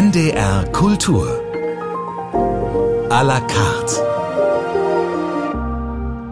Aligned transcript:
NDR 0.00 0.70
Kultur. 0.72 1.28
A 3.10 3.22
la 3.22 3.40
carte. 3.46 4.09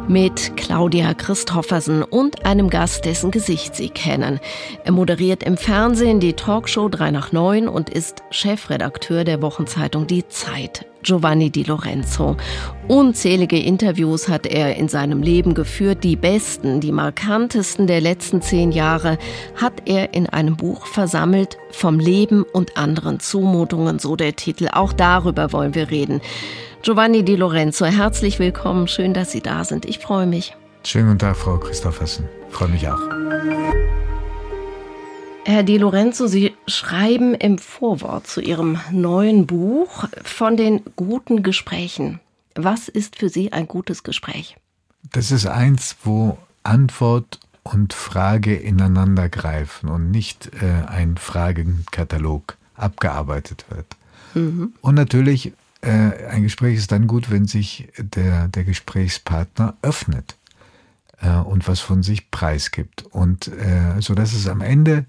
Mit 0.09 0.57
Claudia 0.57 1.13
Christoffersen 1.13 2.03
und 2.03 2.47
einem 2.47 2.71
Gast, 2.71 3.05
dessen 3.05 3.31
Gesicht 3.31 3.77
Sie 3.77 3.91
kennen. 3.91 4.41
Er 4.85 4.93
moderiert 4.93 5.43
im 5.43 5.59
Fernsehen 5.59 6.19
die 6.19 6.33
Talkshow 6.33 6.89
3 6.89 7.11
nach 7.11 7.31
9 7.33 7.69
und 7.69 7.91
ist 7.91 8.23
Chefredakteur 8.31 9.25
der 9.25 9.43
Wochenzeitung 9.43 10.07
Die 10.07 10.27
Zeit. 10.27 10.87
Giovanni 11.03 11.51
Di 11.51 11.63
Lorenzo. 11.63 12.39
Unzählige 12.89 13.59
Interviews 13.59 14.29
hat 14.29 14.47
er 14.47 14.77
in 14.77 14.89
seinem 14.89 15.23
Leben 15.23 15.53
geführt. 15.53 16.03
Die 16.05 16.17
besten, 16.17 16.81
die 16.81 16.91
markantesten 16.91 17.87
der 17.87 18.01
letzten 18.01 18.41
zehn 18.41 18.73
Jahre 18.73 19.19
hat 19.57 19.75
er 19.85 20.15
in 20.15 20.27
einem 20.27 20.57
Buch 20.57 20.87
versammelt. 20.87 21.59
Vom 21.71 22.01
Leben 22.01 22.45
und 22.45 22.79
anderen 22.79 23.21
Zumutungen, 23.21 23.99
so 23.99 24.17
der 24.17 24.37
Titel. 24.37 24.69
Auch 24.73 24.95
darüber 24.95 25.53
wollen 25.53 25.75
wir 25.75 25.91
reden. 25.91 26.23
Giovanni 26.89 27.23
Di 27.23 27.37
Lorenzo, 27.37 27.85
herzlich 27.85 28.39
willkommen. 28.39 28.89
Schön, 28.89 29.13
dass 29.13 29.31
Sie 29.31 29.43
da 29.43 29.63
sind. 29.63 29.85
Ich 29.85 29.99
freue 29.99 30.27
mich. 30.27 30.57
Schönen 30.85 31.09
guten 31.09 31.19
Tag, 31.19 31.37
Frau 31.37 31.59
Christoffersen. 31.59 32.27
Freue 32.49 32.69
mich 32.69 32.89
auch. 32.89 32.99
Herr 35.45 35.65
Di 35.65 35.77
Lorenzo, 35.77 36.27
Sie 36.29 36.55
schreiben 36.67 37.35
im 37.35 37.59
Vorwort 37.59 38.27
zu 38.27 38.41
Ihrem 38.41 38.79
neuen 38.91 39.47
Buch 39.47 40.09
von 40.25 40.57
den 40.57 40.81
guten 40.97 41.43
Gesprächen. 41.43 42.21
Was 42.55 42.89
ist 42.89 43.17
für 43.17 43.29
Sie 43.29 43.53
ein 43.53 43.69
gutes 43.69 44.03
Gespräch? 44.03 44.57
Das 45.13 45.31
ist 45.31 45.47
eins, 45.47 45.95
wo 46.05 46.39
Antwort 46.63 47.39
und 47.65 47.93
Frage 47.93 48.57
ineinander 48.57 49.29
greifen 49.29 49.91
und 49.91 50.11
nicht 50.11 50.53
äh, 50.63 50.87
ein 50.87 51.19
Fragenkatalog 51.19 52.57
abgearbeitet 52.77 53.67
wird. 53.69 53.85
Mhm. 54.33 54.73
Und 54.81 54.95
natürlich, 54.95 55.53
äh, 55.81 56.27
ein 56.31 56.43
Gespräch 56.43 56.77
ist 56.77 56.93
dann 56.93 57.07
gut, 57.07 57.31
wenn 57.31 57.47
sich 57.47 57.89
der, 57.99 58.49
der 58.49 58.65
Gesprächspartner 58.65 59.77
öffnet 59.83 60.37
äh, 61.21 61.37
und 61.37 61.69
was 61.69 61.81
von 61.81 62.03
sich 62.03 62.31
preisgibt. 62.31 63.05
Und 63.11 63.49
äh, 63.49 64.01
so 64.01 64.15
dass 64.15 64.33
es 64.33 64.49
am 64.49 64.61
Ende 64.61 65.07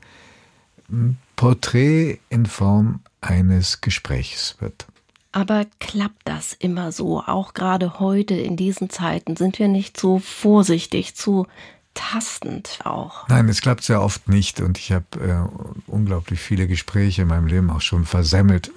Porträt 1.36 2.20
in 2.30 2.46
Form 2.46 3.02
eines 3.22 3.82
Gesprächs 3.82 4.58
wird. 4.60 4.88
Aber 5.32 5.66
klappt 5.80 6.22
das 6.26 6.54
immer 6.54 6.92
so? 6.92 7.22
Auch 7.22 7.54
gerade 7.54 8.00
heute 8.00 8.34
in 8.34 8.58
diesen 8.58 8.90
Zeiten 8.90 9.36
sind 9.36 9.60
wir 9.60 9.68
nicht 9.68 10.00
so 10.00 10.18
vorsichtig, 10.18 11.16
zu 11.16 11.46
tastend 11.94 12.80
auch. 12.84 13.28
Nein, 13.28 13.48
es 13.50 13.62
klappt 13.62 13.84
sehr 13.84 14.02
oft 14.02 14.28
nicht 14.28 14.62
und 14.62 14.78
ich 14.78 14.92
habe 14.92 15.06
äh, 15.20 15.92
unglaublich 15.92 16.40
viele 16.40 16.68
Gespräche 16.68 17.24
in 17.24 17.28
meinem 17.28 17.48
Leben 17.48 17.70
auch 17.70 17.82
schon 17.82 18.06
versemmelt. 18.06 18.72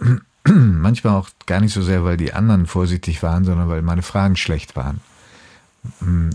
Manchmal 0.48 1.15
auch 1.15 1.29
gar 1.47 1.61
nicht 1.61 1.73
so 1.73 1.83
sehr, 1.83 2.05
weil 2.05 2.17
die 2.17 2.33
anderen 2.33 2.67
vorsichtig 2.67 3.23
waren, 3.23 3.45
sondern 3.45 3.69
weil 3.69 3.83
meine 3.83 4.03
Fragen 4.03 4.37
schlecht 4.37 4.77
waren. 4.77 5.01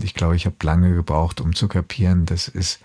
Ich 0.02 0.14
glaube, 0.14 0.36
ich 0.36 0.46
habe 0.46 0.56
lange 0.62 0.94
gebraucht, 0.94 1.40
um 1.40 1.54
zu 1.54 1.68
kapieren, 1.68 2.26
das 2.26 2.48
ist 2.48 2.80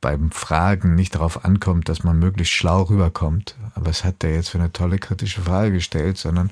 beim 0.00 0.30
Fragen 0.30 0.94
nicht 0.94 1.14
darauf 1.14 1.44
ankommt, 1.44 1.88
dass 1.88 2.02
man 2.02 2.18
möglichst 2.18 2.54
schlau 2.54 2.82
rüberkommt. 2.82 3.56
Aber 3.74 3.86
was 3.86 4.04
hat 4.04 4.22
der 4.22 4.34
jetzt 4.34 4.50
für 4.50 4.58
eine 4.58 4.72
tolle 4.72 4.98
kritische 4.98 5.42
Frage 5.42 5.72
gestellt, 5.72 6.16
sondern 6.18 6.50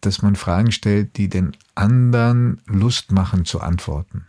dass 0.00 0.22
man 0.22 0.36
Fragen 0.36 0.72
stellt, 0.72 1.16
die 1.16 1.28
den 1.28 1.56
anderen 1.74 2.60
Lust 2.66 3.12
machen 3.12 3.44
zu 3.44 3.60
antworten. 3.60 4.26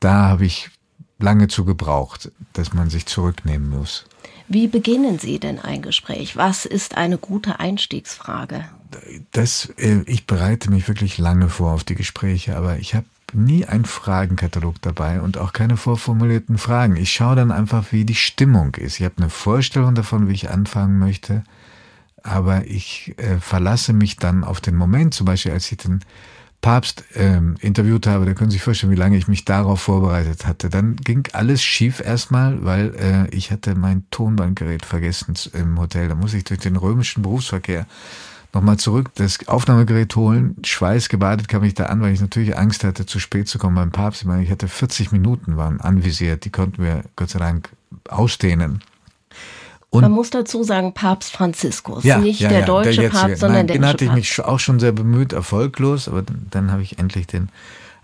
Da 0.00 0.28
habe 0.28 0.46
ich 0.46 0.70
lange 1.18 1.48
zu 1.48 1.64
gebraucht, 1.64 2.30
dass 2.54 2.72
man 2.72 2.90
sich 2.90 3.06
zurücknehmen 3.06 3.68
muss. 3.68 4.06
Wie 4.48 4.68
beginnen 4.68 5.18
Sie 5.18 5.38
denn 5.38 5.58
ein 5.58 5.82
Gespräch? 5.82 6.36
Was 6.36 6.66
ist 6.66 6.96
eine 6.96 7.18
gute 7.18 7.60
Einstiegsfrage? 7.60 8.64
Das, 9.32 9.72
äh, 9.76 10.02
ich 10.06 10.26
bereite 10.26 10.70
mich 10.70 10.86
wirklich 10.86 11.18
lange 11.18 11.48
vor 11.48 11.72
auf 11.72 11.84
die 11.84 11.94
Gespräche, 11.94 12.56
aber 12.56 12.78
ich 12.78 12.94
habe 12.94 13.06
nie 13.32 13.64
ein 13.64 13.84
Fragenkatalog 13.84 14.80
dabei 14.80 15.20
und 15.20 15.38
auch 15.38 15.52
keine 15.52 15.76
vorformulierten 15.76 16.58
Fragen. 16.58 16.96
Ich 16.96 17.12
schaue 17.12 17.36
dann 17.36 17.50
einfach, 17.50 17.86
wie 17.90 18.04
die 18.04 18.14
Stimmung 18.14 18.74
ist. 18.76 19.00
Ich 19.00 19.04
habe 19.04 19.16
eine 19.18 19.30
Vorstellung 19.30 19.94
davon, 19.94 20.28
wie 20.28 20.34
ich 20.34 20.50
anfangen 20.50 20.98
möchte, 20.98 21.42
aber 22.22 22.66
ich 22.66 23.14
äh, 23.18 23.38
verlasse 23.38 23.92
mich 23.92 24.16
dann 24.16 24.44
auf 24.44 24.60
den 24.60 24.76
Moment, 24.76 25.14
zum 25.14 25.26
Beispiel 25.26 25.52
als 25.52 25.70
ich 25.72 25.78
den 25.78 26.00
Papst 26.64 27.04
ähm, 27.14 27.56
interviewt 27.60 28.06
habe, 28.06 28.24
da 28.24 28.32
können 28.32 28.50
Sie 28.50 28.54
sich 28.54 28.62
vorstellen, 28.62 28.90
wie 28.90 28.96
lange 28.96 29.18
ich 29.18 29.28
mich 29.28 29.44
darauf 29.44 29.82
vorbereitet 29.82 30.46
hatte. 30.46 30.70
Dann 30.70 30.96
ging 30.96 31.28
alles 31.34 31.62
schief 31.62 32.00
erstmal, 32.00 32.64
weil 32.64 32.94
äh, 32.94 33.36
ich 33.36 33.50
hatte 33.50 33.74
mein 33.74 34.04
Tonbandgerät 34.10 34.86
vergessen 34.86 35.34
im 35.52 35.78
Hotel. 35.78 36.08
Da 36.08 36.14
muss 36.14 36.32
ich 36.32 36.44
durch 36.44 36.60
den 36.60 36.76
römischen 36.76 37.22
Berufsverkehr 37.22 37.86
nochmal 38.54 38.78
zurück, 38.78 39.10
das 39.16 39.46
Aufnahmegerät 39.46 40.16
holen, 40.16 40.56
schweißgebadet 40.64 41.48
kam 41.48 41.64
ich 41.64 41.74
da 41.74 41.84
an, 41.86 42.00
weil 42.00 42.14
ich 42.14 42.22
natürlich 42.22 42.56
Angst 42.56 42.82
hatte, 42.82 43.04
zu 43.04 43.18
spät 43.18 43.46
zu 43.46 43.58
kommen 43.58 43.74
beim 43.74 43.90
Papst. 43.90 44.22
Ich 44.22 44.26
meine, 44.26 44.42
ich 44.42 44.50
hatte 44.50 44.66
40 44.66 45.12
Minuten 45.12 45.58
waren 45.58 45.82
anvisiert, 45.82 46.46
die 46.46 46.50
konnten 46.50 46.82
wir 46.82 47.02
Gott 47.14 47.28
sei 47.28 47.40
Dank 47.40 47.68
ausdehnen. 48.08 48.82
Und 49.94 50.02
Man 50.02 50.12
muss 50.12 50.30
dazu 50.30 50.62
sagen, 50.62 50.92
Papst 50.92 51.32
Franziskus, 51.32 52.04
ja, 52.04 52.18
nicht 52.18 52.40
ja, 52.40 52.48
der 52.48 52.60
ja, 52.60 52.66
deutsche 52.66 53.02
der 53.02 53.10
Papst, 53.10 53.38
sondern 53.38 53.58
Nein, 53.58 53.66
der 53.68 53.76
Den 53.76 53.86
hatte 53.86 54.04
ich 54.04 54.12
mich 54.12 54.40
auch 54.40 54.58
schon 54.58 54.80
sehr 54.80 54.92
bemüht, 54.92 55.32
erfolglos, 55.32 56.08
aber 56.08 56.22
dann, 56.22 56.46
dann 56.50 56.72
habe 56.72 56.82
ich 56.82 56.98
endlich 56.98 57.26
den 57.26 57.48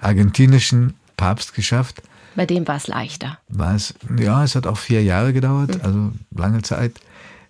argentinischen 0.01 0.95
Papst 1.17 1.55
geschafft. 1.55 2.03
Bei 2.37 2.47
dem 2.47 2.67
war 2.69 2.77
es 2.77 2.87
leichter. 2.87 3.39
War 3.49 3.75
es, 3.75 3.95
ja, 4.19 4.45
es 4.45 4.55
hat 4.55 4.67
auch 4.67 4.79
vier 4.79 5.03
Jahre 5.03 5.33
gedauert, 5.33 5.77
mhm. 5.77 5.81
also 5.83 6.13
lange 6.31 6.63
Zeit. 6.63 7.01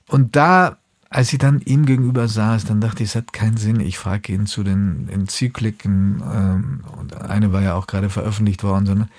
Und 0.09 0.35
da 0.37 0.79
als 1.11 1.33
ich 1.33 1.41
dann 1.41 1.61
ihm 1.63 1.87
gegenüber 1.87 2.29
saß, 2.29 2.65
dann 2.67 2.81
dachte 2.81 3.03
ich, 3.03 3.11
es 3.11 3.17
hat 3.17 3.33
keinen 3.33 3.57
Sinn. 3.57 3.81
Ich 3.81 3.99
frage 3.99 4.33
ihn 4.33 4.47
zu 4.47 4.63
den 4.63 5.09
Enzykliken, 5.09 6.23
ähm, 6.33 6.85
und 6.99 7.21
eine 7.21 7.53
war 7.53 7.63
ja 7.63 7.75
auch 7.75 7.89
gerade 7.89 8.09
veröffentlicht 8.11 8.63
worden, 8.63 8.87
sondern 8.87 9.11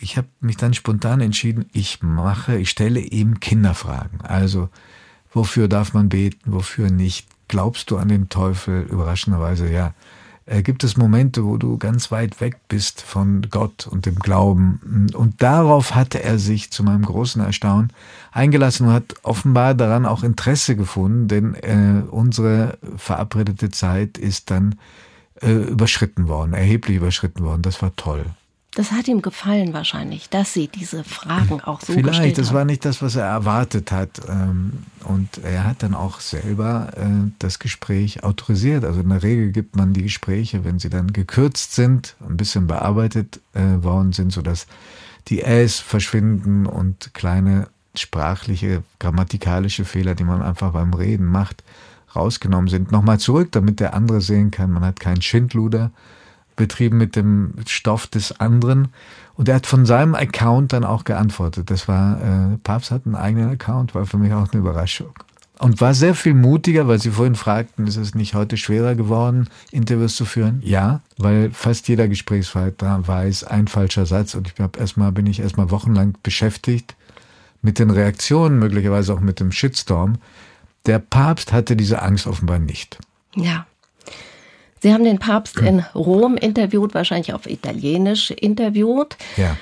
ich 0.00 0.16
habe 0.16 0.28
mich 0.40 0.56
dann 0.56 0.74
spontan 0.74 1.20
entschieden, 1.20 1.66
ich 1.72 2.02
mache, 2.02 2.56
ich 2.58 2.70
stelle 2.70 3.00
ihm 3.00 3.40
Kinderfragen. 3.40 4.20
Also, 4.20 4.68
wofür 5.32 5.68
darf 5.68 5.94
man 5.94 6.08
beten, 6.08 6.52
wofür 6.52 6.90
nicht? 6.90 7.28
Glaubst 7.48 7.90
du 7.90 7.96
an 7.96 8.08
den 8.08 8.28
Teufel? 8.28 8.82
Überraschenderweise 8.82 9.70
ja 9.70 9.94
äh, 10.46 10.62
gibt 10.62 10.84
es 10.84 10.96
Momente, 10.96 11.44
wo 11.44 11.56
du 11.56 11.76
ganz 11.76 12.10
weit 12.10 12.40
weg 12.40 12.56
bist 12.68 13.02
von 13.02 13.42
Gott 13.50 13.86
und 13.86 14.06
dem 14.06 14.16
Glauben. 14.16 15.08
Und 15.14 15.42
darauf 15.42 15.94
hatte 15.94 16.22
er 16.22 16.38
sich 16.38 16.70
zu 16.70 16.82
meinem 16.82 17.04
großen 17.04 17.42
Erstaunen 17.42 17.92
eingelassen 18.32 18.86
und 18.86 18.92
hat 18.92 19.14
offenbar 19.22 19.74
daran 19.74 20.06
auch 20.06 20.22
Interesse 20.22 20.76
gefunden, 20.76 21.28
denn 21.28 21.54
äh, 21.54 22.02
unsere 22.08 22.78
verabredete 22.96 23.70
Zeit 23.70 24.18
ist 24.18 24.50
dann 24.50 24.76
äh, 25.42 25.50
überschritten 25.50 26.28
worden, 26.28 26.54
erheblich 26.54 26.96
überschritten 26.96 27.44
worden. 27.44 27.62
Das 27.62 27.82
war 27.82 27.94
toll. 27.96 28.24
Das 28.76 28.92
hat 28.92 29.08
ihm 29.08 29.22
gefallen 29.22 29.72
wahrscheinlich, 29.72 30.28
dass 30.28 30.52
Sie 30.52 30.68
diese 30.68 31.02
Fragen 31.02 31.62
auch 31.62 31.80
so 31.80 31.94
Vielleicht, 31.94 32.08
gestellt 32.08 32.36
haben. 32.36 32.44
das 32.44 32.52
war 32.52 32.64
nicht 32.66 32.84
das, 32.84 33.00
was 33.00 33.16
er 33.16 33.24
erwartet 33.24 33.90
hat. 33.90 34.20
Ähm, 34.28 34.74
und 35.04 35.38
er 35.42 35.64
hat 35.64 35.82
dann 35.82 35.94
auch 35.94 36.20
selber 36.20 36.92
äh, 36.94 37.30
das 37.38 37.58
Gespräch 37.58 38.22
autorisiert. 38.22 38.84
Also 38.84 39.00
in 39.00 39.08
der 39.08 39.22
Regel 39.22 39.50
gibt 39.50 39.76
man 39.76 39.94
die 39.94 40.02
Gespräche, 40.02 40.66
wenn 40.66 40.78
sie 40.78 40.90
dann 40.90 41.14
gekürzt 41.14 41.74
sind, 41.74 42.16
ein 42.20 42.36
bisschen 42.36 42.66
bearbeitet 42.66 43.40
äh, 43.54 43.82
worden 43.82 44.12
sind, 44.12 44.30
sodass 44.30 44.66
die 45.28 45.40
Äs 45.40 45.78
verschwinden 45.78 46.66
und 46.66 47.14
kleine 47.14 47.68
sprachliche, 47.94 48.82
grammatikalische 48.98 49.86
Fehler, 49.86 50.14
die 50.14 50.24
man 50.24 50.42
einfach 50.42 50.72
beim 50.72 50.92
Reden 50.92 51.24
macht, 51.24 51.64
rausgenommen 52.14 52.68
sind. 52.68 52.92
Nochmal 52.92 53.18
zurück, 53.20 53.52
damit 53.52 53.80
der 53.80 53.94
andere 53.94 54.20
sehen 54.20 54.50
kann, 54.50 54.70
man 54.70 54.84
hat 54.84 55.00
keinen 55.00 55.22
Schindluder 55.22 55.92
betrieben 56.56 56.96
mit 56.96 57.14
dem 57.16 57.54
Stoff 57.66 58.06
des 58.06 58.40
anderen. 58.40 58.88
Und 59.34 59.48
er 59.48 59.56
hat 59.56 59.66
von 59.66 59.86
seinem 59.86 60.14
Account 60.14 60.72
dann 60.72 60.84
auch 60.84 61.04
geantwortet. 61.04 61.70
Das 61.70 61.88
war, 61.88 62.20
äh, 62.20 62.56
Papst 62.58 62.90
hat 62.90 63.06
einen 63.06 63.14
eigenen 63.14 63.50
Account, 63.50 63.94
war 63.94 64.06
für 64.06 64.18
mich 64.18 64.32
auch 64.32 64.50
eine 64.50 64.60
Überraschung. 64.60 65.12
Und 65.58 65.80
war 65.80 65.94
sehr 65.94 66.14
viel 66.14 66.34
mutiger, 66.34 66.86
weil 66.86 66.98
Sie 66.98 67.10
vorhin 67.10 67.34
fragten, 67.34 67.86
ist 67.86 67.96
es 67.96 68.14
nicht 68.14 68.34
heute 68.34 68.58
schwerer 68.58 68.94
geworden, 68.94 69.48
Interviews 69.70 70.14
zu 70.14 70.26
führen? 70.26 70.60
Ja, 70.62 71.00
weil 71.16 71.50
fast 71.50 71.88
jeder 71.88 72.08
Gesprächspartner 72.08 73.06
weiß, 73.08 73.44
ein 73.44 73.66
falscher 73.66 74.04
Satz. 74.04 74.34
Und 74.34 74.52
ich 74.52 74.60
habe 74.60 74.78
erstmal, 74.78 75.12
bin 75.12 75.26
ich 75.26 75.40
erstmal 75.40 75.70
wochenlang 75.70 76.14
beschäftigt 76.22 76.94
mit 77.62 77.78
den 77.78 77.90
Reaktionen, 77.90 78.58
möglicherweise 78.58 79.14
auch 79.14 79.20
mit 79.20 79.40
dem 79.40 79.50
Shitstorm. 79.50 80.18
Der 80.84 80.98
Papst 80.98 81.52
hatte 81.52 81.74
diese 81.74 82.02
Angst 82.02 82.26
offenbar 82.26 82.58
nicht. 82.58 82.98
Ja. 83.34 83.66
Sie 84.80 84.92
haben 84.92 85.04
den 85.04 85.18
Papst 85.18 85.58
in 85.58 85.80
Rom 85.94 86.36
interviewt, 86.36 86.94
wahrscheinlich 86.94 87.32
auf 87.32 87.46
Italienisch 87.46 88.30
interviewt. 88.30 89.16
Ja. 89.36 89.56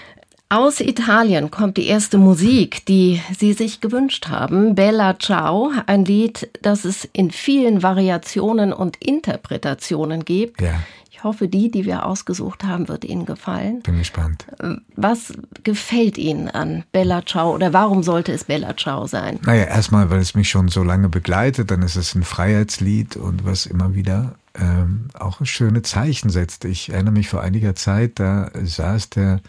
Aus 0.51 0.81
Italien 0.81 1.51
kommt 1.51 1.79
die 1.79 1.87
erste 1.87 2.19
Musik, 2.19 2.87
die 2.87 3.21
Sie 3.37 3.55
sich 3.55 3.81
gewünscht 3.81 4.29
haben. 4.29 4.75
Bella 4.75 5.19
Ciao, 5.19 5.73
ein 5.87 6.05
Lied, 6.05 6.49
das 6.63 6.85
es 6.85 7.09
in 7.13 7.31
vielen 7.31 7.83
Variationen 7.83 8.73
und 8.73 8.97
Interpretationen 9.05 10.25
gibt. 10.25 10.61
Ja. 10.61 10.75
Ich 11.11 11.25
hoffe, 11.25 11.49
die, 11.49 11.71
die 11.71 11.87
wir 11.87 12.05
ausgesucht 12.05 12.65
haben, 12.65 12.87
wird 12.89 13.05
Ihnen 13.05 13.25
gefallen. 13.25 13.81
Bin 13.81 13.99
gespannt. 13.99 14.47
Was 14.95 15.33
gefällt 15.65 16.19
Ihnen 16.19 16.49
an 16.49 16.85
Bella 16.93 17.25
Ciao 17.25 17.55
oder 17.55 17.73
warum 17.73 18.03
sollte 18.03 18.31
es 18.31 18.45
Bella 18.45 18.77
Ciao 18.77 19.07
sein? 19.07 19.41
Naja, 19.43 19.65
erstmal, 19.65 20.11
weil 20.11 20.21
es 20.21 20.35
mich 20.35 20.51
schon 20.51 20.69
so 20.69 20.83
lange 20.83 21.09
begleitet, 21.09 21.71
dann 21.71 21.83
ist 21.83 21.97
es 21.97 22.15
ein 22.15 22.23
Freiheitslied 22.23 23.17
und 23.17 23.47
was 23.47 23.65
immer 23.65 23.95
wieder 23.95 24.35
ähm, 24.55 25.09
auch 25.15 25.45
schöne 25.45 25.83
Zeichen 25.83 26.31
setzt. 26.31 26.65
Ich 26.65 26.91
erinnere 26.91 27.13
mich 27.13 27.29
vor 27.29 27.43
einiger 27.43 27.75
Zeit, 27.75 28.19
da 28.19 28.51
saß 28.55 29.11
der 29.11 29.41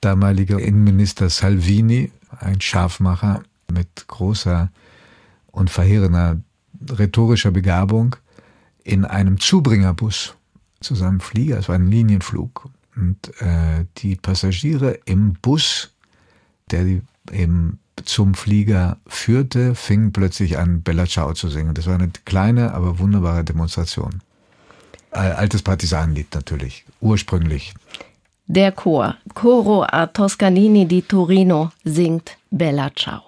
damalige 0.00 0.58
Innenminister 0.60 1.28
Salvini, 1.28 2.10
ein 2.38 2.60
Scharfmacher 2.60 3.42
mit 3.70 4.06
großer 4.08 4.70
und 5.48 5.70
verheerender 5.70 6.40
rhetorischer 6.90 7.50
Begabung, 7.50 8.16
in 8.82 9.04
einem 9.04 9.38
Zubringerbus 9.38 10.34
zu 10.80 10.94
seinem 10.94 11.20
Flieger. 11.20 11.58
Es 11.58 11.68
war 11.68 11.74
ein 11.74 11.90
Linienflug. 11.90 12.68
Und 12.96 13.40
äh, 13.40 13.84
die 13.98 14.16
Passagiere 14.16 14.98
im 15.04 15.34
Bus, 15.34 15.92
der 16.70 17.00
eben 17.30 17.78
zum 18.04 18.34
Flieger 18.34 18.98
führte, 19.06 19.74
fingen 19.74 20.12
plötzlich 20.12 20.58
an, 20.58 20.82
Bella 20.82 21.06
Ciao 21.06 21.34
zu 21.34 21.48
singen. 21.48 21.74
Das 21.74 21.86
war 21.86 21.94
eine 21.94 22.10
kleine, 22.24 22.72
aber 22.72 22.98
wunderbare 22.98 23.44
Demonstration. 23.44 24.22
Altes 25.12 25.62
Partisanenlied 25.62 26.28
natürlich, 26.34 26.84
ursprünglich. 27.00 27.74
Der 28.46 28.72
Chor 28.72 29.16
Coro 29.34 29.82
a 29.82 30.06
Toscanini 30.06 30.84
di 30.86 31.02
Torino 31.02 31.70
singt 31.84 32.36
Bella 32.50 32.90
Ciao. 32.94 33.22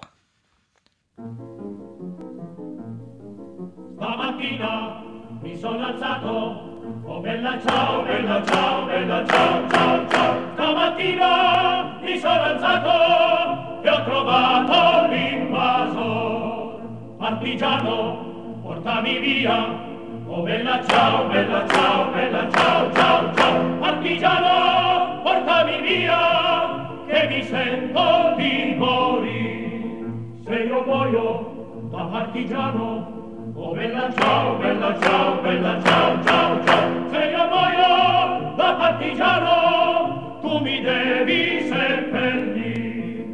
Stamattina 3.95 5.01
mi 5.41 5.57
sono 5.57 5.85
alzato, 5.85 7.01
oh 7.05 7.21
bella 7.21 7.59
ciao, 7.65 8.03
bella 8.03 8.43
ciao, 8.45 8.85
bella 8.85 9.25
ciao, 9.25 9.69
ciao, 9.69 10.09
ciao. 10.09 10.35
Stamattina 10.55 11.99
mi 12.01 12.19
sono 12.19 12.41
alzato 12.41 13.81
e 13.81 13.89
ho 13.89 14.03
trovato 14.03 15.07
l'invasor. 15.13 16.81
Partigiano, 17.17 18.59
portami 18.61 19.19
via, 19.19 19.92
Oh 20.35 20.41
bella 20.41 20.83
ciao, 20.87 21.27
bella 21.27 21.63
ciao, 21.67 22.11
bella 22.11 22.49
ciao, 22.49 22.91
ciao, 22.91 23.33
ciao, 23.35 23.77
partigiano, 23.77 25.21
portami 25.21 25.79
via, 25.81 27.05
che 27.05 27.27
mi 27.27 27.43
sento 27.43 28.33
di 28.35 28.73
morire. 28.75 30.01
Se 30.43 30.55
io 30.55 30.81
muoio 30.85 31.87
da 31.91 32.05
partigiano, 32.05 33.53
oh 33.53 33.73
bella 33.73 34.11
ciao, 34.11 34.55
bella 34.55 34.99
ciao, 34.99 35.39
bella 35.39 35.79
ciao, 35.83 36.23
ciao, 36.23 36.63
ciao, 36.65 37.09
se 37.11 37.25
io 37.25 37.47
muoio 37.53 38.53
da 38.55 38.73
partigiano, 38.73 40.39
tu 40.41 40.57
mi 40.57 40.81
devi 40.81 41.67
seppellire, 41.67 43.25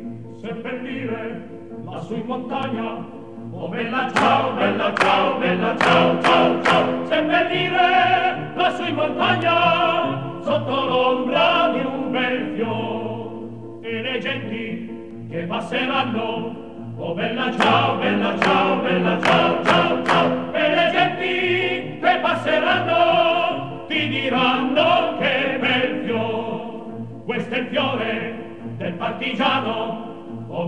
seppellire 0.42 1.48
lassù 1.86 2.16
in 2.16 2.26
montagna, 2.26 3.19
Oh 3.62 3.68
bella 3.68 4.10
ciao, 4.16 4.54
bella 4.54 4.94
ciao, 4.96 5.38
bella 5.38 5.76
ciao, 5.78 6.22
ciao, 6.22 6.64
ciao, 6.64 7.06
sempre 7.08 7.46
dire 7.52 8.52
lassù 8.56 8.86
in 8.86 8.96
montagna, 8.96 10.40
sotto 10.42 10.86
l'ombra 10.88 11.68
di 11.74 11.80
un 11.80 12.10
bel 12.10 12.54
fior, 12.56 13.80
e 13.82 14.02
le 14.02 14.20
genti 14.20 15.28
che 15.30 15.40
passeranno, 15.40 16.56
oh 16.96 17.14
bella 17.14 17.52
ciao, 17.58 17.98
bella 17.98 18.40
ciao, 18.40 18.76
bella 18.78 19.22
ciao, 19.22 19.64
ciao, 19.66 20.06
ciao, 20.06 20.54
e 20.54 20.76
le 20.76 20.92
genti 20.94 22.00
che 22.00 22.20
passeranno, 22.22 23.86
ti 23.90 24.08
diranno 24.08 25.18
che 25.20 25.58
bel 25.60 26.06
fior, 26.06 27.26
questo 27.26 27.56
è 27.56 27.58
il 27.58 27.68
fiore 27.68 28.36
del 28.78 28.94
partigiano, 28.94 30.09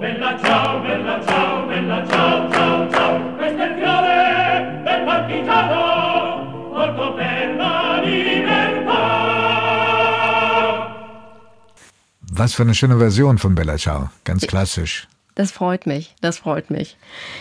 bella 0.02 0.36
ciao, 0.40 0.82
bella 0.82 1.24
ciao, 1.26 1.68
bella 1.68 2.08
ciao, 2.08 2.50
ciao, 2.52 2.90
ciao. 2.90 3.36
Questo 3.36 3.62
è 3.62 3.68
il 3.68 3.76
fiore 3.78 4.82
del 4.84 5.04
partigiano, 5.06 6.72
morto 6.74 7.14
per 7.14 7.56
la 7.56 8.02
libertà. 8.04 9.00
Was 12.36 12.56
für 12.56 12.64
eine 12.64 12.74
schöne 12.74 12.98
Version 12.98 13.38
von 13.38 13.54
Bella 13.54 13.78
Ciao, 13.78 14.10
ganz 14.24 14.48
klassisch. 14.48 15.08
Das 15.36 15.52
freut 15.52 15.88
mich, 15.88 16.14
das 16.20 16.40
freut 16.40 16.70
mich. 16.70 16.98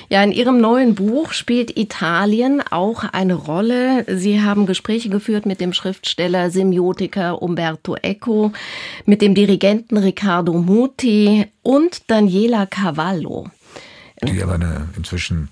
Ja, 0.09 0.23
in 0.23 0.31
Ihrem 0.31 0.61
neuen 0.61 0.95
Buch 0.95 1.33
spielt 1.33 1.77
Italien 1.77 2.63
auch 2.71 3.03
eine 3.03 3.35
Rolle. 3.35 4.05
Sie 4.07 4.43
haben 4.43 4.67
Gespräche 4.67 5.09
geführt 5.09 5.45
mit 5.45 5.61
dem 5.61 5.73
Schriftsteller, 5.73 6.51
Semiotiker 6.51 7.43
Umberto 7.43 7.97
Eco, 7.97 8.53
mit 9.07 9.23
dem 9.23 9.35
Dirigenten 9.35 9.97
Riccardo 9.97 10.53
Muti 10.53 11.47
und 11.63 12.09
Daniela 12.09 12.67
Cavallo. 12.67 13.51
Die 14.23 14.41
aber 14.43 14.55
eine, 14.55 14.89
inzwischen 14.97 15.49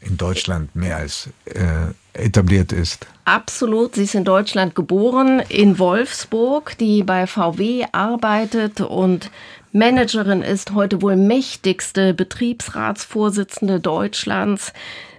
in 0.00 0.16
Deutschland 0.16 0.74
mehr 0.76 0.96
als 0.96 1.28
äh, 1.46 1.92
etabliert 2.12 2.72
ist. 2.72 3.06
Absolut. 3.24 3.96
Sie 3.96 4.04
ist 4.04 4.14
in 4.14 4.24
Deutschland 4.24 4.74
geboren, 4.74 5.40
in 5.48 5.78
Wolfsburg, 5.78 6.78
die 6.78 7.02
bei 7.02 7.26
VW 7.26 7.86
arbeitet 7.92 8.80
und 8.80 9.30
Managerin 9.76 10.42
ist, 10.42 10.72
heute 10.72 11.02
wohl 11.02 11.16
mächtigste 11.16 12.14
Betriebsratsvorsitzende 12.14 13.80
Deutschlands. 13.80 14.72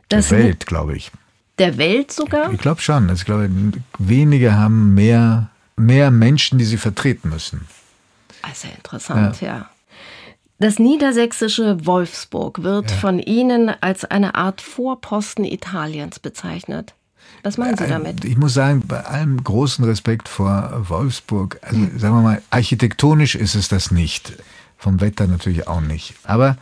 Das 0.10 0.30
der 0.30 0.40
Welt, 0.40 0.66
glaube 0.66 0.98
ich. 0.98 1.12
Der 1.60 1.78
Welt 1.78 2.12
sogar? 2.12 2.52
Ich 2.52 2.60
glaube 2.60 2.82
schon. 2.82 3.10
Also 3.10 3.22
ich 3.22 3.26
glaube, 3.26 3.50
wenige 3.98 4.56
haben 4.56 4.94
mehr, 4.94 5.50
mehr 5.76 6.12
Menschen, 6.12 6.58
die 6.60 6.66
sie 6.66 6.78
vertreten 6.78 7.30
müssen. 7.30 7.68
Also 8.42 8.68
interessant, 8.76 9.42
ja. 9.42 9.48
ja. 9.48 9.70
Das 10.60 10.80
niedersächsische 10.80 11.86
Wolfsburg 11.86 12.64
wird 12.64 12.90
ja. 12.90 12.98
von 12.98 13.20
Ihnen 13.20 13.72
als 13.82 14.06
eine 14.06 14.36
Art 14.36 14.62
Vorposten 14.62 15.46
Italiens 15.46 16.20
bezeichnet. 16.20 16.96
Was 17.48 17.58
meinen 17.58 17.78
Sie 17.78 17.86
äh, 17.86 17.88
damit? 17.88 18.26
Ich 18.26 18.36
muss 18.36 18.54
sagen, 18.54 18.84
bei 18.86 19.06
allem 19.06 19.42
großen 19.42 19.86
Respekt 19.86 20.28
vor 20.28 20.84
Wolfsburg, 20.90 21.58
also 21.62 21.78
hm. 21.78 21.98
sagen 21.98 22.16
wir 22.16 22.22
mal, 22.22 22.42
architektonisch 22.50 23.36
ist 23.36 23.56
es 23.56 23.70
das 23.70 23.90
nicht. 23.90 24.34
Vom 24.78 25.00
Wetter 25.00 25.28
natürlich 25.28 25.66
auch 25.66 25.80
nicht. 25.80 26.16
Aber 26.26 26.58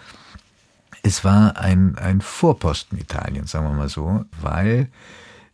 es 1.01 1.23
war 1.23 1.57
ein, 1.57 1.97
ein 1.97 2.21
Vorposten 2.21 2.99
Italiens, 2.99 3.49
sagen 3.49 3.67
wir 3.67 3.73
mal 3.73 3.89
so, 3.89 4.25
weil 4.39 4.87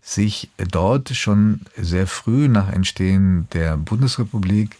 sich 0.01 0.49
dort 0.57 1.15
schon 1.15 1.61
sehr 1.77 2.07
früh 2.07 2.49
nach 2.49 2.69
Entstehen 2.69 3.47
der 3.53 3.77
Bundesrepublik 3.77 4.75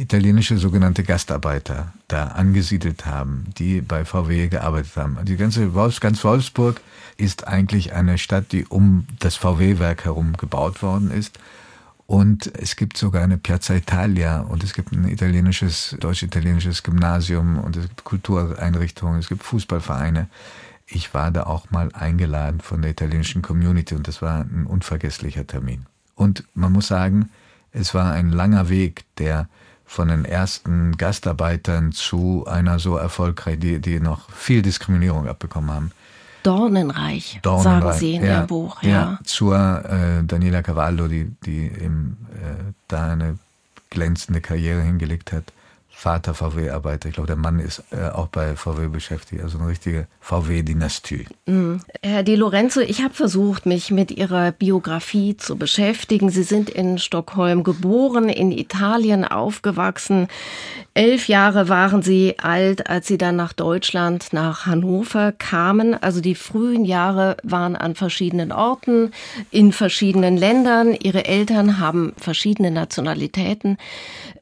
italienische 0.00 0.56
sogenannte 0.56 1.02
Gastarbeiter 1.02 1.92
da 2.08 2.28
angesiedelt 2.28 3.06
haben, 3.06 3.46
die 3.58 3.82
bei 3.82 4.04
VW 4.04 4.48
gearbeitet 4.48 4.96
haben. 4.96 5.18
Die 5.24 5.36
ganze 5.36 5.74
Wolfs, 5.74 6.00
ganz 6.00 6.24
Wolfsburg 6.24 6.80
ist 7.16 7.46
eigentlich 7.46 7.92
eine 7.92 8.16
Stadt, 8.16 8.52
die 8.52 8.64
um 8.64 9.06
das 9.18 9.36
VW-Werk 9.36 10.04
herum 10.04 10.36
gebaut 10.36 10.82
worden 10.82 11.10
ist. 11.10 11.38
Und 12.06 12.50
es 12.56 12.74
gibt 12.74 12.96
sogar 12.96 13.22
eine 13.22 13.36
Piazza 13.36 13.74
Italia 13.74 14.40
und 14.40 14.64
es 14.64 14.74
gibt 14.74 14.90
ein 14.90 15.06
italienisches, 15.06 15.96
deutsch-italienisches 16.00 16.82
Gymnasium 16.82 17.58
und 17.58 17.76
es 17.76 17.86
gibt 17.86 18.02
Kultureinrichtungen, 18.02 19.20
es 19.20 19.28
gibt 19.28 19.44
Fußballvereine. 19.44 20.28
Ich 20.86 21.14
war 21.14 21.30
da 21.30 21.44
auch 21.44 21.70
mal 21.70 21.90
eingeladen 21.92 22.60
von 22.60 22.82
der 22.82 22.90
italienischen 22.90 23.42
Community 23.42 23.94
und 23.94 24.08
das 24.08 24.22
war 24.22 24.40
ein 24.40 24.66
unvergesslicher 24.66 25.46
Termin. 25.46 25.86
Und 26.16 26.44
man 26.54 26.72
muss 26.72 26.88
sagen, 26.88 27.30
es 27.70 27.94
war 27.94 28.12
ein 28.12 28.30
langer 28.30 28.68
Weg, 28.68 29.04
der 29.18 29.48
von 29.90 30.06
den 30.06 30.24
ersten 30.24 30.96
Gastarbeitern 30.96 31.90
zu 31.90 32.46
einer 32.46 32.78
so 32.78 32.96
erfolgreich, 32.96 33.58
die, 33.58 33.80
die 33.80 33.98
noch 33.98 34.30
viel 34.30 34.62
Diskriminierung 34.62 35.26
abbekommen 35.26 35.72
haben. 35.72 35.90
Dornenreich, 36.44 37.40
Dornenreich 37.42 37.82
sagen 37.82 37.98
Sie 37.98 38.14
in 38.14 38.22
ja, 38.24 38.36
Ihrem 38.36 38.46
Buch. 38.46 38.80
Ja, 38.84 38.88
ja 38.88 39.18
zur 39.24 39.56
äh, 39.84 40.22
Daniela 40.22 40.62
Cavallo, 40.62 41.08
die, 41.08 41.32
die 41.44 41.66
im, 41.66 42.18
äh, 42.34 42.72
da 42.86 43.10
eine 43.10 43.36
glänzende 43.90 44.40
Karriere 44.40 44.80
hingelegt 44.80 45.32
hat. 45.32 45.52
Vater 46.00 46.32
VW-Arbeiter. 46.32 47.10
Ich 47.10 47.16
glaube, 47.16 47.26
der 47.26 47.36
Mann 47.36 47.58
ist 47.58 47.82
äh, 47.90 48.08
auch 48.08 48.28
bei 48.28 48.56
VW 48.56 48.88
beschäftigt, 48.88 49.42
also 49.42 49.58
eine 49.58 49.68
richtige 49.68 50.06
VW-Dynastie. 50.20 51.26
Mhm. 51.44 51.82
Herr 52.02 52.22
Di 52.22 52.36
Lorenzo, 52.36 52.80
ich 52.80 53.02
habe 53.02 53.12
versucht, 53.12 53.66
mich 53.66 53.90
mit 53.90 54.10
Ihrer 54.10 54.50
Biografie 54.50 55.36
zu 55.36 55.56
beschäftigen. 55.56 56.30
Sie 56.30 56.42
sind 56.42 56.70
in 56.70 56.96
Stockholm 56.96 57.64
geboren, 57.64 58.30
in 58.30 58.50
Italien 58.50 59.26
aufgewachsen. 59.26 60.28
Elf 60.94 61.28
Jahre 61.28 61.68
waren 61.68 62.00
Sie 62.00 62.36
alt, 62.38 62.88
als 62.88 63.06
Sie 63.06 63.18
dann 63.18 63.36
nach 63.36 63.52
Deutschland, 63.52 64.32
nach 64.32 64.64
Hannover 64.64 65.32
kamen. 65.32 65.92
Also 66.02 66.22
die 66.22 66.34
frühen 66.34 66.86
Jahre 66.86 67.36
waren 67.42 67.76
an 67.76 67.94
verschiedenen 67.94 68.52
Orten, 68.52 69.12
in 69.50 69.72
verschiedenen 69.72 70.38
Ländern. 70.38 70.94
Ihre 70.94 71.26
Eltern 71.26 71.78
haben 71.78 72.14
verschiedene 72.16 72.70
Nationalitäten 72.70 73.76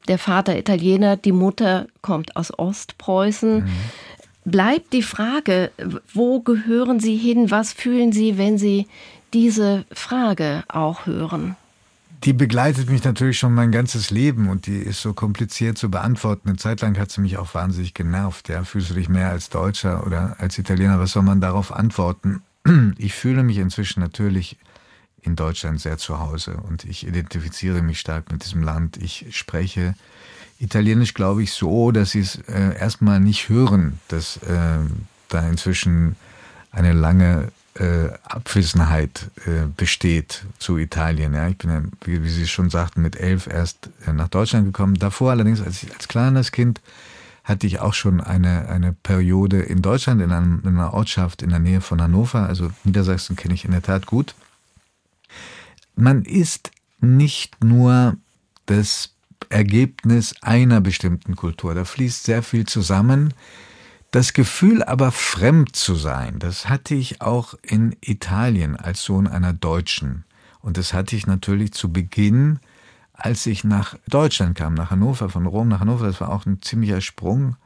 der 0.08 0.18
Vater 0.18 0.58
Italiener, 0.58 1.16
die 1.16 1.32
Mutter 1.32 1.86
kommt 2.02 2.36
aus 2.36 2.56
Ostpreußen. 2.58 3.64
Mhm. 3.64 3.68
Bleibt 4.44 4.92
die 4.92 5.02
Frage, 5.02 5.70
wo 6.12 6.40
gehören 6.40 7.00
Sie 7.00 7.16
hin? 7.16 7.50
Was 7.50 7.72
fühlen 7.72 8.12
Sie, 8.12 8.38
wenn 8.38 8.58
Sie 8.58 8.86
diese 9.34 9.84
Frage 9.92 10.64
auch 10.68 11.06
hören? 11.06 11.56
Die 12.24 12.32
begleitet 12.32 12.90
mich 12.90 13.04
natürlich 13.04 13.38
schon 13.38 13.54
mein 13.54 13.70
ganzes 13.70 14.10
Leben 14.10 14.48
und 14.48 14.66
die 14.66 14.78
ist 14.78 15.02
so 15.02 15.12
kompliziert 15.12 15.78
zu 15.78 15.88
beantworten. 15.88 16.48
Eine 16.48 16.58
Zeit 16.58 16.80
lang 16.80 16.98
hat 16.98 17.12
sie 17.12 17.20
mich 17.20 17.36
auch 17.36 17.54
wahnsinnig 17.54 17.94
genervt. 17.94 18.48
Ja, 18.48 18.64
fühlst 18.64 18.90
du 18.90 18.94
dich 18.94 19.08
mehr 19.08 19.30
als 19.30 19.50
Deutscher 19.50 20.04
oder 20.04 20.34
als 20.38 20.58
Italiener? 20.58 20.98
Was 20.98 21.12
soll 21.12 21.22
man 21.22 21.40
darauf 21.40 21.72
antworten? 21.72 22.42
Ich 22.98 23.14
fühle 23.14 23.44
mich 23.44 23.58
inzwischen 23.58 24.00
natürlich 24.00 24.58
in 25.22 25.36
Deutschland 25.36 25.80
sehr 25.80 25.98
zu 25.98 26.18
Hause 26.18 26.56
und 26.68 26.84
ich 26.84 27.06
identifiziere 27.06 27.82
mich 27.82 28.00
stark 28.00 28.30
mit 28.32 28.44
diesem 28.44 28.62
Land. 28.62 28.96
Ich 28.96 29.26
spreche 29.30 29.94
Italienisch, 30.60 31.14
glaube 31.14 31.42
ich, 31.42 31.52
so, 31.52 31.92
dass 31.92 32.10
sie 32.10 32.20
es 32.20 32.36
äh, 32.48 32.76
erstmal 32.78 33.20
nicht 33.20 33.48
hören, 33.48 34.00
dass 34.08 34.38
äh, 34.38 34.78
da 35.28 35.48
inzwischen 35.48 36.16
eine 36.72 36.92
lange 36.92 37.52
äh, 37.74 38.08
Abwesenheit 38.24 39.30
äh, 39.46 39.66
besteht 39.76 40.44
zu 40.58 40.78
Italien. 40.78 41.32
Ja, 41.32 41.48
ich 41.48 41.58
bin, 41.58 41.70
ja, 41.70 41.82
wie, 42.04 42.24
wie, 42.24 42.28
Sie 42.28 42.48
schon 42.48 42.70
sagten, 42.70 43.02
mit 43.02 43.16
elf 43.16 43.46
erst 43.46 43.90
äh, 44.06 44.12
nach 44.12 44.28
Deutschland 44.28 44.66
gekommen. 44.66 44.94
Davor 44.94 45.30
allerdings, 45.30 45.60
als, 45.60 45.86
als 45.94 46.08
kleines 46.08 46.50
Kind, 46.50 46.80
hatte 47.44 47.66
ich 47.66 47.80
auch 47.80 47.94
schon 47.94 48.20
eine, 48.20 48.68
eine 48.68 48.92
Periode 48.92 49.60
in 49.60 49.80
Deutschland, 49.80 50.20
in, 50.20 50.32
einem, 50.32 50.60
in 50.64 50.70
einer 50.70 50.92
Ortschaft 50.92 51.40
in 51.40 51.50
der 51.50 51.60
Nähe 51.60 51.80
von 51.80 52.02
Hannover. 52.02 52.46
Also 52.46 52.70
Niedersachsen 52.84 53.36
kenne 53.36 53.54
ich 53.54 53.64
in 53.64 53.70
der 53.70 53.82
Tat 53.82 54.06
gut. 54.06 54.34
Man 55.94 56.22
ist 56.22 56.70
nicht 57.00 57.62
nur 57.64 58.16
das 58.66 59.14
Ergebnis 59.48 60.34
einer 60.42 60.80
bestimmten 60.80 61.36
Kultur. 61.36 61.74
Da 61.74 61.84
fließt 61.84 62.24
sehr 62.24 62.42
viel 62.42 62.66
zusammen. 62.66 63.34
Das 64.10 64.32
Gefühl 64.32 64.82
aber 64.82 65.12
fremd 65.12 65.76
zu 65.76 65.94
sein, 65.94 66.38
das 66.38 66.68
hatte 66.68 66.94
ich 66.94 67.20
auch 67.20 67.54
in 67.62 67.94
Italien 68.00 68.74
als 68.74 69.02
Sohn 69.02 69.26
einer 69.26 69.52
Deutschen. 69.52 70.24
Und 70.60 70.78
das 70.78 70.94
hatte 70.94 71.14
ich 71.14 71.26
natürlich 71.26 71.72
zu 71.72 71.92
Beginn, 71.92 72.58
als 73.12 73.44
ich 73.46 73.64
nach 73.64 73.96
Deutschland 74.08 74.56
kam, 74.56 74.74
nach 74.74 74.90
Hannover, 74.90 75.28
von 75.28 75.46
Rom 75.46 75.68
nach 75.68 75.80
Hannover. 75.80 76.06
Das 76.06 76.20
war 76.20 76.30
auch 76.30 76.46
ein 76.46 76.62
ziemlicher 76.62 77.00
Sprung 77.00 77.56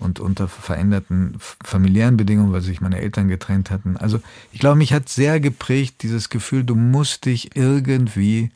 und 0.00 0.18
unter 0.18 0.48
veränderten 0.48 1.36
familiären 1.38 2.16
Bedingungen, 2.16 2.52
weil 2.52 2.62
sich 2.62 2.80
meine 2.80 3.00
Eltern 3.00 3.28
getrennt 3.28 3.70
hatten. 3.70 3.96
Also 3.96 4.20
ich 4.52 4.60
glaube, 4.60 4.76
mich 4.76 4.92
hat 4.92 5.08
sehr 5.08 5.40
geprägt 5.40 6.02
dieses 6.02 6.28
Gefühl, 6.28 6.64
du 6.64 6.74
musst 6.74 7.26
dich 7.26 7.56
irgendwie 7.56 8.50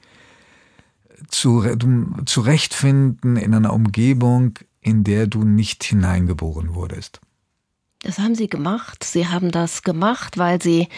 zurechtfinden 1.28 3.36
in 3.36 3.54
einer 3.54 3.72
Umgebung, 3.72 4.58
in 4.80 5.04
der 5.04 5.26
du 5.26 5.44
nicht 5.44 5.84
hineingeboren 5.84 6.74
wurdest. 6.74 7.20
Das 8.02 8.18
haben 8.18 8.34
Sie 8.34 8.48
gemacht. 8.48 9.04
Sie 9.04 9.28
haben 9.28 9.50
das 9.50 9.82
gemacht, 9.82 10.36
weil 10.36 10.60
Sie 10.60 10.88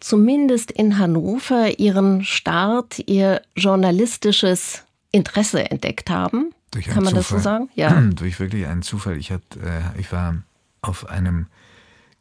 zumindest 0.00 0.70
in 0.70 0.98
Hannover 0.98 1.78
Ihren 1.78 2.24
Start, 2.24 3.02
Ihr 3.06 3.42
journalistisches 3.54 4.82
Interesse 5.12 5.70
entdeckt 5.70 6.08
haben. 6.08 6.54
Kann 6.70 7.04
man 7.04 7.06
Zufall. 7.06 7.12
das 7.14 7.28
so 7.28 7.38
sagen? 7.38 7.68
Ja. 7.74 8.00
Durch 8.00 8.38
wirklich 8.38 8.66
einen 8.66 8.82
Zufall. 8.82 9.16
Ich, 9.16 9.32
hat, 9.32 9.42
äh, 9.56 9.98
ich 9.98 10.12
war 10.12 10.36
auf 10.82 11.08
einem 11.08 11.46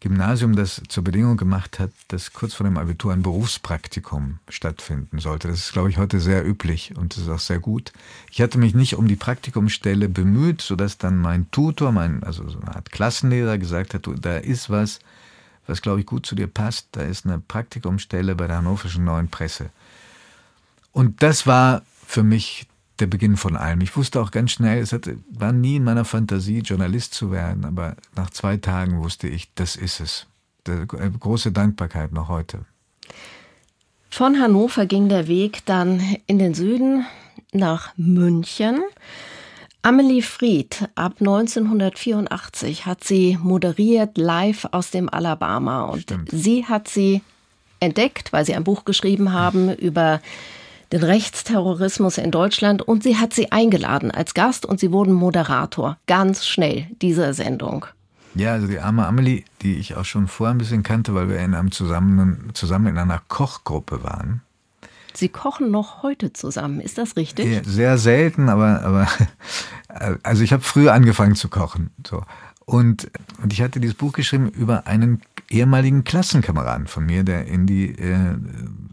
Gymnasium 0.01 0.55
das 0.55 0.81
zur 0.87 1.03
Bedingung 1.03 1.35
gemacht 1.35 1.77
hat, 1.77 1.91
dass 2.07 2.31
kurz 2.31 2.53
vor 2.53 2.63
dem 2.63 2.77
Abitur 2.77 3.11
ein 3.11 3.21
Berufspraktikum 3.21 4.39
stattfinden 4.47 5.19
sollte. 5.19 5.49
Das 5.49 5.59
ist, 5.59 5.73
glaube 5.73 5.89
ich, 5.89 5.97
heute 5.97 6.21
sehr 6.21 6.47
üblich 6.47 6.95
und 6.95 7.15
das 7.15 7.23
ist 7.23 7.29
auch 7.29 7.39
sehr 7.39 7.59
gut. 7.59 7.91
Ich 8.31 8.41
hatte 8.41 8.57
mich 8.57 8.73
nicht 8.73 8.95
um 8.95 9.09
die 9.09 9.17
Praktikumsstelle 9.17 10.07
bemüht, 10.07 10.61
sodass 10.61 10.97
dann 10.97 11.17
mein 11.17 11.51
Tutor, 11.51 11.91
mein, 11.91 12.23
also 12.23 12.47
so 12.47 12.59
eine 12.59 12.75
Art 12.75 12.91
Klassenlehrer 12.93 13.57
gesagt 13.57 13.93
hat, 13.93 14.09
da 14.21 14.37
ist 14.37 14.69
was, 14.69 14.99
was, 15.67 15.81
glaube 15.81 15.99
ich, 15.99 16.05
gut 16.05 16.25
zu 16.25 16.35
dir 16.35 16.47
passt. 16.47 16.87
Da 16.93 17.01
ist 17.01 17.25
eine 17.25 17.39
Praktikumsstelle 17.39 18.35
bei 18.35 18.47
der 18.47 18.57
Hannoverschen 18.57 19.03
Neuen 19.03 19.27
Presse. 19.27 19.69
Und 20.93 21.21
das 21.21 21.45
war 21.45 21.83
für 22.07 22.23
mich 22.23 22.67
der 22.99 23.07
Beginn 23.07 23.37
von 23.37 23.55
allem. 23.55 23.81
Ich 23.81 23.95
wusste 23.95 24.21
auch 24.21 24.31
ganz 24.31 24.51
schnell, 24.51 24.79
es 24.81 24.91
hatte, 24.91 25.17
war 25.31 25.51
nie 25.51 25.77
in 25.77 25.83
meiner 25.83 26.05
Fantasie, 26.05 26.59
Journalist 26.59 27.13
zu 27.13 27.31
werden, 27.31 27.65
aber 27.65 27.95
nach 28.15 28.29
zwei 28.29 28.57
Tagen 28.57 29.01
wusste 29.01 29.27
ich, 29.27 29.53
das 29.55 29.75
ist 29.75 29.99
es. 29.99 30.27
Der, 30.65 30.81
äh, 30.81 31.09
große 31.19 31.51
Dankbarkeit 31.51 32.11
noch 32.11 32.27
heute. 32.27 32.65
Von 34.09 34.41
Hannover 34.41 34.85
ging 34.85 35.07
der 35.07 35.27
Weg 35.27 35.65
dann 35.65 36.01
in 36.25 36.39
den 36.39 36.53
Süden 36.53 37.05
nach 37.53 37.93
München. 37.95 38.81
Amelie 39.81 40.21
Fried, 40.21 40.89
ab 40.95 41.15
1984 41.19 42.85
hat 42.85 43.03
sie 43.03 43.37
moderiert 43.41 44.17
live 44.17 44.67
aus 44.71 44.91
dem 44.91 45.07
Alabama 45.07 45.83
und 45.83 46.01
Stimmt. 46.01 46.29
sie 46.31 46.65
hat 46.65 46.89
sie 46.89 47.21
entdeckt, 47.79 48.33
weil 48.33 48.45
sie 48.45 48.55
ein 48.55 48.65
Buch 48.65 48.83
geschrieben 48.83 49.31
haben 49.31 49.73
über 49.75 50.19
den 50.91 51.03
Rechtsterrorismus 51.03 52.17
in 52.17 52.31
Deutschland 52.31 52.81
und 52.81 53.03
sie 53.03 53.17
hat 53.17 53.33
sie 53.33 53.51
eingeladen 53.51 54.11
als 54.11 54.33
Gast 54.33 54.65
und 54.65 54.79
sie 54.79 54.91
wurden 54.91 55.13
Moderator 55.13 55.97
ganz 56.07 56.45
schnell 56.45 56.87
dieser 57.01 57.33
Sendung. 57.33 57.85
Ja, 58.35 58.53
also 58.53 58.67
die 58.67 58.79
arme 58.79 59.05
Amelie, 59.05 59.43
die 59.61 59.75
ich 59.75 59.95
auch 59.95 60.05
schon 60.05 60.27
vorher 60.27 60.53
ein 60.53 60.59
bisschen 60.59 60.83
kannte, 60.83 61.13
weil 61.15 61.29
wir 61.29 61.39
in 61.39 61.53
einem 61.53 61.71
zusammen, 61.71 62.51
zusammen 62.53 62.87
in 62.87 62.97
einer 62.97 63.21
Kochgruppe 63.27 64.03
waren. 64.03 64.41
Sie 65.13 65.29
kochen 65.29 65.71
noch 65.71 66.03
heute 66.03 66.33
zusammen, 66.33 66.79
ist 66.79 66.97
das 66.97 67.15
richtig? 67.15 67.45
Ja, 67.45 67.63
sehr 67.63 67.97
selten, 67.97 68.47
aber, 68.47 68.81
aber 68.81 69.07
also 70.23 70.43
ich 70.43 70.53
habe 70.53 70.63
früher 70.63 70.93
angefangen 70.93 71.35
zu 71.35 71.49
kochen. 71.49 71.89
So. 72.07 72.23
Und, 72.65 73.09
und 73.41 73.51
ich 73.51 73.61
hatte 73.61 73.79
dieses 73.79 73.95
Buch 73.95 74.13
geschrieben 74.13 74.49
über 74.49 74.85
einen 74.85 75.21
ehemaligen 75.49 76.03
Klassenkameraden 76.03 76.87
von 76.87 77.05
mir, 77.05 77.23
der 77.23 77.47
in 77.47 77.65
die 77.65 77.97
äh, 77.97 78.35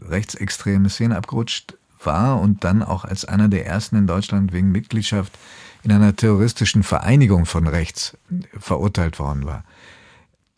rechtsextreme 0.01 0.89
Szene 0.89 1.15
abgerutscht 1.15 1.76
war 2.03 2.39
und 2.39 2.63
dann 2.63 2.83
auch 2.83 3.05
als 3.05 3.25
einer 3.25 3.47
der 3.47 3.65
ersten 3.65 3.95
in 3.95 4.07
Deutschland 4.07 4.53
wegen 4.53 4.71
Mitgliedschaft 4.71 5.33
in 5.83 5.91
einer 5.91 6.15
terroristischen 6.15 6.83
Vereinigung 6.83 7.45
von 7.45 7.67
rechts 7.67 8.17
verurteilt 8.57 9.19
worden 9.19 9.45
war. 9.45 9.63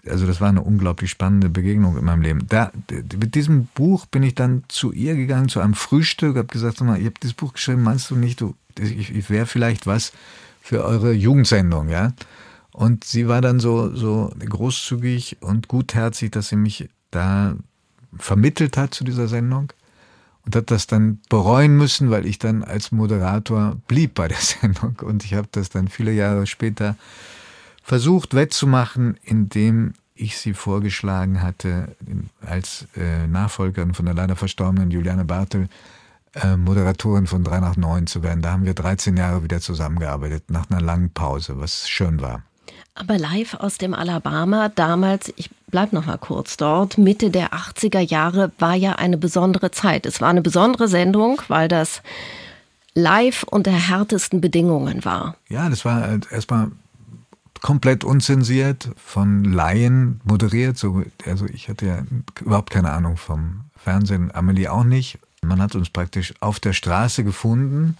Also 0.08 0.25
das 0.25 0.39
war 0.39 0.50
eine 0.50 0.62
unglaublich 0.62 1.12
spannende 1.12 1.50
Begegnung 1.50 1.98
in 1.98 2.05
meinem 2.05 2.22
Leben. 2.22 2.48
Da, 2.48 2.72
mit 2.89 3.36
diesem 3.36 3.65
Buch 3.75 4.05
bin 4.05 4.24
ich 4.24 4.34
dann 4.34 4.63
zu 4.69 4.91
ihr 4.91 5.15
gegangen, 5.15 5.50
zu 5.50 5.60
einem 5.60 5.74
Frühstück, 5.74 6.38
habe 6.38 6.48
gesagt, 6.48 6.77
sag 6.77 6.88
mal, 6.88 7.00
ich 7.00 7.05
habe 7.05 7.19
dieses 7.22 7.34
Buch 7.34 7.53
geschrieben, 7.53 7.84
meinst 7.84 8.10
du 8.10 8.15
nicht, 8.15 8.39
du, 8.41 8.55
ich, 8.79 9.13
ich 9.13 9.29
wäre 9.29 9.46
vielleicht 9.46 9.88
was 9.88 10.13
für 10.62 10.86
eure 10.86 11.12
Jugendsendung, 11.12 11.89
ja? 11.89 12.13
Und 12.72 13.03
sie 13.03 13.27
war 13.27 13.41
dann 13.41 13.60
so, 13.60 13.93
so 13.93 14.31
großzügig 14.39 15.38
und 15.41 15.67
gutherzig, 15.67 16.31
dass 16.31 16.48
sie 16.48 16.55
mich 16.55 16.89
da 17.12 17.55
vermittelt 18.17 18.77
hat 18.77 18.93
zu 18.93 19.03
dieser 19.03 19.27
Sendung 19.27 19.74
hat 20.56 20.72
das 20.72 20.88
dann 20.88 21.20
bereuen 21.29 21.75
müssen, 21.75 22.10
weil 22.10 22.25
ich 22.25 22.39
dann 22.39 22.63
als 22.63 22.91
Moderator 22.91 23.77
blieb 23.88 24.15
bei 24.15 24.27
der 24.27 24.38
Sendung. 24.39 24.98
Und 25.01 25.24
ich 25.25 25.34
habe 25.34 25.48
das 25.51 25.70
dann 25.70 25.88
viele 25.88 26.12
Jahre 26.12 26.48
später 26.48 26.96
versucht 27.84 28.34
wettzumachen, 28.34 29.18
indem 29.24 29.94
ich 30.15 30.38
sie 30.38 30.53
vorgeschlagen 30.53 31.41
hatte, 31.41 31.96
als 32.46 32.88
äh, 32.96 33.25
Nachfolgerin 33.27 33.94
von 33.94 34.06
der 34.06 34.13
leider 34.13 34.36
verstorbenen 34.36 34.91
Juliane 34.91 35.25
Bartel, 35.25 35.70
äh, 36.36 36.58
Moderatorin 36.58 37.25
von 37.25 37.44
3 37.44 37.60
nach 37.62 37.77
9 37.77 38.06
zu 38.06 38.22
werden. 38.22 38.41
Da 38.41 38.51
haben 38.51 38.65
wir 38.65 38.74
13 38.74 39.18
Jahre 39.18 39.44
wieder 39.44 39.62
zusammengearbeitet, 39.62 40.51
nach 40.51 40.70
einer 40.70 40.82
langen 40.82 41.10
Pause, 41.12 41.60
was 41.60 41.89
schön 41.89 42.22
war. 42.22 42.44
Aber 42.96 43.18
live 43.18 43.53
aus 43.56 43.77
dem 43.77 43.94
Alabama, 43.94 44.70
damals, 44.70 45.34
ich 45.38 45.50
bleib 45.72 45.94
noch 45.94 46.06
mal 46.06 46.18
kurz 46.18 46.58
dort, 46.58 46.98
Mitte 46.98 47.30
der 47.30 47.54
80er 47.54 48.00
Jahre 48.00 48.52
war 48.60 48.76
ja 48.76 48.94
eine 48.94 49.18
besondere 49.18 49.72
Zeit. 49.72 50.06
Es 50.06 50.22
war 50.22 50.30
eine 50.30 50.42
besondere 50.42 50.88
Sendung, 50.88 51.42
weil 51.48 51.68
das 51.68 52.02
live 52.94 53.44
unter 53.44 53.72
härtesten 53.72 54.42
Bedingungen 54.42 55.06
war. 55.06 55.36
Ja, 55.48 55.70
das 55.70 55.86
war 55.86 56.02
halt 56.02 56.32
erstmal 56.32 56.72
komplett 57.62 58.04
unzensiert 58.04 58.90
von 58.96 59.44
Laien 59.44 60.22
moderiert. 60.24 60.78
So, 60.78 61.04
also 61.26 61.46
ich 61.46 61.70
hatte 61.70 61.86
ja 61.86 62.04
überhaupt 62.42 62.70
keine 62.70 62.92
Ahnung 62.92 63.18
vom 63.18 63.66
Fernsehen, 63.76 64.34
Amelie 64.34 64.70
auch 64.70 64.84
nicht. 64.84 65.20
Man 65.42 65.62
hat 65.62 65.76
uns 65.76 65.90
praktisch 65.90 66.34
auf 66.42 66.60
der 66.60 66.74
Straße 66.74 67.24
gefunden 67.24 67.98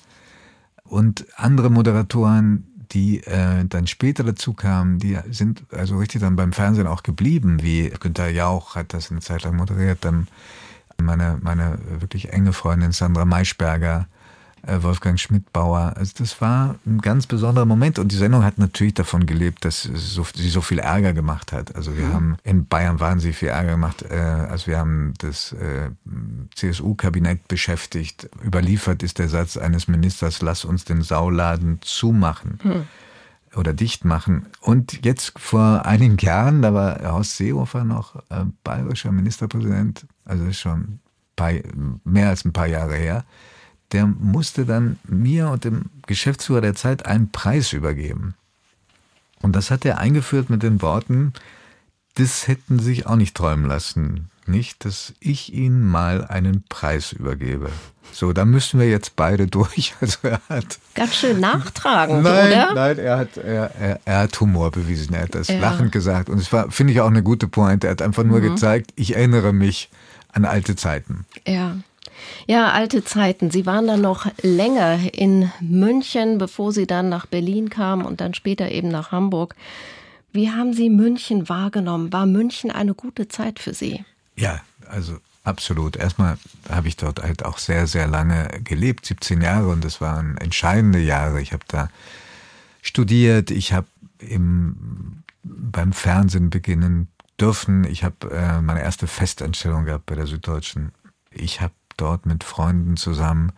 und 0.84 1.26
andere 1.36 1.70
Moderatoren, 1.70 2.69
die 2.92 3.24
äh, 3.24 3.66
dann 3.66 3.88
später 3.88 4.24
dazu 4.24 4.54
kamen, 4.54 5.00
die 5.00 5.18
sind 5.30 5.64
also 5.72 5.98
richtig 5.98 6.22
dann 6.22 6.36
beim 6.36 6.54
Fernsehen 6.54 6.88
auch 6.88 7.04
geblieben, 7.04 7.62
wie 7.62 7.90
Günter 8.00 8.30
Jauch 8.30 8.76
hat 8.76 8.94
das 8.94 9.12
eine 9.12 9.20
Zeit 9.20 9.44
lang 9.44 9.56
moderiert, 9.56 10.00
dann 10.02 10.28
meine, 11.02 11.38
meine 11.42 11.80
wirklich 12.00 12.34
enge 12.34 12.54
Freundin 12.54 12.92
Sandra 12.92 13.26
Maischberger, 13.26 14.08
Wolfgang 14.66 15.20
Schmidtbauer. 15.20 15.94
Also 15.96 16.14
das 16.18 16.42
war 16.42 16.76
ein 16.86 17.00
ganz 17.00 17.28
besonderer 17.28 17.66
Moment 17.66 18.00
und 18.00 18.12
die 18.12 18.16
Sendung 18.16 18.44
hat 18.44 18.58
natürlich 18.58 18.94
davon 18.94 19.26
gelebt, 19.26 19.66
dass 19.66 19.84
so, 19.84 20.26
sie 20.34 20.50
so 20.50 20.62
viel 20.62 20.80
Ärger 20.80 21.14
gemacht 21.14 21.52
hat. 21.52 21.76
Also 21.76 21.98
wir 21.98 22.06
mhm. 22.06 22.14
haben 22.14 22.38
in 22.44 22.66
Bayern 22.66 23.00
wahnsinnig 23.00 23.38
viel 23.38 23.50
Ärger 23.50 23.72
gemacht. 23.72 24.04
Äh, 24.10 24.16
also 24.16 24.68
wir 24.68 24.78
haben 24.78 25.14
das 25.20 25.54
äh, 25.54 25.90
CSU-Kabinett 26.56 27.48
beschäftigt. 27.48 28.30
Überliefert 28.44 29.04
ist 29.04 29.20
der 29.20 29.30
Satz 29.30 29.58
eines 29.58 29.88
Ministers, 29.88 30.42
lass 30.42 30.66
uns 30.66 30.86
den 30.86 31.02
Sauladen 31.02 31.80
zumachen. 31.82 32.60
Mhm 32.64 32.86
oder 33.56 33.74
dicht 33.74 34.06
machen. 34.06 34.46
Und 34.62 35.04
jetzt 35.06 35.40
vor 35.40 35.84
einigen 35.86 36.18
Jahren, 36.18 36.62
da 36.62 36.74
war 36.74 37.02
Horst 37.12 37.38
Seehofer 37.38 37.84
noch 37.84 38.16
äh, 38.30 38.46
bayerischer 38.64 39.12
Ministerpräsident, 39.12 40.06
also 40.24 40.52
schon 40.54 41.00
paar, 41.36 41.54
mehr 42.04 42.30
als 42.30 42.46
ein 42.46 42.54
paar 42.54 42.68
Jahre 42.68 42.96
her, 42.96 43.26
der 43.92 44.06
musste 44.06 44.66
dann 44.66 45.00
mir 45.04 45.50
und 45.50 45.64
dem 45.64 45.86
Geschäftsführer 46.06 46.62
der 46.62 46.76
Zeit 46.76 47.06
einen 47.06 47.32
Preis 47.32 47.74
übergeben. 47.74 48.36
Und 49.42 49.56
das 49.56 49.72
hat 49.72 49.86
er 49.86 50.00
eingeführt 50.00 50.50
mit 50.50 50.64
den 50.64 50.82
Worten, 50.82 51.34
das 52.16 52.48
hätten 52.48 52.80
sich 52.80 53.08
auch 53.08 53.16
nicht 53.16 53.36
träumen 53.36 53.66
lassen. 53.66 54.30
Nicht, 54.46 54.84
dass 54.84 55.14
ich 55.20 55.54
ihnen 55.54 55.86
mal 55.86 56.26
einen 56.26 56.64
Preis 56.68 57.14
übergebe. 57.14 57.70
So, 58.12 58.34
da 58.34 58.46
müssen 58.46 58.80
wir 58.80 58.90
jetzt 58.90 59.16
beide 59.16 59.48
durch. 59.48 59.94
Also 60.02 60.18
er 60.24 60.42
hat 60.50 60.80
ganz 60.96 61.16
schön 61.16 61.40
nachtragend, 61.40 62.24
nein, 62.24 62.48
oder? 62.48 62.74
Nein, 62.74 62.98
er 62.98 63.18
hat, 63.18 63.38
er, 63.38 63.76
er, 63.76 64.00
er, 64.04 64.20
hat 64.20 64.40
Humor 64.42 64.72
bewiesen. 64.72 65.14
Er 65.14 65.24
hat 65.24 65.36
das 65.36 65.48
ja. 65.48 65.60
lachend 65.60 65.92
gesagt. 65.92 66.30
Und 66.30 66.40
es 66.40 66.52
war, 66.52 66.72
finde 66.72 66.94
ich, 66.94 67.02
auch 67.02 67.08
eine 67.08 67.24
gute 67.24 67.48
Pointe. 67.48 67.88
Er 67.88 67.92
hat 67.92 68.02
einfach 68.02 68.24
nur 68.24 68.40
mhm. 68.40 68.56
gezeigt, 68.56 68.92
ich 68.96 69.16
erinnere 69.16 69.54
mich 69.54 69.90
an 70.32 70.46
alte 70.46 70.76
Zeiten. 70.76 71.26
Ja. 71.48 71.78
Ja, 72.48 72.72
alte 72.72 73.04
Zeiten. 73.04 73.52
Sie 73.52 73.66
waren 73.66 73.88
dann 73.88 74.02
noch 74.02 74.28
länger 74.42 75.00
in 75.14 75.52
München, 75.60 76.38
bevor 76.38 76.72
Sie 76.72 76.88
dann 76.88 77.10
nach 77.10 77.26
Berlin 77.26 77.70
kamen 77.70 78.06
und 78.06 78.22
dann 78.22 78.34
später 78.34 78.70
eben 78.72 78.90
nach 78.90 79.12
Hamburg. 79.12 79.56
Wie 80.32 80.52
haben 80.52 80.74
Sie 80.74 80.90
München 80.90 81.50
wahrgenommen? 81.50 82.14
War 82.14 82.26
München 82.26 82.72
eine 82.72 82.94
gute 82.94 83.28
Zeit 83.28 83.60
für 83.60 83.74
Sie? 83.74 84.04
Ja, 84.36 84.62
also 84.88 85.18
absolut. 85.44 85.96
Erstmal 85.96 86.38
habe 86.70 86.88
ich 86.88 86.98
dort 86.98 87.22
halt 87.22 87.46
auch 87.46 87.58
sehr, 87.58 87.88
sehr 87.88 88.08
lange 88.08 88.48
gelebt, 88.64 89.06
17 89.06 89.42
Jahre, 89.42 89.70
und 89.70 89.84
das 89.84 90.02
waren 90.02 90.38
entscheidende 90.38 91.00
Jahre. 91.00 91.42
Ich 91.42 91.52
habe 91.52 91.64
da 91.68 91.90
studiert, 92.82 93.52
ich 93.52 93.74
habe 93.74 93.88
beim 95.44 95.94
Fernsehen 95.94 96.50
beginnen 96.50 97.08
dürfen. 97.40 97.84
Ich 97.86 98.04
habe 98.04 98.30
äh, 98.32 98.62
meine 98.62 98.82
erste 98.82 99.08
Festanstellung 99.08 99.86
gehabt 99.86 100.06
bei 100.06 100.16
der 100.16 100.28
Süddeutschen. 100.28 100.92
Ich 101.32 101.62
habe 101.62 101.74
dort 102.02 102.26
mit 102.26 102.44
Freunden 102.44 102.98
zusammen 102.98 103.52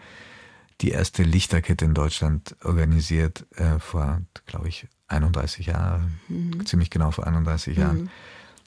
die 0.81 0.89
erste 0.89 1.23
Lichterkette 1.23 1.85
in 1.85 1.93
Deutschland 1.93 2.55
organisiert, 2.63 3.45
äh, 3.55 3.79
vor, 3.79 4.21
glaube 4.47 4.67
ich, 4.67 4.87
31 5.07 5.67
Jahren, 5.67 6.19
mhm. 6.27 6.65
ziemlich 6.65 6.89
genau 6.89 7.11
vor 7.11 7.27
31 7.27 7.75
mhm. 7.75 7.81
Jahren. 7.81 8.09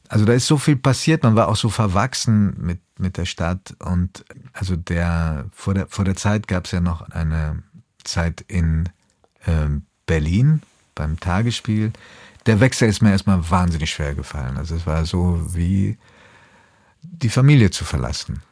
Also 0.09 0.25
da 0.25 0.35
ist 0.35 0.47
so 0.47 0.59
viel 0.59 0.77
passiert, 0.77 1.23
man 1.23 1.35
war 1.35 1.49
auch 1.49 1.57
so 1.57 1.71
verwachsen 1.71 2.55
mit, 2.59 2.81
mit 2.99 3.17
der 3.17 3.25
Stadt 3.25 3.75
und 3.81 4.25
also 4.53 4.77
der 4.77 5.47
vor 5.53 5.75
der 5.75 5.89
vor 5.89 6.05
der 6.05 6.15
Zeit 6.15 6.47
gab 6.47 6.67
es 6.67 6.73
ja 6.73 6.81
noch 6.81 7.09
eine 7.11 7.63
Zeit 8.05 8.43
in 8.43 8.91
äh, 9.47 9.69
Berlin 10.07 10.61
beim 10.95 11.19
Tagesspiel. 11.19 11.93
Der 12.47 12.61
Wechsel 12.61 12.89
ist 12.89 13.01
mir 13.01 13.11
erstmal 13.11 13.51
wahnsinnig 13.51 13.91
schwer 13.91 14.15
gefallen. 14.15 14.59
Also 14.59 14.77
es 14.77 14.87
war 14.87 15.07
so 15.07 15.41
wie 15.55 15.97
die 17.03 17.31
Familie 17.31 17.71
zu 17.71 17.85
verlassen. 17.85 18.43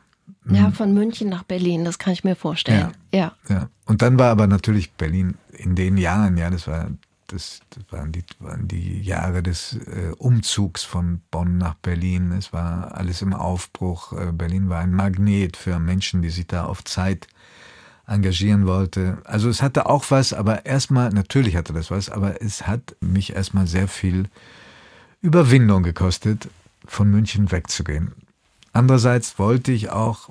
Ja, 0.50 0.68
mhm. 0.68 0.72
von 0.72 0.92
München 0.92 1.28
nach 1.28 1.44
Berlin, 1.44 1.84
das 1.84 1.98
kann 1.98 2.12
ich 2.12 2.24
mir 2.24 2.34
vorstellen. 2.34 2.92
Ja, 3.12 3.18
ja. 3.18 3.54
ja. 3.54 3.68
Und 3.86 4.02
dann 4.02 4.18
war 4.18 4.30
aber 4.30 4.46
natürlich 4.46 4.92
Berlin 4.92 5.36
in 5.52 5.76
den 5.76 5.96
Jahren, 5.96 6.36
ja, 6.36 6.50
das 6.50 6.66
war 6.66 6.88
das, 7.32 7.60
das 7.70 7.84
waren, 7.90 8.12
die, 8.12 8.24
waren 8.40 8.68
die 8.68 9.00
Jahre 9.00 9.42
des 9.42 9.74
äh, 9.86 10.12
Umzugs 10.18 10.82
von 10.82 11.20
Bonn 11.30 11.58
nach 11.58 11.74
Berlin. 11.74 12.32
Es 12.32 12.52
war 12.52 12.94
alles 12.94 13.22
im 13.22 13.32
Aufbruch. 13.32 14.12
Äh, 14.12 14.32
Berlin 14.32 14.68
war 14.68 14.80
ein 14.80 14.92
Magnet 14.92 15.56
für 15.56 15.78
Menschen, 15.78 16.22
die 16.22 16.30
sich 16.30 16.46
da 16.46 16.66
auf 16.66 16.84
Zeit 16.84 17.26
engagieren 18.06 18.66
wollte. 18.66 19.18
Also 19.24 19.48
es 19.48 19.62
hatte 19.62 19.86
auch 19.86 20.10
was, 20.10 20.32
aber 20.32 20.66
erstmal, 20.66 21.10
natürlich 21.10 21.56
hatte 21.56 21.72
das 21.72 21.90
was, 21.90 22.10
aber 22.10 22.42
es 22.42 22.66
hat 22.66 22.96
mich 23.00 23.34
erstmal 23.34 23.66
sehr 23.66 23.88
viel 23.88 24.28
Überwindung 25.22 25.82
gekostet, 25.82 26.48
von 26.84 27.08
München 27.10 27.52
wegzugehen. 27.52 28.12
Andererseits 28.72 29.38
wollte 29.38 29.72
ich 29.72 29.90
auch 29.90 30.30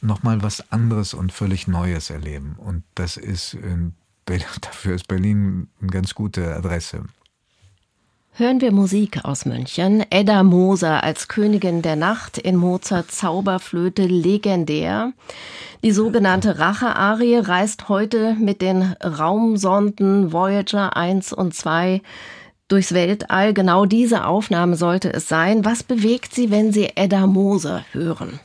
nochmal 0.00 0.42
was 0.42 0.70
anderes 0.70 1.14
und 1.14 1.32
völlig 1.32 1.66
Neues 1.66 2.10
erleben. 2.10 2.56
Und 2.58 2.84
das 2.94 3.16
ist, 3.16 3.56
dafür 4.26 4.94
ist 4.94 5.08
Berlin 5.08 5.68
eine 5.80 5.90
ganz 5.90 6.14
gute 6.14 6.54
Adresse. 6.54 7.04
Hören 8.38 8.60
wir 8.60 8.70
Musik 8.70 9.24
aus 9.24 9.46
München. 9.46 10.04
Edda 10.10 10.44
Moser 10.44 11.02
als 11.02 11.26
Königin 11.26 11.82
der 11.82 11.96
Nacht 11.96 12.38
in 12.38 12.54
Mozarts 12.54 13.18
Zauberflöte 13.18 14.06
legendär. 14.06 15.12
Die 15.82 15.90
sogenannte 15.90 16.60
Rache-Arie 16.60 17.38
reist 17.38 17.88
heute 17.88 18.34
mit 18.34 18.62
den 18.62 18.82
Raumsonden 19.02 20.32
Voyager 20.32 20.96
1 20.96 21.32
und 21.32 21.52
2 21.52 22.00
durchs 22.68 22.92
Weltall. 22.92 23.54
Genau 23.54 23.86
diese 23.86 24.24
Aufnahme 24.24 24.76
sollte 24.76 25.12
es 25.12 25.28
sein. 25.28 25.64
Was 25.64 25.82
bewegt 25.82 26.34
Sie, 26.34 26.50
wenn 26.50 26.72
Sie 26.72 26.96
Edda 26.96 27.26
Moser 27.26 27.84
hören? 27.92 28.38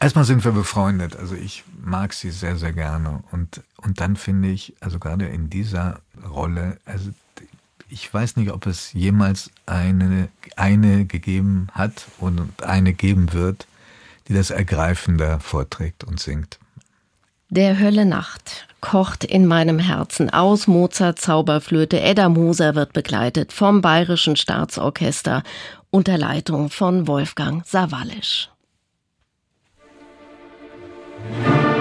Erstmal 0.00 0.24
sind 0.24 0.44
wir 0.44 0.52
befreundet. 0.52 1.16
Also 1.16 1.34
ich 1.34 1.64
mag 1.82 2.12
sie 2.12 2.30
sehr, 2.30 2.56
sehr 2.56 2.72
gerne. 2.72 3.22
Und, 3.32 3.62
und 3.76 4.00
dann 4.00 4.16
finde 4.16 4.50
ich, 4.50 4.74
also 4.80 4.98
gerade 4.98 5.26
in 5.26 5.48
dieser 5.48 6.00
Rolle, 6.28 6.78
also 6.84 7.10
ich 7.88 8.12
weiß 8.12 8.36
nicht, 8.36 8.50
ob 8.50 8.66
es 8.66 8.92
jemals 8.92 9.50
eine, 9.64 10.28
eine 10.56 11.06
gegeben 11.06 11.68
hat 11.72 12.06
und 12.18 12.62
eine 12.62 12.92
geben 12.92 13.32
wird, 13.32 13.66
die 14.28 14.34
das 14.34 14.50
ergreifender 14.50 15.40
vorträgt 15.40 16.04
und 16.04 16.20
singt. 16.20 16.58
Der 17.48 17.78
Hölle 17.78 18.04
Nacht 18.04 18.66
kocht 18.80 19.22
in 19.22 19.46
meinem 19.46 19.78
Herzen 19.78 20.30
aus 20.30 20.66
Mozart 20.66 21.20
Zauberflöte. 21.20 22.00
Edda 22.00 22.28
Moser 22.28 22.74
wird 22.74 22.92
begleitet 22.92 23.52
vom 23.52 23.80
Bayerischen 23.82 24.34
Staatsorchester 24.34 25.44
unter 25.90 26.18
Leitung 26.18 26.70
von 26.70 27.06
Wolfgang 27.06 27.64
Sawallisch. 27.64 28.50
Ja, 31.44 31.75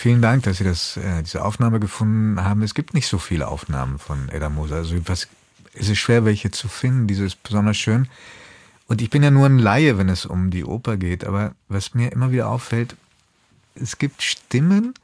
vielen 0.00 0.22
Dank, 0.22 0.42
dass 0.44 0.58
Sie 0.58 0.64
das, 0.64 0.96
äh, 0.96 1.22
diese 1.22 1.44
Aufnahme 1.44 1.78
gefunden 1.78 2.42
haben. 2.42 2.62
Es 2.62 2.74
gibt 2.74 2.94
nicht 2.94 3.06
so 3.06 3.18
viele 3.18 3.48
Aufnahmen 3.48 3.98
von 3.98 4.28
Edda 4.30 4.48
Moser. 4.48 4.76
Also 4.76 4.96
was, 5.06 5.28
es 5.74 5.88
ist 5.88 5.98
schwer, 5.98 6.24
welche 6.24 6.50
zu 6.50 6.68
finden. 6.68 7.06
Diese 7.06 7.24
ist 7.24 7.42
besonders 7.42 7.76
schön. 7.76 8.08
Und 8.86 9.02
ich 9.02 9.10
bin 9.10 9.22
ja 9.22 9.30
nur 9.30 9.46
ein 9.46 9.58
Laie, 9.58 9.98
wenn 9.98 10.08
es 10.08 10.26
um 10.26 10.50
die 10.50 10.64
Oper 10.64 10.96
geht. 10.96 11.24
Aber 11.24 11.54
was 11.68 11.94
mir 11.94 12.10
immer 12.12 12.32
wieder 12.32 12.48
auffällt, 12.48 12.96
es 13.74 13.98
gibt 13.98 14.22
Stimmen, 14.22 14.94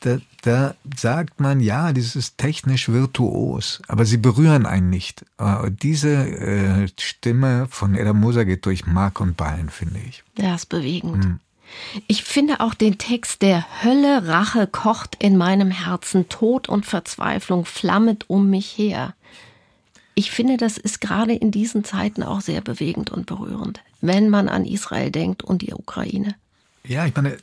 da, 0.00 0.18
da 0.42 0.74
sagt 0.96 1.40
man, 1.40 1.60
ja, 1.60 1.92
das 1.92 2.14
ist 2.14 2.38
technisch 2.38 2.88
virtuos, 2.88 3.82
aber 3.88 4.04
sie 4.04 4.16
berühren 4.16 4.64
einen 4.64 4.90
nicht. 4.90 5.24
Äh, 5.38 5.70
diese 5.70 6.10
äh, 6.10 6.88
Stimme 7.00 7.66
von 7.68 7.96
Edda 7.96 8.12
Moser 8.12 8.44
geht 8.44 8.64
durch 8.64 8.86
Mark 8.86 9.20
und 9.20 9.36
Bein, 9.36 9.70
finde 9.70 9.98
ich. 10.08 10.22
Ja, 10.38 10.54
ist 10.54 10.68
bewegend. 10.68 11.24
Hm. 11.24 11.40
Ich 12.06 12.24
finde 12.24 12.60
auch 12.60 12.74
den 12.74 12.98
Text 12.98 13.42
der 13.42 13.64
Hölle 13.82 14.26
Rache 14.26 14.66
kocht 14.66 15.16
in 15.18 15.36
meinem 15.36 15.70
Herzen, 15.70 16.28
Tod 16.28 16.68
und 16.68 16.86
Verzweiflung 16.86 17.64
flammet 17.64 18.24
um 18.28 18.50
mich 18.50 18.76
her. 18.76 19.14
Ich 20.14 20.30
finde, 20.30 20.56
das 20.56 20.78
ist 20.78 21.00
gerade 21.00 21.32
in 21.32 21.50
diesen 21.50 21.84
Zeiten 21.84 22.22
auch 22.22 22.40
sehr 22.40 22.60
bewegend 22.60 23.10
und 23.10 23.26
berührend, 23.26 23.80
wenn 24.00 24.30
man 24.30 24.48
an 24.48 24.64
Israel 24.64 25.10
denkt 25.10 25.44
und 25.44 25.62
die 25.62 25.72
Ukraine. 25.72 26.34
Ja, 26.84 27.06
ich 27.06 27.14
meine, 27.14 27.38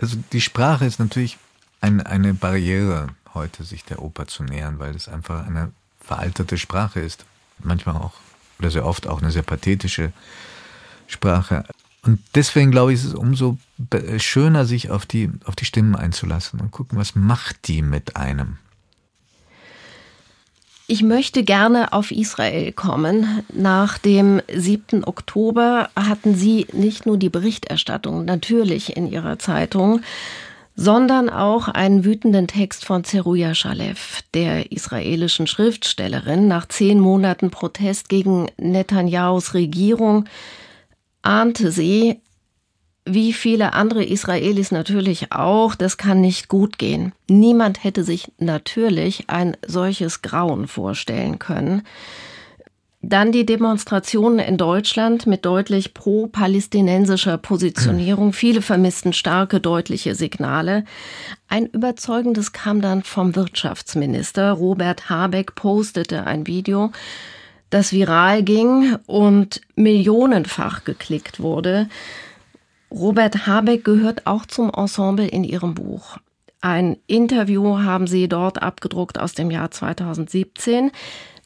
also 0.00 0.16
die 0.32 0.40
Sprache 0.40 0.86
ist 0.86 0.98
natürlich 0.98 1.36
ein, 1.80 2.00
eine 2.00 2.32
Barriere, 2.32 3.08
heute 3.34 3.64
sich 3.64 3.84
der 3.84 4.00
Oper 4.00 4.26
zu 4.26 4.42
nähern, 4.42 4.78
weil 4.78 4.94
es 4.94 5.08
einfach 5.08 5.46
eine 5.46 5.72
veraltete 6.00 6.56
Sprache 6.56 7.00
ist. 7.00 7.26
Manchmal 7.58 7.96
auch, 7.96 8.14
oder 8.58 8.70
sehr 8.70 8.86
oft 8.86 9.06
auch 9.06 9.20
eine 9.20 9.30
sehr 9.30 9.42
pathetische 9.42 10.12
Sprache. 11.06 11.64
Und 12.04 12.20
deswegen 12.34 12.70
glaube 12.70 12.92
ich, 12.92 13.00
ist 13.00 13.06
es 13.06 13.14
umso 13.14 13.56
schöner, 14.18 14.66
sich 14.66 14.90
auf 14.90 15.06
die, 15.06 15.30
auf 15.46 15.56
die 15.56 15.64
Stimmen 15.64 15.96
einzulassen 15.96 16.60
und 16.60 16.70
gucken, 16.70 16.98
was 16.98 17.14
macht 17.14 17.68
die 17.68 17.82
mit 17.82 18.16
einem. 18.16 18.58
Ich 20.86 21.02
möchte 21.02 21.44
gerne 21.44 21.94
auf 21.94 22.10
Israel 22.10 22.70
kommen. 22.72 23.42
Nach 23.54 23.96
dem 23.96 24.42
7. 24.54 25.04
Oktober 25.04 25.88
hatten 25.96 26.34
Sie 26.34 26.66
nicht 26.74 27.06
nur 27.06 27.16
die 27.16 27.30
Berichterstattung 27.30 28.26
natürlich 28.26 28.94
in 28.94 29.10
Ihrer 29.10 29.38
Zeitung, 29.38 30.02
sondern 30.76 31.30
auch 31.30 31.68
einen 31.68 32.04
wütenden 32.04 32.48
Text 32.48 32.84
von 32.84 33.02
Zeruja 33.02 33.54
Shalev, 33.54 34.20
der 34.34 34.72
israelischen 34.72 35.46
Schriftstellerin. 35.46 36.48
Nach 36.48 36.66
zehn 36.66 37.00
Monaten 37.00 37.50
Protest 37.50 38.10
gegen 38.10 38.50
Netanyahus 38.58 39.54
Regierung 39.54 40.26
ahnte 41.24 41.70
sie, 41.70 42.20
wie 43.06 43.32
viele 43.32 43.74
andere 43.74 44.04
Israelis 44.04 44.70
natürlich 44.70 45.32
auch, 45.32 45.74
das 45.74 45.96
kann 45.98 46.20
nicht 46.20 46.48
gut 46.48 46.78
gehen. 46.78 47.12
Niemand 47.28 47.84
hätte 47.84 48.02
sich 48.02 48.32
natürlich 48.38 49.24
ein 49.28 49.56
solches 49.66 50.22
Grauen 50.22 50.68
vorstellen 50.68 51.38
können. 51.38 51.82
Dann 53.02 53.32
die 53.32 53.44
Demonstrationen 53.44 54.38
in 54.38 54.56
Deutschland 54.56 55.26
mit 55.26 55.44
deutlich 55.44 55.92
pro-palästinensischer 55.92 57.36
Positionierung. 57.36 58.32
Viele 58.32 58.62
vermissten 58.62 59.12
starke, 59.12 59.60
deutliche 59.60 60.14
Signale. 60.14 60.84
Ein 61.46 61.66
überzeugendes 61.66 62.52
kam 62.52 62.80
dann 62.80 63.02
vom 63.02 63.36
Wirtschaftsminister. 63.36 64.52
Robert 64.52 65.10
Habeck 65.10 65.54
postete 65.54 66.26
ein 66.26 66.46
Video, 66.46 66.92
das 67.74 67.90
viral 67.92 68.44
ging 68.44 68.96
und 69.06 69.60
millionenfach 69.74 70.84
geklickt 70.84 71.40
wurde. 71.40 71.88
Robert 72.88 73.48
Habeck 73.48 73.82
gehört 73.82 74.28
auch 74.28 74.46
zum 74.46 74.70
Ensemble 74.70 75.26
in 75.26 75.42
ihrem 75.42 75.74
Buch. 75.74 76.18
Ein 76.60 76.98
Interview 77.08 77.78
haben 77.80 78.06
sie 78.06 78.28
dort 78.28 78.62
abgedruckt 78.62 79.18
aus 79.18 79.34
dem 79.34 79.50
Jahr 79.50 79.72
2017. 79.72 80.92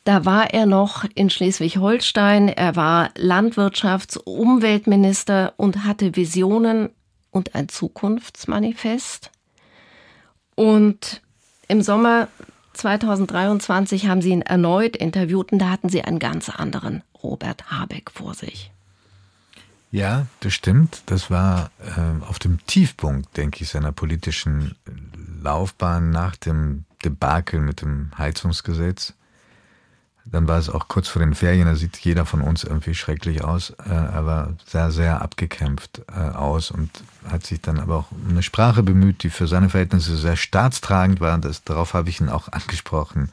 Da 0.05 0.27
war 0.27 0.53
er 0.53 0.67
noch 0.67 1.07
in 1.15 1.31
Schleswig-Holstein. 1.31 2.49
Er 2.49 2.77
war 2.77 3.09
Landwirtschafts-, 3.17 4.19
Umweltminister 4.19 5.55
und 5.57 5.85
hatte 5.85 6.15
Visionen 6.15 6.91
und 7.31 7.55
ein 7.55 7.71
Zukunftsmanifest. 7.71 9.31
Und 10.57 11.23
im 11.69 11.81
Sommer 11.81 12.29
2023 12.79 14.07
haben 14.07 14.23
sie 14.23 14.31
ihn 14.31 14.43
erneut 14.43 14.97
interviewt 14.97 15.53
und 15.53 15.59
da 15.59 15.71
hatten 15.71 15.89
sie 15.89 16.03
einen 16.03 16.19
ganz 16.19 16.49
anderen 16.49 17.03
Robert 17.23 17.71
Habeck 17.71 18.11
vor 18.11 18.35
sich. 18.35 18.71
Ja, 19.91 20.27
das 20.41 20.53
stimmt. 20.53 21.03
Das 21.07 21.31
war 21.31 21.71
äh, 21.81 22.25
auf 22.25 22.39
dem 22.39 22.65
Tiefpunkt, 22.67 23.37
denke 23.37 23.65
ich, 23.65 23.71
seiner 23.71 23.91
politischen 23.91 24.77
Laufbahn 25.43 26.11
nach 26.11 26.37
dem 26.37 26.85
Debakel 27.05 27.61
mit 27.61 27.81
dem 27.81 28.11
Heizungsgesetz. 28.17 29.15
Dann 30.31 30.47
war 30.47 30.59
es 30.59 30.69
auch 30.69 30.89
kurz 30.89 31.09
vor 31.09 31.21
den 31.21 31.35
Ferien, 31.35 31.67
da 31.67 31.75
sieht 31.75 31.97
jeder 31.99 32.27
von 32.27 32.43
uns 32.43 32.63
irgendwie 32.63 32.95
schrecklich 32.95 33.45
aus, 33.45 33.73
äh, 33.87 33.93
aber 33.93 34.55
sehr, 34.67 34.91
sehr 34.91 35.23
abgekämpft 35.23 36.03
äh, 36.15 36.21
aus 36.21 36.71
und 36.71 36.91
hat 37.27 37.47
sich 37.47 37.63
dann 37.63 37.81
aber 37.81 37.97
auch 37.97 38.13
um 38.13 38.31
eine 38.31 38.43
Sprache 38.43 38.83
bemüht, 38.83 39.23
die 39.23 39.31
für 39.31 39.47
seine 39.47 39.71
Verhältnisse 39.71 40.17
sehr 40.17 40.37
staatstragend 40.37 41.21
war. 41.21 41.39
Das, 41.39 41.65
darauf 41.65 41.95
habe 41.95 42.11
ich 42.11 42.21
ihn 42.21 42.29
auch 42.29 42.49
angesprochen. 42.53 43.31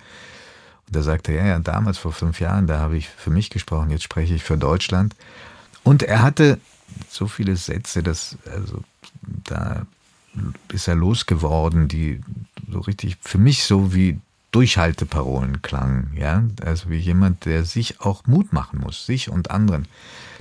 Und 0.87 0.95
er 0.95 1.03
sagte, 1.03 1.33
ja, 1.33 1.45
ja, 1.45 1.59
damals 1.59 1.97
vor 1.97 2.13
fünf 2.13 2.39
Jahren, 2.39 2.67
da 2.67 2.79
habe 2.79 2.95
ich 2.95 3.09
für 3.09 3.31
mich 3.31 3.49
gesprochen, 3.49 3.89
jetzt 3.89 4.03
spreche 4.03 4.35
ich 4.35 4.43
für 4.43 4.57
Deutschland. 4.57 5.15
Und 5.83 6.01
er 6.03 6.21
hatte 6.21 6.59
so 7.09 7.27
viele 7.27 7.57
Sätze, 7.57 8.03
dass, 8.03 8.37
also, 8.49 8.83
da 9.43 9.85
ist 10.71 10.87
er 10.87 10.95
losgeworden, 10.95 11.87
die 11.87 12.21
so 12.71 12.79
richtig 12.79 13.17
für 13.21 13.37
mich 13.37 13.63
so 13.63 13.93
wie 13.93 14.19
Durchhalteparolen 14.55 15.61
klangen, 15.61 16.13
ja, 16.15 16.41
also 16.63 16.89
wie 16.89 16.95
jemand, 16.95 17.43
der 17.43 17.65
sich 17.65 17.99
auch 17.99 18.25
Mut 18.25 18.53
machen 18.53 18.79
muss, 18.79 19.05
sich 19.05 19.29
und 19.29 19.51
anderen. 19.51 19.85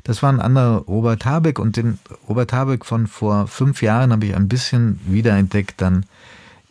Das 0.04 0.22
war 0.22 0.32
ein 0.32 0.38
anderer 0.38 0.82
Robert 0.82 1.24
Habeck 1.24 1.58
und 1.58 1.76
den 1.76 1.98
Robert 2.28 2.52
Habeck 2.52 2.84
von 2.84 3.08
vor 3.08 3.48
fünf 3.48 3.82
Jahren 3.82 4.12
habe 4.12 4.26
ich 4.26 4.36
ein 4.36 4.46
bisschen 4.46 5.00
wiederentdeckt 5.04 5.80
dann 5.80 6.06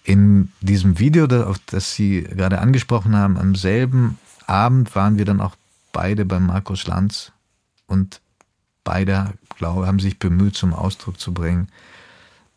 in 0.06 0.54
diesem 0.62 1.00
Video, 1.00 1.26
auf 1.44 1.60
das 1.66 1.94
Sie 1.96 2.24
gerade 2.24 2.60
angesprochen 2.60 3.14
haben. 3.14 3.38
Am 3.38 3.56
selben 3.56 4.18
Abend 4.48 4.96
waren 4.96 5.18
wir 5.18 5.26
dann 5.26 5.42
auch 5.42 5.58
beide 5.92 6.24
bei 6.24 6.40
Markus 6.40 6.88
Lanz 6.88 7.34
und 7.88 8.22
beide, 8.86 9.34
glaube 9.58 9.86
haben 9.86 10.00
sich 10.00 10.18
bemüht, 10.18 10.56
zum 10.56 10.74
Ausdruck 10.74 11.20
zu 11.20 11.34
bringen, 11.34 11.68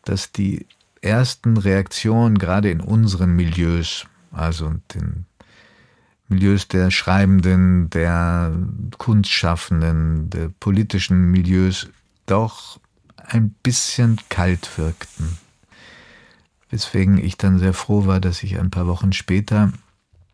dass 0.05 0.31
die 0.31 0.65
ersten 1.01 1.57
Reaktionen 1.57 2.37
gerade 2.37 2.71
in 2.71 2.79
unseren 2.79 3.35
Milieus 3.35 4.07
also 4.31 4.73
den 4.93 5.25
Milieus 6.27 6.67
der 6.67 6.91
Schreibenden, 6.91 7.89
der 7.89 8.51
Kunstschaffenden, 8.97 10.29
der 10.29 10.49
politischen 10.59 11.31
Milieus 11.31 11.87
doch 12.25 12.79
ein 13.15 13.51
bisschen 13.63 14.19
kalt 14.29 14.77
wirkten. 14.77 15.37
Weswegen 16.69 17.17
ich 17.17 17.37
dann 17.37 17.59
sehr 17.59 17.73
froh 17.73 18.05
war, 18.05 18.19
dass 18.19 18.43
ich 18.43 18.59
ein 18.59 18.71
paar 18.71 18.87
Wochen 18.87 19.13
später 19.13 19.71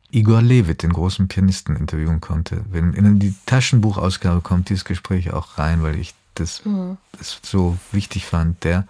Igor 0.09 0.41
Levit, 0.41 0.83
den 0.83 0.93
großen 0.93 1.27
Pianisten, 1.27 1.75
interviewen 1.75 2.21
konnte. 2.21 2.63
Wenn 2.69 2.93
in 2.93 3.19
die 3.19 3.33
Taschenbuchausgabe 3.45 4.41
kommt 4.41 4.69
dieses 4.69 4.85
Gespräch 4.85 5.31
auch 5.33 5.57
rein, 5.57 5.81
weil 5.81 5.97
ich 5.97 6.13
das, 6.35 6.63
mhm. 6.65 6.97
das 7.17 7.39
so 7.43 7.77
wichtig 7.91 8.25
fand. 8.25 8.63
Der 8.63 8.87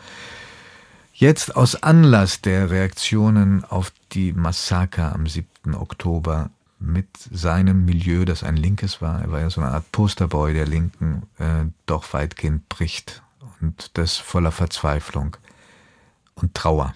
Jetzt 1.24 1.56
aus 1.56 1.82
Anlass 1.82 2.42
der 2.42 2.70
Reaktionen 2.70 3.64
auf 3.64 3.94
die 4.12 4.34
Massaker 4.34 5.16
am 5.16 5.26
7. 5.26 5.74
Oktober 5.74 6.50
mit 6.80 7.08
seinem 7.32 7.86
Milieu, 7.86 8.26
das 8.26 8.44
ein 8.44 8.58
linkes 8.58 9.02
war, 9.02 9.22
er 9.22 9.32
war 9.32 9.40
ja 9.40 9.50
so 9.50 9.62
eine 9.62 9.72
Art 9.72 9.90
Posterboy 9.94 10.54
der 10.54 10.68
Linken, 10.68 11.24
äh, 11.38 11.64
doch 11.86 12.12
weitgehend 12.12 12.68
bricht. 12.68 13.24
Und 13.62 13.92
das 13.94 14.18
voller 14.18 14.52
Verzweiflung 14.52 15.38
und 16.36 16.56
Trauer. 16.56 16.94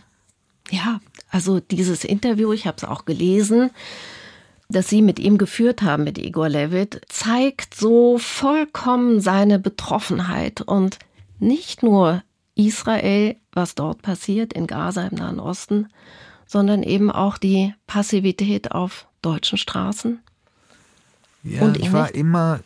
Ja, 0.72 1.00
also 1.30 1.62
dieses 1.62 2.04
Interview, 2.04 2.52
ich 2.52 2.68
habe 2.68 2.76
es 2.76 2.84
auch 2.84 3.06
gelesen, 3.06 3.72
das 4.68 4.90
Sie 4.90 5.02
mit 5.02 5.20
ihm 5.20 5.38
geführt 5.38 5.84
haben, 5.84 6.04
mit 6.04 6.18
Igor 6.18 6.50
Levit, 6.50 7.00
zeigt 7.08 7.76
so 7.76 8.18
vollkommen 8.18 9.22
seine 9.22 9.58
Betroffenheit 9.58 10.60
und 10.60 11.00
nicht 11.40 11.82
nur 11.82 12.24
Israel, 12.56 13.38
was 13.58 13.76
dort 13.76 14.02
passiert 14.02 14.54
in 14.54 14.68
Gaza 14.68 15.08
im 15.08 15.18
Nahen 15.18 15.42
Osten, 15.42 15.90
sondern 16.46 16.84
eben 16.84 17.12
auch 17.12 17.38
die 17.38 17.74
Passivität 17.88 18.72
auf 18.72 19.08
deutschen 19.22 19.58
Straßen. 19.58 20.20
Ja, 21.44 21.64
Und 21.64 21.78
ich 21.78 21.92
war 21.92 22.16
immer 22.16 22.62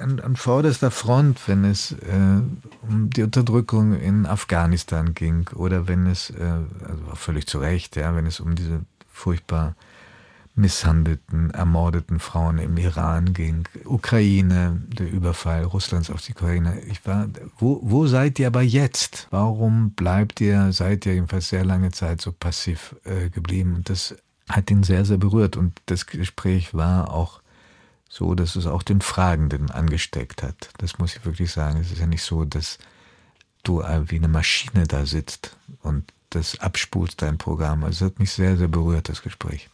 an, 0.00 0.20
an, 0.20 0.36
vorderster 0.36 0.90
Front, 0.90 1.48
wenn 1.48 1.64
es 1.64 1.92
äh, 1.92 2.40
um 2.82 3.10
die 3.10 3.22
Unterdrückung 3.22 3.98
in 3.98 4.26
Afghanistan 4.26 5.14
ging 5.14 5.48
oder 5.54 5.86
wenn 5.86 6.06
es, 6.06 6.30
äh, 6.30 6.42
also 6.88 7.14
völlig 7.14 7.46
zu 7.46 7.58
Recht, 7.58 7.96
ja, 7.96 8.14
wenn 8.14 8.26
es 8.26 8.40
um 8.40 8.54
diese 8.54 8.80
furchtbar 9.10 9.74
misshandelten, 10.56 11.50
ermordeten 11.50 12.18
Frauen 12.18 12.58
im 12.58 12.76
Iran 12.78 13.34
ging, 13.34 13.68
Ukraine, 13.84 14.82
der 14.88 15.10
Überfall 15.10 15.64
Russlands 15.64 16.10
auf 16.10 16.22
die 16.22 16.32
Ukraine. 16.32 16.80
Ich 16.80 17.06
war, 17.06 17.28
wo, 17.58 17.78
wo 17.82 18.06
seid 18.06 18.38
ihr 18.38 18.46
aber 18.46 18.62
jetzt? 18.62 19.28
Warum 19.30 19.90
bleibt 19.90 20.40
ihr, 20.40 20.72
seid 20.72 21.04
ihr 21.04 21.14
jedenfalls 21.14 21.50
sehr 21.50 21.64
lange 21.64 21.92
Zeit 21.92 22.22
so 22.22 22.32
passiv 22.32 22.96
äh, 23.04 23.28
geblieben? 23.28 23.74
Und 23.76 23.90
das 23.90 24.16
hat 24.48 24.70
ihn 24.70 24.82
sehr, 24.82 25.04
sehr 25.04 25.18
berührt. 25.18 25.56
Und 25.56 25.80
das 25.86 26.06
Gespräch 26.06 26.72
war 26.72 27.12
auch 27.12 27.42
so, 28.08 28.34
dass 28.34 28.56
es 28.56 28.66
auch 28.66 28.82
den 28.82 29.02
Fragenden 29.02 29.70
angesteckt 29.70 30.42
hat. 30.42 30.70
Das 30.78 30.98
muss 30.98 31.16
ich 31.16 31.24
wirklich 31.26 31.52
sagen. 31.52 31.80
Es 31.80 31.92
ist 31.92 32.00
ja 32.00 32.06
nicht 32.06 32.22
so, 32.22 32.44
dass 32.46 32.78
du 33.62 33.82
wie 33.82 34.16
eine 34.16 34.28
Maschine 34.28 34.86
da 34.86 35.04
sitzt 35.04 35.56
und 35.82 36.12
das 36.30 36.58
abspulst, 36.60 37.20
dein 37.20 37.36
Programm. 37.36 37.84
Also 37.84 38.06
es 38.06 38.12
hat 38.12 38.18
mich 38.18 38.30
sehr, 38.30 38.56
sehr 38.56 38.68
berührt, 38.68 39.08
das 39.08 39.22
Gespräch. 39.22 39.68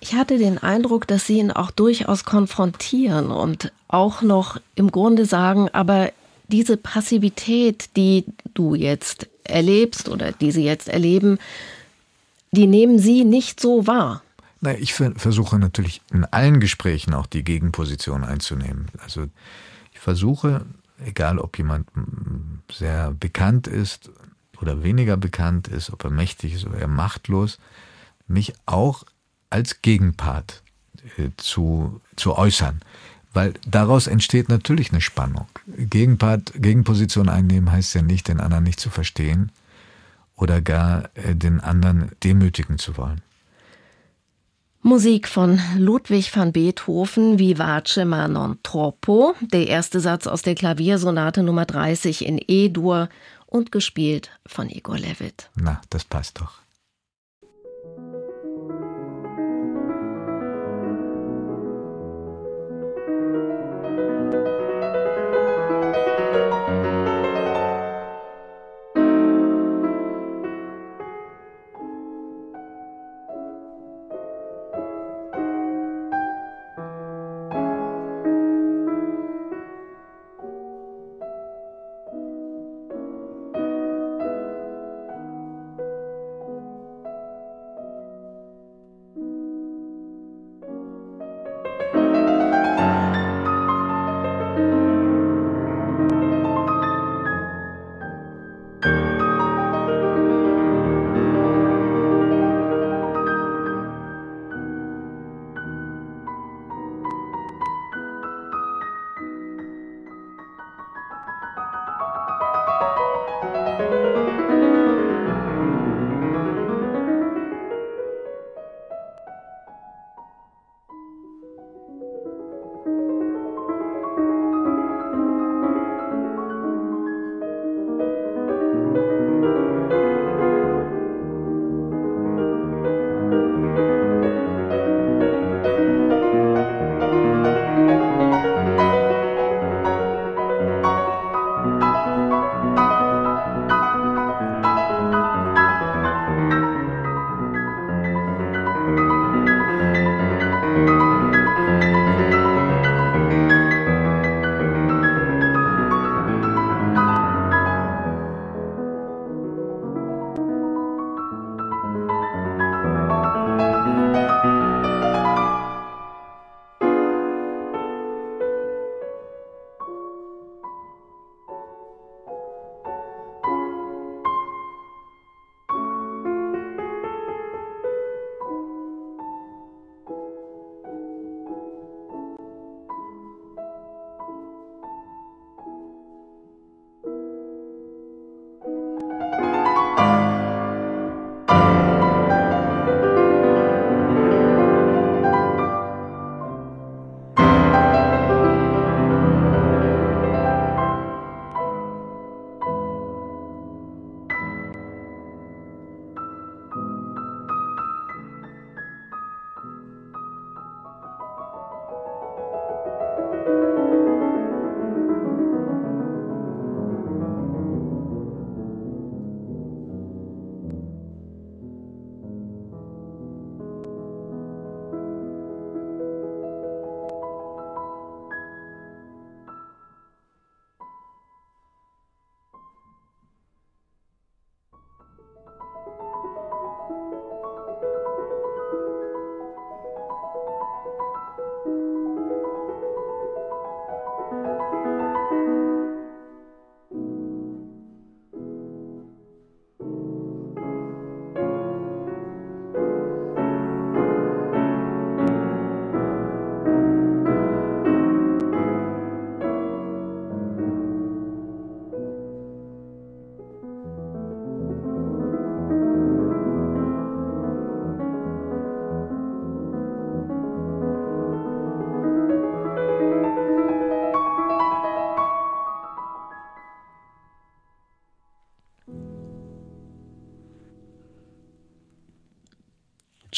Ich 0.00 0.14
hatte 0.14 0.38
den 0.38 0.58
Eindruck, 0.58 1.06
dass 1.06 1.26
Sie 1.26 1.38
ihn 1.38 1.50
auch 1.50 1.70
durchaus 1.70 2.24
konfrontieren 2.24 3.30
und 3.30 3.72
auch 3.88 4.22
noch 4.22 4.60
im 4.74 4.90
Grunde 4.90 5.24
sagen, 5.24 5.68
aber 5.72 6.12
diese 6.48 6.76
Passivität, 6.76 7.90
die 7.96 8.24
du 8.54 8.74
jetzt 8.74 9.28
erlebst 9.44 10.08
oder 10.08 10.32
die 10.32 10.52
Sie 10.52 10.64
jetzt 10.64 10.88
erleben, 10.88 11.38
die 12.52 12.66
nehmen 12.66 12.98
Sie 12.98 13.24
nicht 13.24 13.60
so 13.60 13.86
wahr. 13.86 14.22
Na, 14.60 14.76
ich 14.76 14.94
versuche 14.94 15.58
natürlich 15.58 16.00
in 16.12 16.24
allen 16.24 16.60
Gesprächen 16.60 17.14
auch 17.14 17.26
die 17.26 17.44
Gegenposition 17.44 18.24
einzunehmen. 18.24 18.86
Also 19.02 19.26
ich 19.92 20.00
versuche, 20.00 20.66
egal 21.04 21.38
ob 21.38 21.58
jemand 21.58 21.88
sehr 22.70 23.12
bekannt 23.12 23.66
ist 23.66 24.10
oder 24.60 24.82
weniger 24.82 25.16
bekannt 25.16 25.68
ist, 25.68 25.92
ob 25.92 26.04
er 26.04 26.10
mächtig 26.10 26.54
ist 26.54 26.66
oder 26.66 26.78
eher 26.78 26.88
machtlos, 26.88 27.58
mich 28.26 28.52
auch 28.66 29.04
als 29.50 29.82
Gegenpart 29.82 30.62
äh, 31.16 31.30
zu, 31.36 32.00
zu 32.16 32.36
äußern. 32.36 32.80
Weil 33.32 33.54
daraus 33.66 34.06
entsteht 34.06 34.48
natürlich 34.48 34.90
eine 34.90 35.00
Spannung. 35.00 35.46
Gegenpart, 35.66 36.52
Gegenposition 36.54 37.28
einnehmen 37.28 37.70
heißt 37.70 37.94
ja 37.94 38.02
nicht, 38.02 38.28
den 38.28 38.40
anderen 38.40 38.64
nicht 38.64 38.80
zu 38.80 38.90
verstehen 38.90 39.52
oder 40.34 40.60
gar 40.60 41.10
äh, 41.14 41.34
den 41.34 41.60
anderen 41.60 42.12
demütigen 42.24 42.78
zu 42.78 42.96
wollen. 42.96 43.20
Musik 44.82 45.28
von 45.28 45.60
Ludwig 45.76 46.34
van 46.34 46.52
Beethoven, 46.52 47.38
Vivace 47.38 48.04
ma 48.04 48.28
non 48.28 48.58
troppo, 48.62 49.34
der 49.40 49.66
erste 49.66 50.00
Satz 50.00 50.26
aus 50.26 50.42
der 50.42 50.54
Klaviersonate 50.54 51.42
Nummer 51.42 51.66
30 51.66 52.24
in 52.24 52.40
E-Dur 52.46 53.08
und 53.46 53.72
gespielt 53.72 54.30
von 54.46 54.70
Igor 54.70 54.98
Levit. 54.98 55.50
Na, 55.56 55.80
das 55.90 56.04
passt 56.04 56.40
doch. 56.40 56.60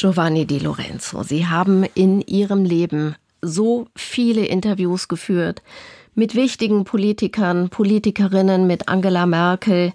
Giovanni 0.00 0.46
Di 0.46 0.58
Lorenzo, 0.60 1.22
Sie 1.22 1.46
haben 1.46 1.84
in 1.94 2.22
Ihrem 2.22 2.64
Leben 2.64 3.16
so 3.42 3.86
viele 3.94 4.46
Interviews 4.46 5.08
geführt 5.08 5.60
mit 6.14 6.34
wichtigen 6.34 6.84
Politikern, 6.84 7.68
Politikerinnen, 7.68 8.66
mit 8.66 8.88
Angela 8.88 9.26
Merkel, 9.26 9.92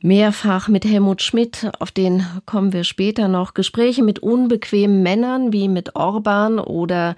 mehrfach 0.00 0.68
mit 0.68 0.84
Helmut 0.84 1.22
Schmidt, 1.22 1.72
auf 1.80 1.90
den 1.90 2.24
kommen 2.46 2.72
wir 2.72 2.84
später 2.84 3.26
noch, 3.26 3.52
Gespräche 3.52 4.04
mit 4.04 4.20
unbequemen 4.20 5.02
Männern 5.02 5.52
wie 5.52 5.66
mit 5.66 5.96
Orban 5.96 6.60
oder 6.60 7.16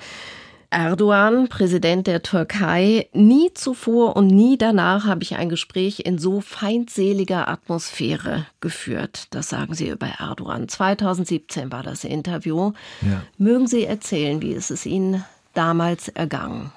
Erdogan, 0.74 1.48
Präsident 1.48 2.08
der 2.08 2.22
Türkei. 2.22 3.08
Nie 3.12 3.54
zuvor 3.54 4.16
und 4.16 4.26
nie 4.26 4.58
danach 4.58 5.06
habe 5.06 5.22
ich 5.22 5.36
ein 5.36 5.48
Gespräch 5.48 6.00
in 6.00 6.18
so 6.18 6.40
feindseliger 6.40 7.46
Atmosphäre 7.48 8.46
geführt. 8.60 9.28
Das 9.30 9.48
sagen 9.48 9.74
Sie 9.74 9.88
über 9.88 10.08
Erdogan. 10.18 10.68
2017 10.68 11.70
war 11.70 11.84
das 11.84 12.02
Interview. 12.02 12.72
Ja. 13.02 13.22
Mögen 13.38 13.68
Sie 13.68 13.84
erzählen, 13.84 14.42
wie 14.42 14.52
ist 14.52 14.72
es 14.72 14.84
Ihnen 14.84 15.24
damals 15.52 16.08
ergangen? 16.08 16.72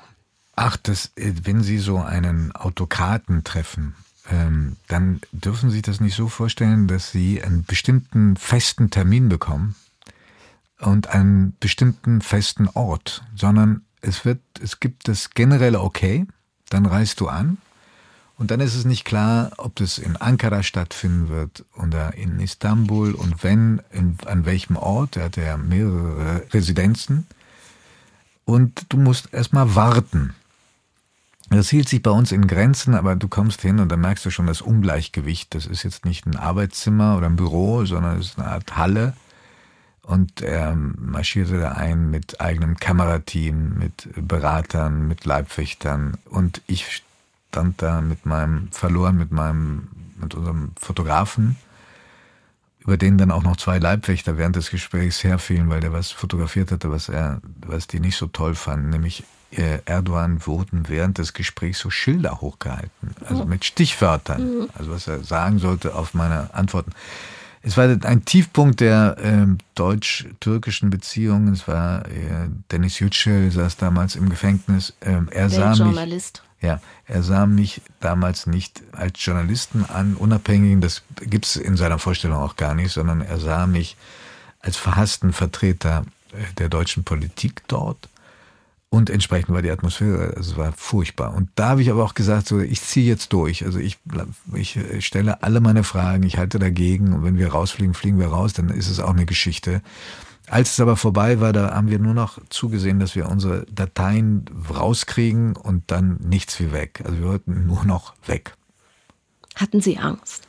Ach, 0.55 0.77
das, 0.77 1.11
wenn 1.15 1.63
Sie 1.63 1.79
so 1.79 1.97
einen 1.97 2.51
Autokraten 2.51 3.43
treffen, 3.43 3.95
ähm, 4.29 4.75
dann 4.87 5.21
dürfen 5.31 5.69
Sie 5.69 5.77
sich 5.77 5.83
das 5.83 5.99
nicht 5.99 6.15
so 6.15 6.27
vorstellen, 6.27 6.87
dass 6.87 7.11
Sie 7.11 7.41
einen 7.41 7.65
bestimmten 7.65 8.37
festen 8.37 8.91
Termin 8.91 9.27
bekommen 9.27 9.75
und 10.79 11.07
einen 11.07 11.55
bestimmten 11.59 12.21
festen 12.21 12.69
Ort, 12.69 13.23
sondern 13.35 13.81
es 14.07 14.25
wird, 14.25 14.39
es 14.61 14.79
gibt 14.79 15.07
das 15.07 15.31
generelle 15.31 15.81
Okay, 15.81 16.25
dann 16.69 16.85
reist 16.85 17.19
du 17.19 17.27
an 17.27 17.57
und 18.37 18.51
dann 18.51 18.59
ist 18.59 18.75
es 18.75 18.85
nicht 18.85 19.03
klar, 19.03 19.51
ob 19.57 19.75
das 19.75 19.97
in 19.97 20.15
Ankara 20.15 20.61
stattfinden 20.61 21.29
wird 21.29 21.65
oder 21.75 22.13
in 22.13 22.39
Istanbul 22.39 23.13
und 23.13 23.43
wenn, 23.43 23.81
in, 23.91 24.17
an 24.25 24.45
welchem 24.45 24.75
Ort. 24.75 25.17
Er 25.17 25.25
hat 25.25 25.37
ja 25.37 25.57
mehrere 25.57 26.43
Residenzen. 26.53 27.25
Und 28.45 28.85
du 28.89 28.97
musst 28.97 29.33
erstmal 29.33 29.75
warten. 29.75 30.33
Das 31.49 31.69
hielt 31.69 31.89
sich 31.89 32.03
bei 32.03 32.11
uns 32.11 32.31
in 32.31 32.47
Grenzen, 32.47 32.93
aber 32.93 33.15
du 33.15 33.27
kommst 33.27 33.61
hin 33.61 33.79
und 33.79 33.89
dann 33.89 34.01
merkst 34.01 34.25
du 34.25 34.29
schon 34.29 34.47
das 34.47 34.61
Ungleichgewicht. 34.61 35.55
Das 35.55 35.65
ist 35.65 35.83
jetzt 35.83 36.05
nicht 36.05 36.25
ein 36.25 36.35
Arbeitszimmer 36.35 37.17
oder 37.17 37.25
ein 37.25 37.37
Büro, 37.37 37.85
sondern 37.85 38.19
es 38.19 38.27
ist 38.27 38.39
eine 38.39 38.49
Art 38.49 38.77
Halle. 38.77 39.13
Und 40.07 40.41
er 40.41 40.73
marschierte 40.73 41.59
da 41.59 41.73
ein 41.73 42.09
mit 42.09 42.39
eigenem 42.39 42.77
Kamerateam, 42.77 43.77
mit 43.77 44.07
Beratern, 44.15 45.05
mit 45.05 45.25
Leibwächtern. 45.25 46.17
Und 46.29 46.61
ich 46.65 47.03
stand 47.49 47.81
da 47.81 47.99
mit 47.99 48.25
meinem, 48.25 48.69
verloren 48.71 49.17
mit 49.17 49.33
meinem, 49.33 49.89
mit 50.15 50.33
unserem 50.33 50.71
Fotografen, 50.79 51.57
über 52.79 52.95
den 52.95 53.17
dann 53.17 53.31
auch 53.31 53.43
noch 53.43 53.57
zwei 53.57 53.79
Leibwächter 53.79 54.37
während 54.37 54.55
des 54.55 54.69
Gesprächs 54.69 55.25
herfielen, 55.25 55.69
weil 55.69 55.81
der 55.81 55.91
was 55.91 56.11
fotografiert 56.11 56.71
hatte, 56.71 56.89
was 56.89 57.09
er, 57.09 57.41
was 57.65 57.87
die 57.87 57.99
nicht 57.99 58.15
so 58.15 58.27
toll 58.27 58.55
fanden, 58.55 58.91
nämlich 58.91 59.25
äh, 59.51 59.79
Erdogan 59.83 60.45
wurden 60.47 60.87
während 60.87 61.17
des 61.17 61.33
Gesprächs 61.33 61.79
so 61.79 61.89
Schilder 61.89 62.39
hochgehalten, 62.39 63.13
also 63.25 63.43
mit 63.43 63.65
Stichwörtern, 63.65 64.41
mhm. 64.41 64.69
also 64.73 64.91
was 64.91 65.05
er 65.07 65.21
sagen 65.23 65.59
sollte 65.59 65.95
auf 65.95 66.13
meine 66.13 66.53
Antworten. 66.53 66.93
Es 67.67 67.75
war 67.75 67.83
ein 68.03 68.23
Tiefpunkt 68.23 68.79
der 68.79 69.17
äh, 69.21 69.45
deutsch-türkischen 69.75 70.89
Beziehungen. 70.89 71.51
Es 71.51 71.67
war 71.67 72.05
äh, 72.05 72.47
Dennis 72.71 73.01
Yücel 73.01 73.51
saß 73.51 73.75
damals 73.75 74.15
im 74.15 74.29
Gefängnis. 74.29 74.93
Ähm, 75.01 75.27
er 75.31 75.49
sah 75.49 75.73
Journalist. 75.73 76.43
Mich, 76.61 76.69
ja, 76.69 76.79
er 77.07 77.23
sah 77.23 77.45
mich 77.45 77.81
damals 77.99 78.47
nicht 78.47 78.83
als 78.93 79.13
Journalisten 79.23 79.83
an, 79.83 80.15
unabhängigen. 80.15 80.79
Das 80.79 81.01
gibt 81.19 81.45
es 81.45 81.57
in 81.57 81.75
seiner 81.75 81.99
Vorstellung 81.99 82.37
auch 82.37 82.55
gar 82.55 82.73
nicht, 82.73 82.93
sondern 82.93 83.19
er 83.19 83.37
sah 83.37 83.67
mich 83.67 83.97
als 84.61 84.77
verhassten 84.77 85.33
Vertreter 85.33 86.05
äh, 86.31 86.53
der 86.59 86.69
deutschen 86.69 87.03
Politik 87.03 87.63
dort 87.67 88.07
und 88.89 89.09
entsprechend 89.09 89.53
war 89.53 89.61
die 89.61 89.69
Atmosphäre, 89.69 90.33
also 90.37 90.51
es 90.51 90.57
war 90.57 90.71
furchtbar. 90.71 91.33
Und 91.33 91.49
da 91.55 91.69
habe 91.69 91.81
ich 91.81 91.91
aber 91.91 92.03
auch 92.03 92.13
gesagt, 92.13 92.47
so, 92.47 92.59
ich 92.59 92.81
ziehe 92.81 93.05
jetzt 93.05 93.33
durch. 93.33 93.65
Also 93.65 93.79
ich, 93.79 93.97
ich 94.53 94.79
stelle 95.05 95.43
alle 95.43 95.59
meine 95.59 95.83
Fragen, 95.83 96.23
ich 96.23 96.37
halte 96.37 96.57
dagegen. 96.57 97.13
Und 97.13 97.23
wenn 97.23 97.37
wir 97.37 97.49
rausfliegen, 97.49 97.93
fliegen 97.93 98.17
wir 98.17 98.27
raus, 98.27 98.53
dann 98.53 98.69
ist 98.69 98.89
es 98.89 99.01
auch 99.01 99.09
eine 99.09 99.25
Geschichte. 99.25 99.81
Als 100.49 100.71
es 100.71 100.79
aber 100.79 100.95
vorbei 100.95 101.41
war, 101.41 101.51
da 101.51 101.75
haben 101.75 101.89
wir 101.89 101.99
nur 101.99 102.13
noch 102.13 102.39
zugesehen, 102.49 102.99
dass 102.99 103.15
wir 103.15 103.27
unsere 103.27 103.65
Dateien 103.65 104.45
rauskriegen 104.73 105.57
und 105.57 105.91
dann 105.91 106.15
nichts 106.21 106.57
wie 106.61 106.71
weg. 106.71 107.01
Also 107.03 107.19
wir 107.19 107.27
wollten 107.27 107.65
nur 107.67 107.83
noch 107.83 108.13
weg. 108.25 108.53
Hatten 109.55 109.81
Sie 109.81 109.97
Angst? 109.97 110.47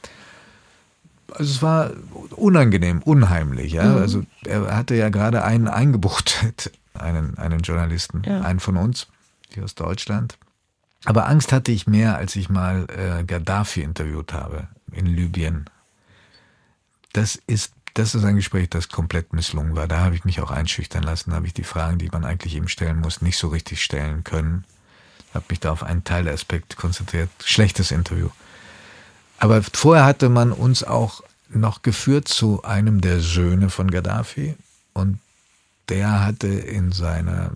Also 1.32 1.50
es 1.50 1.62
war 1.62 1.90
unangenehm, 2.36 3.02
unheimlich. 3.02 3.72
Ja? 3.72 3.84
Mhm. 3.84 3.98
Also 3.98 4.22
er 4.44 4.76
hatte 4.76 4.94
ja 4.94 5.08
gerade 5.10 5.44
einen 5.44 5.68
eingebuchtet 5.68 6.72
einen, 6.94 7.38
einen 7.38 7.60
Journalisten, 7.60 8.22
ja. 8.24 8.40
einen 8.42 8.60
von 8.60 8.76
uns, 8.76 9.06
hier 9.50 9.64
aus 9.64 9.74
Deutschland. 9.74 10.38
Aber 11.04 11.28
Angst 11.28 11.52
hatte 11.52 11.72
ich 11.72 11.86
mehr, 11.86 12.16
als 12.16 12.36
ich 12.36 12.48
mal 12.48 12.86
äh, 12.90 13.24
Gaddafi 13.24 13.82
interviewt 13.82 14.32
habe 14.32 14.68
in 14.92 15.06
Libyen. 15.06 15.70
Das 17.12 17.36
ist, 17.46 17.72
das 17.94 18.14
ist 18.14 18.24
ein 18.24 18.36
Gespräch, 18.36 18.68
das 18.68 18.88
komplett 18.88 19.32
misslungen 19.32 19.76
war. 19.76 19.86
Da 19.86 20.00
habe 20.00 20.16
ich 20.16 20.24
mich 20.24 20.40
auch 20.40 20.50
einschüchtern 20.50 21.02
lassen, 21.02 21.30
da 21.30 21.36
habe 21.36 21.46
ich 21.46 21.54
die 21.54 21.64
Fragen, 21.64 21.98
die 21.98 22.08
man 22.08 22.24
eigentlich 22.24 22.56
eben 22.56 22.68
stellen 22.68 22.98
muss, 22.98 23.22
nicht 23.22 23.38
so 23.38 23.48
richtig 23.48 23.82
stellen 23.82 24.24
können. 24.24 24.64
Habe 25.34 25.46
mich 25.50 25.60
da 25.60 25.70
auf 25.70 25.82
einen 25.82 26.04
Teil 26.04 26.24
der 26.24 26.34
Aspekte 26.34 26.76
konzentriert. 26.76 27.30
Schlechtes 27.44 27.90
Interview. 27.90 28.30
Aber 29.38 29.62
vorher 29.62 30.04
hatte 30.04 30.28
man 30.28 30.52
uns 30.52 30.82
auch 30.82 31.22
noch 31.50 31.82
geführt 31.82 32.28
zu 32.28 32.62
einem 32.64 33.00
der 33.00 33.20
Söhne 33.20 33.70
von 33.70 33.90
Gaddafi. 33.90 34.54
Und 34.92 35.18
der 35.88 36.24
hatte 36.24 36.48
in 36.48 36.92
seiner 36.92 37.52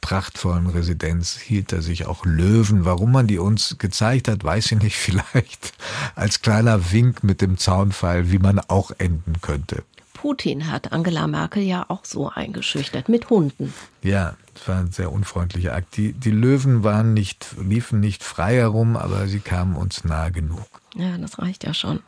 prachtvollen 0.00 0.66
Residenz 0.66 1.38
hielt 1.38 1.72
er 1.72 1.80
sich 1.80 2.04
auch 2.04 2.26
Löwen. 2.26 2.84
Warum 2.84 3.12
man 3.12 3.26
die 3.26 3.38
uns 3.38 3.76
gezeigt 3.78 4.28
hat, 4.28 4.44
weiß 4.44 4.72
ich 4.72 4.82
nicht. 4.82 4.96
Vielleicht 4.98 5.72
als 6.14 6.42
kleiner 6.42 6.92
Wink 6.92 7.24
mit 7.24 7.40
dem 7.40 7.56
Zaunfall, 7.56 8.30
wie 8.30 8.38
man 8.38 8.58
auch 8.60 8.90
enden 8.98 9.40
könnte. 9.40 9.82
Putin 10.12 10.70
hat 10.70 10.92
Angela 10.92 11.26
Merkel 11.26 11.62
ja 11.62 11.86
auch 11.88 12.04
so 12.04 12.28
eingeschüchtert 12.28 13.08
mit 13.08 13.30
Hunden. 13.30 13.72
Ja, 14.02 14.36
es 14.56 14.68
war 14.68 14.78
ein 14.78 14.92
sehr 14.92 15.12
unfreundlicher 15.12 15.74
Akt. 15.74 15.96
Die, 15.96 16.12
die 16.12 16.30
Löwen 16.30 16.84
waren 16.84 17.14
nicht, 17.14 17.54
liefen 17.60 18.00
nicht 18.00 18.22
frei 18.22 18.54
herum, 18.56 18.96
aber 18.96 19.26
sie 19.26 19.40
kamen 19.40 19.76
uns 19.76 20.04
nahe 20.04 20.32
genug. 20.32 20.66
Ja, 20.94 21.18
das 21.18 21.38
reicht 21.38 21.64
ja 21.64 21.74
schon. 21.74 22.00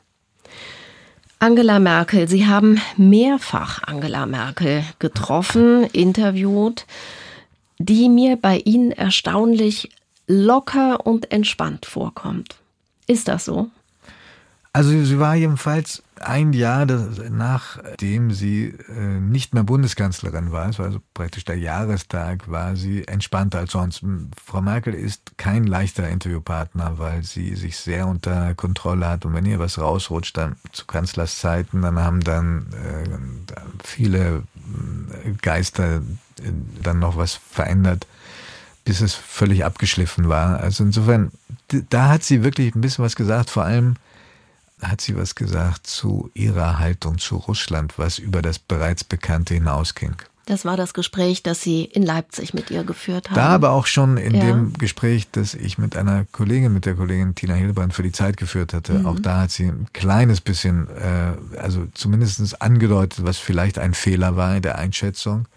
Angela 1.38 1.78
Merkel, 1.78 2.28
Sie 2.28 2.46
haben 2.46 2.80
mehrfach 2.96 3.82
Angela 3.82 4.24
Merkel 4.24 4.84
getroffen, 4.98 5.84
interviewt, 5.84 6.86
die 7.78 8.08
mir 8.08 8.36
bei 8.36 8.58
Ihnen 8.58 8.90
erstaunlich 8.90 9.90
locker 10.26 11.06
und 11.06 11.30
entspannt 11.30 11.84
vorkommt. 11.84 12.56
Ist 13.06 13.28
das 13.28 13.44
so? 13.44 13.70
Also 14.72 14.90
sie 14.90 15.18
war 15.18 15.34
jedenfalls 15.36 16.02
ein 16.20 16.52
Jahr 16.52 16.86
nachdem 16.86 18.30
sie 18.30 18.74
äh, 18.88 19.20
nicht 19.20 19.54
mehr 19.54 19.64
Bundeskanzlerin 19.64 20.52
war, 20.52 20.68
es 20.68 20.78
war 20.78 20.86
also 20.86 21.00
praktisch 21.14 21.44
der 21.44 21.58
Jahrestag, 21.58 22.50
war 22.50 22.76
sie 22.76 23.06
entspannter 23.06 23.58
als 23.58 23.72
sonst. 23.72 24.02
Frau 24.44 24.62
Merkel 24.62 24.94
ist 24.94 25.36
kein 25.36 25.64
leichter 25.64 26.08
Interviewpartner, 26.08 26.98
weil 26.98 27.22
sie 27.22 27.54
sich 27.54 27.76
sehr 27.76 28.06
unter 28.06 28.54
Kontrolle 28.54 29.08
hat 29.08 29.24
und 29.24 29.34
wenn 29.34 29.46
ihr 29.46 29.58
was 29.58 29.78
rausrutscht 29.78 30.36
dann 30.36 30.56
zu 30.72 30.86
Kanzlers 30.86 31.38
Zeiten, 31.38 31.82
dann 31.82 31.98
haben 31.98 32.20
dann 32.20 32.66
äh, 32.72 33.08
viele 33.84 34.42
äh, 35.24 35.32
Geister 35.42 36.02
dann 36.82 36.98
noch 36.98 37.16
was 37.16 37.34
verändert 37.34 38.06
bis 38.86 39.00
es 39.00 39.14
völlig 39.14 39.64
abgeschliffen 39.64 40.28
war. 40.28 40.60
Also 40.60 40.84
insofern, 40.84 41.32
da 41.90 42.08
hat 42.08 42.22
sie 42.22 42.44
wirklich 42.44 42.72
ein 42.74 42.80
bisschen 42.80 43.04
was 43.04 43.16
gesagt, 43.16 43.50
vor 43.50 43.64
allem 43.64 43.96
hat 44.82 45.00
sie 45.00 45.16
was 45.16 45.34
gesagt 45.34 45.86
zu 45.86 46.30
ihrer 46.34 46.78
Haltung 46.78 47.18
zu 47.18 47.36
Russland, 47.36 47.98
was 47.98 48.18
über 48.18 48.42
das 48.42 48.58
bereits 48.58 49.04
Bekannte 49.04 49.54
hinausging. 49.54 50.16
Das 50.46 50.64
war 50.64 50.76
das 50.76 50.94
Gespräch, 50.94 51.42
das 51.42 51.60
Sie 51.60 51.84
in 51.84 52.04
Leipzig 52.04 52.54
mit 52.54 52.70
ihr 52.70 52.84
geführt 52.84 53.30
haben. 53.30 53.34
Da 53.34 53.48
aber 53.48 53.70
auch 53.72 53.86
schon 53.86 54.16
in 54.16 54.32
ja. 54.32 54.44
dem 54.44 54.74
Gespräch, 54.74 55.28
das 55.32 55.54
ich 55.54 55.76
mit 55.76 55.96
einer 55.96 56.24
Kollegin, 56.24 56.72
mit 56.72 56.86
der 56.86 56.94
Kollegin 56.94 57.34
Tina 57.34 57.54
Hilbrand 57.54 57.92
für 57.92 58.04
die 58.04 58.12
Zeit 58.12 58.36
geführt 58.36 58.72
hatte. 58.72 59.00
Mhm. 59.00 59.06
Auch 59.06 59.18
da 59.18 59.40
hat 59.40 59.50
sie 59.50 59.64
ein 59.64 59.88
kleines 59.92 60.40
bisschen, 60.40 60.86
äh, 60.88 61.32
also 61.58 61.88
zumindest 61.94 62.62
angedeutet, 62.62 63.24
was 63.24 63.38
vielleicht 63.38 63.80
ein 63.80 63.92
Fehler 63.92 64.36
war 64.36 64.54
in 64.54 64.62
der 64.62 64.78
Einschätzung. 64.78 65.48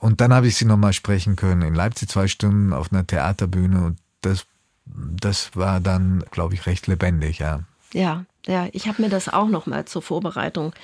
Und 0.00 0.20
dann 0.20 0.34
habe 0.34 0.48
ich 0.48 0.56
sie 0.56 0.66
nochmal 0.66 0.92
sprechen 0.92 1.34
können 1.34 1.62
in 1.62 1.74
Leipzig 1.74 2.10
zwei 2.10 2.28
Stunden 2.28 2.74
auf 2.74 2.92
einer 2.92 3.06
Theaterbühne 3.06 3.86
und 3.86 3.98
das, 4.20 4.44
das 4.84 5.56
war 5.56 5.80
dann, 5.80 6.24
glaube 6.30 6.52
ich, 6.52 6.66
recht 6.66 6.88
lebendig, 6.88 7.38
ja. 7.38 7.60
Ja, 7.94 8.26
ja, 8.46 8.68
ich 8.72 8.88
habe 8.88 9.00
mir 9.00 9.08
das 9.08 9.30
auch 9.30 9.48
noch 9.48 9.66
mal 9.66 9.86
zur 9.86 10.02
Vorbereitung 10.02 10.74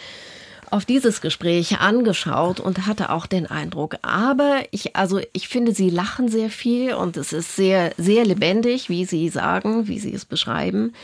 auf 0.71 0.85
dieses 0.85 1.21
Gespräch 1.21 1.81
angeschaut 1.81 2.61
und 2.61 2.87
hatte 2.87 3.11
auch 3.11 3.27
den 3.27 3.47
Eindruck, 3.47 3.97
aber 4.03 4.63
ich 4.71 4.95
also 4.95 5.21
ich 5.33 5.49
finde 5.49 5.75
sie 5.75 5.91
lachen 5.91 6.29
sehr 6.29 6.49
viel 6.49 6.95
und 6.95 7.17
es 7.17 7.33
ist 7.33 7.57
sehr 7.57 7.93
sehr 7.99 8.25
lebendig, 8.25 8.89
wie 8.89 9.05
sie 9.05 9.29
sagen, 9.29 9.89
wie 9.89 9.99
sie 9.99 10.15
es 10.15 10.25
beschreiben. 10.25 10.95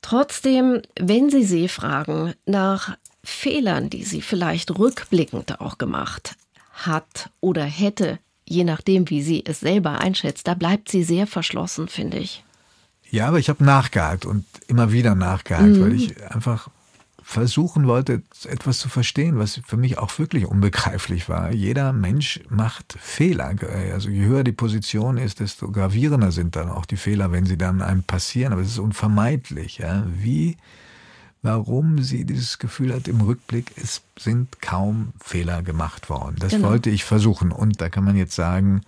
Trotzdem, 0.00 0.82
wenn 1.00 1.30
Sie 1.30 1.44
sie 1.44 1.66
fragen 1.66 2.34
nach 2.44 2.96
Fehlern, 3.24 3.88
die 3.88 4.04
sie 4.04 4.20
vielleicht 4.20 4.78
rückblickend 4.78 5.60
auch 5.60 5.78
gemacht 5.78 6.36
hat 6.74 7.30
oder 7.40 7.64
hätte, 7.64 8.18
je 8.46 8.64
nachdem, 8.64 9.08
wie 9.08 9.22
sie 9.22 9.42
es 9.46 9.60
selber 9.60 10.00
einschätzt, 10.00 10.46
da 10.46 10.52
bleibt 10.52 10.90
sie 10.90 11.02
sehr 11.04 11.26
verschlossen, 11.26 11.88
finde 11.88 12.18
ich. 12.18 12.43
Ja, 13.14 13.28
aber 13.28 13.38
ich 13.38 13.48
habe 13.48 13.62
nachgehakt 13.62 14.26
und 14.26 14.44
immer 14.66 14.90
wieder 14.90 15.14
nachgehakt, 15.14 15.68
mhm. 15.68 15.80
weil 15.80 15.92
ich 15.92 16.20
einfach 16.32 16.68
versuchen 17.22 17.86
wollte, 17.86 18.22
etwas 18.44 18.80
zu 18.80 18.88
verstehen, 18.88 19.38
was 19.38 19.60
für 19.64 19.76
mich 19.76 19.98
auch 19.98 20.18
wirklich 20.18 20.46
unbegreiflich 20.46 21.28
war. 21.28 21.52
Jeder 21.52 21.92
Mensch 21.92 22.40
macht 22.48 22.96
Fehler. 23.00 23.54
Also 23.92 24.10
je 24.10 24.24
höher 24.24 24.42
die 24.42 24.52
Position 24.52 25.16
ist, 25.16 25.38
desto 25.38 25.70
gravierender 25.70 26.32
sind 26.32 26.56
dann 26.56 26.68
auch 26.68 26.86
die 26.86 26.96
Fehler, 26.96 27.30
wenn 27.30 27.46
sie 27.46 27.56
dann 27.56 27.82
einem 27.82 28.02
passieren. 28.02 28.52
Aber 28.52 28.62
es 28.62 28.68
ist 28.68 28.80
unvermeidlich. 28.80 29.78
Ja? 29.78 30.04
Wie, 30.12 30.56
warum 31.40 32.02
sie 32.02 32.24
dieses 32.24 32.58
Gefühl 32.58 32.92
hat 32.92 33.06
im 33.06 33.20
Rückblick, 33.20 33.70
es 33.76 34.02
sind 34.18 34.60
kaum 34.60 35.12
Fehler 35.22 35.62
gemacht 35.62 36.10
worden. 36.10 36.34
Das 36.40 36.50
genau. 36.50 36.68
wollte 36.68 36.90
ich 36.90 37.04
versuchen. 37.04 37.52
Und 37.52 37.80
da 37.80 37.90
kann 37.90 38.02
man 38.02 38.16
jetzt 38.16 38.34
sagen, 38.34 38.82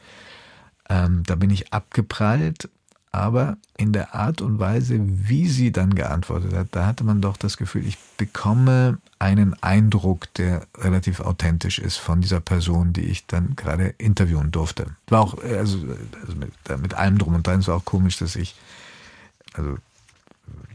ähm, 0.91 1.23
da 1.25 1.37
bin 1.37 1.51
ich 1.51 1.73
abgeprallt 1.73 2.69
aber 3.13 3.57
in 3.79 3.93
der 3.93 4.15
Art 4.15 4.43
und 4.43 4.59
Weise, 4.59 4.99
wie 5.01 5.49
sie 5.49 5.73
dann 5.73 5.95
geantwortet 5.95 6.53
hat, 6.55 6.69
da 6.73 6.87
hatte 6.87 7.05
man 7.05 7.23
doch 7.23 7.37
das 7.37 7.57
Gefühl, 7.57 7.87
ich 7.87 7.97
bekomme 8.17 8.99
einen 9.19 9.55
Eindruck, 9.63 10.33
der 10.35 10.67
relativ 10.77 11.21
authentisch 11.21 11.79
ist 11.79 11.97
von 11.97 12.21
dieser 12.21 12.41
Person, 12.41 12.93
die 12.93 13.03
ich 13.03 13.27
dann 13.27 13.57
gerade 13.57 13.95
interviewen 13.99 14.51
durfte. 14.51 14.89
War 15.09 15.21
auch, 15.21 15.43
also, 15.43 15.79
also 16.21 16.37
mit, 16.37 16.83
mit, 16.83 16.95
allem 16.95 17.19
drum 17.19 17.35
und 17.35 17.47
dran, 17.47 17.61
es 17.61 17.69
war 17.69 17.77
auch 17.77 17.85
komisch, 17.85 18.19
dass 18.19 18.37
ich, 18.37 18.55
also 19.55 19.79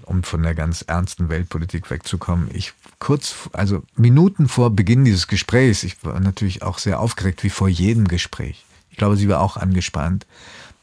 um 0.05 0.23
von 0.23 0.41
der 0.41 0.55
ganz 0.55 0.81
ernsten 0.81 1.29
Weltpolitik 1.29 1.89
wegzukommen, 1.91 2.49
ich 2.53 2.73
kurz, 2.99 3.35
also 3.53 3.83
Minuten 3.95 4.47
vor 4.47 4.71
Beginn 4.71 5.05
dieses 5.05 5.27
Gesprächs, 5.27 5.83
ich 5.83 6.03
war 6.03 6.19
natürlich 6.19 6.63
auch 6.63 6.79
sehr 6.79 6.99
aufgeregt, 6.99 7.43
wie 7.43 7.49
vor 7.49 7.69
jedem 7.69 8.07
Gespräch. 8.07 8.65
Ich 8.89 8.97
glaube, 8.97 9.15
sie 9.15 9.29
war 9.29 9.41
auch 9.41 9.57
angespannt 9.57 10.25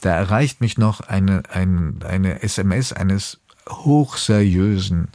da 0.01 0.15
erreicht 0.15 0.61
mich 0.61 0.79
noch 0.79 1.01
eine, 1.01 1.43
eine, 1.51 1.95
eine 2.05 2.43
SMS 2.43 2.93
eines 2.93 3.39
hochseriösen, 3.69 5.09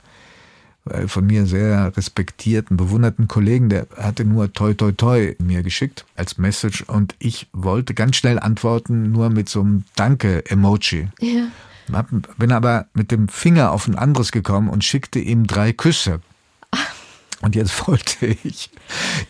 äh, 0.89 1.07
von 1.07 1.25
mir 1.25 1.45
sehr 1.45 1.95
respektierten, 1.95 2.75
bewunderten 2.77 3.27
Kollegen, 3.27 3.69
der 3.69 3.87
hatte 3.97 4.25
nur 4.25 4.51
toi 4.51 4.73
toi 4.73 4.91
toi 4.91 5.35
mir 5.39 5.63
geschickt 5.63 6.05
als 6.15 6.37
Message 6.37 6.83
und 6.83 7.15
ich 7.19 7.47
wollte 7.53 7.93
ganz 7.93 8.17
schnell 8.17 8.39
antworten, 8.39 9.11
nur 9.11 9.29
mit 9.29 9.47
so 9.47 9.61
einem 9.61 9.85
Danke-Emoji. 9.95 11.09
Ja. 11.21 11.47
Bin 12.37 12.51
aber 12.51 12.87
mit 12.93 13.11
dem 13.11 13.27
Finger 13.27 13.71
auf 13.71 13.87
ein 13.87 13.95
anderes 13.95 14.31
gekommen 14.31 14.69
und 14.69 14.83
schickte 14.83 15.19
ihm 15.19 15.47
drei 15.47 15.73
Küsse. 15.73 16.21
Und 17.43 17.55
jetzt 17.55 17.87
wollte 17.87 18.25
ich 18.43 18.69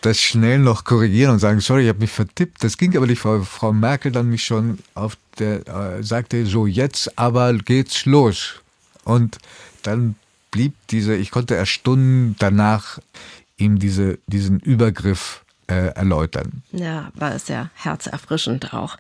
das 0.02 0.22
schnell 0.22 0.60
noch 0.60 0.86
korrigieren 0.86 1.34
und 1.34 1.40
sagen, 1.40 1.60
sorry, 1.60 1.84
ich 1.84 1.90
habe 1.90 2.00
mich 2.00 2.12
vertippt. 2.12 2.64
Das 2.64 2.78
ging 2.78 2.96
aber 2.96 3.08
nicht. 3.08 3.20
Frau, 3.20 3.42
Frau 3.42 3.74
Merkel 3.74 4.12
dann 4.12 4.30
mich 4.30 4.44
schon 4.44 4.80
auf 4.94 5.18
der, 5.40 5.68
äh, 5.68 6.04
sagte, 6.04 6.46
so 6.46 6.68
jetzt 6.68 7.18
aber 7.18 7.54
geht's 7.54 8.06
los. 8.06 8.62
Und 9.04 9.40
dann 9.82 10.16
blieb 10.52 10.76
diese, 10.92 11.16
ich 11.16 11.32
konnte 11.32 11.56
erst 11.56 11.72
Stunden 11.72 12.36
danach 12.38 13.00
ihm 13.58 13.80
diese, 13.80 14.20
diesen 14.28 14.60
Übergriff 14.60 15.44
äh, 15.68 15.96
erläutern. 15.96 16.62
Ja, 16.72 17.12
war 17.16 17.34
es 17.34 17.48
ja 17.48 17.72
herzerfrischend 17.74 18.74
auch. 18.74 18.98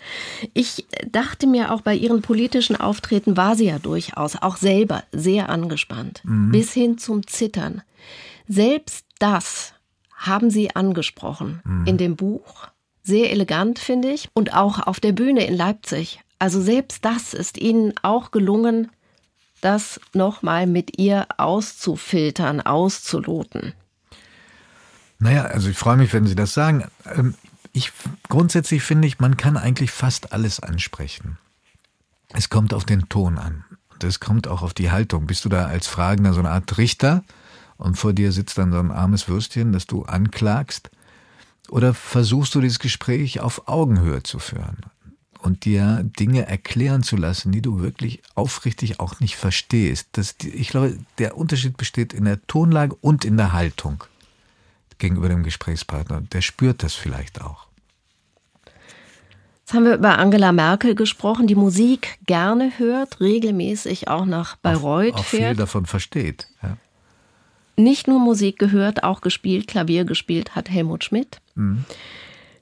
Ich 0.54 0.86
dachte 1.12 1.46
mir 1.46 1.72
auch 1.72 1.82
bei 1.82 1.94
ihren 1.94 2.24
politischen 2.24 2.76
Auftreten 2.76 3.38
war 3.38 3.56
sie 3.56 3.66
ja 3.66 3.78
durchaus 3.78 4.36
auch 4.42 4.58
selber 4.58 5.04
sehr 5.12 5.50
angespannt, 5.50 6.22
mhm. 6.24 6.52
bis 6.52 6.74
hin 6.74 6.98
zum 6.98 7.28
Zittern. 7.28 7.84
Selbst 8.48 9.06
das 9.20 9.74
haben 10.16 10.50
Sie 10.50 10.76
angesprochen 10.76 11.62
mhm. 11.64 11.86
in 11.86 11.98
dem 11.98 12.16
Buch. 12.16 12.68
Sehr 13.04 13.32
elegant, 13.32 13.80
finde 13.80 14.10
ich. 14.10 14.30
Und 14.34 14.54
auch 14.54 14.80
auf 14.80 15.00
der 15.00 15.12
Bühne 15.12 15.46
in 15.46 15.56
Leipzig. 15.56 16.22
Also 16.40 16.62
selbst 16.62 17.06
das 17.06 17.34
ist 17.34 17.58
Ihnen 17.58 17.94
auch 18.02 18.32
gelungen, 18.32 18.90
das 19.62 20.00
nochmal 20.14 20.68
mit 20.68 21.00
ihr 21.00 21.28
auszufiltern, 21.38 22.62
auszuloten. 22.62 23.74
Naja, 25.20 25.44
also 25.44 25.70
ich 25.70 25.78
freue 25.78 25.98
mich, 25.98 26.12
wenn 26.14 26.28
Sie 26.28 26.36
das 26.36 26.54
sagen. 26.54 26.86
Ähm, 27.06 27.36
ich, 27.72 27.92
grundsätzlich 28.28 28.84
finde 28.84 29.08
ich, 29.08 29.20
man 29.20 29.38
kann 29.38 29.58
eigentlich 29.58 29.92
fast 29.92 30.34
alles 30.34 30.60
ansprechen. 30.60 31.38
Es 32.34 32.50
kommt 32.50 32.74
auf 32.74 32.84
den 32.84 33.08
Ton 33.10 33.38
an. 33.38 33.64
Und 33.90 34.04
es 34.04 34.20
kommt 34.20 34.48
auch 34.48 34.62
auf 34.62 34.74
die 34.74 34.92
Haltung. 34.92 35.28
Bist 35.28 35.46
du 35.46 35.50
da 35.50 35.66
als 35.66 35.88
Fragender 35.88 36.34
so 36.34 36.40
eine 36.40 36.50
Art 36.50 36.78
Richter? 36.78 37.24
Und 37.78 37.98
vor 37.98 38.14
dir 38.14 38.32
sitzt 38.32 38.58
dann 38.58 38.72
so 38.72 38.80
ein 38.80 38.92
armes 38.92 39.28
Würstchen, 39.28 39.74
das 39.74 39.88
du 39.88 40.04
anklagst? 40.04 40.90
Oder 41.70 41.94
versuchst 41.94 42.54
du 42.56 42.62
dieses 42.62 42.80
Gespräch 42.80 43.40
auf 43.40 43.68
Augenhöhe 43.68 44.24
zu 44.24 44.40
führen 44.40 44.78
und 45.40 45.66
dir 45.66 46.04
Dinge 46.20 46.48
erklären 46.48 47.04
zu 47.04 47.16
lassen, 47.16 47.52
die 47.52 47.62
du 47.62 47.82
wirklich 47.82 48.22
aufrichtig 48.36 49.00
auch 49.00 49.20
nicht 49.20 49.38
verstehst? 49.38 50.10
Das, 50.14 50.36
ich 50.42 50.70
glaube, 50.70 50.98
der 51.18 51.38
Unterschied 51.38 51.78
besteht 51.78 52.14
in 52.14 52.26
der 52.26 52.46
Tonlage 52.48 52.96
und 53.02 53.26
in 53.26 53.38
der 53.38 53.54
Haltung 53.54 54.04
gegenüber 54.98 55.30
dem 55.30 55.44
Gesprächspartner. 55.44 56.22
Der 56.22 56.42
spürt 56.42 56.84
das 56.84 56.94
vielleicht 56.94 57.42
auch. 57.42 57.68
Jetzt 59.62 59.74
haben 59.74 59.86
wir 59.86 59.96
über 59.96 60.20
Angela 60.20 60.52
Merkel 60.52 60.94
gesprochen, 60.94 61.48
die 61.48 61.56
Musik 61.56 62.20
gerne 62.26 62.74
hört, 62.78 63.22
regelmäßig 63.22 64.10
auch 64.10 64.26
nach 64.26 64.58
Bayreuth 64.58 65.14
auch, 65.14 65.20
auch 65.20 65.26
fährt. 65.26 65.44
viel 65.44 65.56
davon 65.56 65.86
versteht. 65.86 66.48
Ja 66.62 66.78
nicht 67.76 68.08
nur 68.08 68.20
Musik 68.20 68.60
gehört, 68.60 69.04
auch 69.04 69.22
gespielt, 69.22 69.68
Klavier 69.68 70.06
gespielt 70.06 70.56
hat 70.56 70.70
Helmut 70.70 71.04
Schmidt. 71.04 71.40
Mhm. 71.56 71.86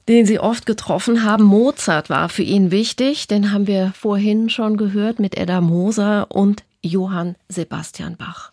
Den 0.08 0.26
sie 0.26 0.40
oft 0.40 0.66
getroffen 0.66 1.24
haben. 1.24 1.44
Mozart 1.44 2.10
war 2.10 2.28
für 2.30 2.44
ihn 2.44 2.72
wichtig, 2.72 3.28
den 3.28 3.52
haben 3.52 3.68
wir 3.68 3.94
vorhin 3.96 4.50
schon 4.50 4.76
gehört 4.76 5.20
mit 5.20 5.38
Edda 5.38 5.62
Moser 5.62 6.32
und 6.32 6.64
Johann 6.82 7.36
Sebastian 7.50 8.18
Bach. 8.18 8.52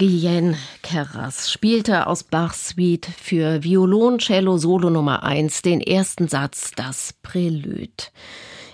Jean-Guyen 0.00 0.56
Kerras 0.82 1.52
spielte 1.52 2.06
aus 2.06 2.22
Bachs 2.22 2.68
Suite 2.68 3.06
für 3.20 3.62
Violon, 3.62 4.18
Cello, 4.18 4.56
Solo 4.56 4.88
Nummer 4.88 5.24
1 5.24 5.60
den 5.60 5.82
ersten 5.82 6.26
Satz, 6.26 6.70
das 6.74 7.12
Prälude. 7.22 8.04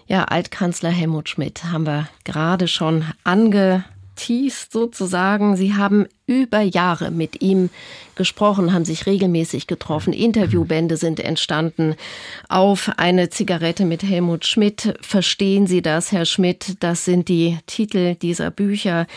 Ja, 0.07 0.27
Altkanzler 0.27 0.91
Helmut 0.91 1.29
Schmidt 1.29 1.65
haben 1.65 1.85
wir 1.85 2.09
gerade 2.23 2.69
schon 2.69 3.05
angeteased 3.25 4.71
sozusagen. 4.71 5.57
Sie 5.57 5.75
haben 5.75 6.07
über 6.27 6.61
Jahre 6.61 7.11
mit 7.11 7.43
ihm 7.43 7.71
gesprochen, 8.15 8.73
haben 8.73 8.85
sich 8.85 9.07
regelmäßig 9.07 9.67
getroffen. 9.67 10.13
Interviewbände 10.13 10.97
sind 10.97 11.19
entstanden. 11.19 11.97
Auf 12.49 12.93
eine 12.99 13.31
Zigarette 13.31 13.85
mit 13.85 14.05
Helmut 14.05 14.47
Schmidt. 14.47 14.95
Verstehen 15.01 15.67
Sie 15.67 15.83
das, 15.83 16.13
Herr 16.13 16.25
Schmidt? 16.25 16.77
Das 16.85 17.05
sind 17.05 17.29
die 17.29 17.59
Titel 17.67 18.15
dieser 18.15 18.53
Bücher. 18.53 19.09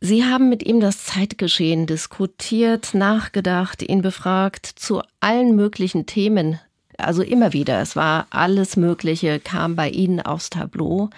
Sie 0.00 0.24
haben 0.24 0.48
mit 0.48 0.62
ihm 0.62 0.80
das 0.80 1.04
Zeitgeschehen 1.04 1.86
diskutiert, 1.86 2.94
nachgedacht, 2.94 3.82
ihn 3.82 4.00
befragt 4.00 4.64
zu 4.64 5.02
allen 5.20 5.54
möglichen 5.54 6.06
Themen. 6.06 6.58
Also 6.96 7.22
immer 7.22 7.52
wieder. 7.52 7.80
Es 7.82 7.96
war 7.96 8.26
alles 8.30 8.76
Mögliche, 8.76 9.40
kam 9.40 9.76
bei 9.76 9.90
Ihnen 9.90 10.20
aufs 10.20 10.48
Tableau. 10.48 11.10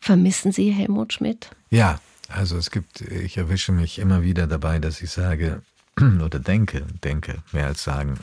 Vermissen 0.00 0.50
Sie 0.50 0.70
Helmut 0.70 1.12
Schmidt? 1.12 1.50
Ja, 1.68 2.00
also 2.28 2.56
es 2.56 2.70
gibt, 2.70 3.02
ich 3.02 3.36
erwische 3.36 3.72
mich 3.72 3.98
immer 3.98 4.22
wieder 4.22 4.46
dabei, 4.46 4.78
dass 4.78 5.02
ich 5.02 5.10
sage 5.10 5.62
oder 6.00 6.38
denke, 6.38 6.86
denke, 7.04 7.42
mehr 7.52 7.66
als 7.66 7.84
sagen, 7.84 8.18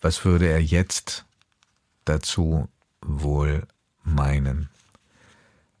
was 0.00 0.24
würde 0.24 0.48
er 0.48 0.60
jetzt 0.60 1.26
dazu 2.06 2.68
wohl 3.02 3.66
meinen? 4.04 4.70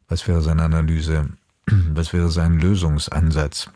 Was 0.08 0.28
wäre 0.28 0.42
seine 0.42 0.64
Analyse? 0.64 1.30
Was 1.66 2.12
wäre 2.12 2.30
sein 2.30 2.58
Lösungsansatz? 2.58 3.70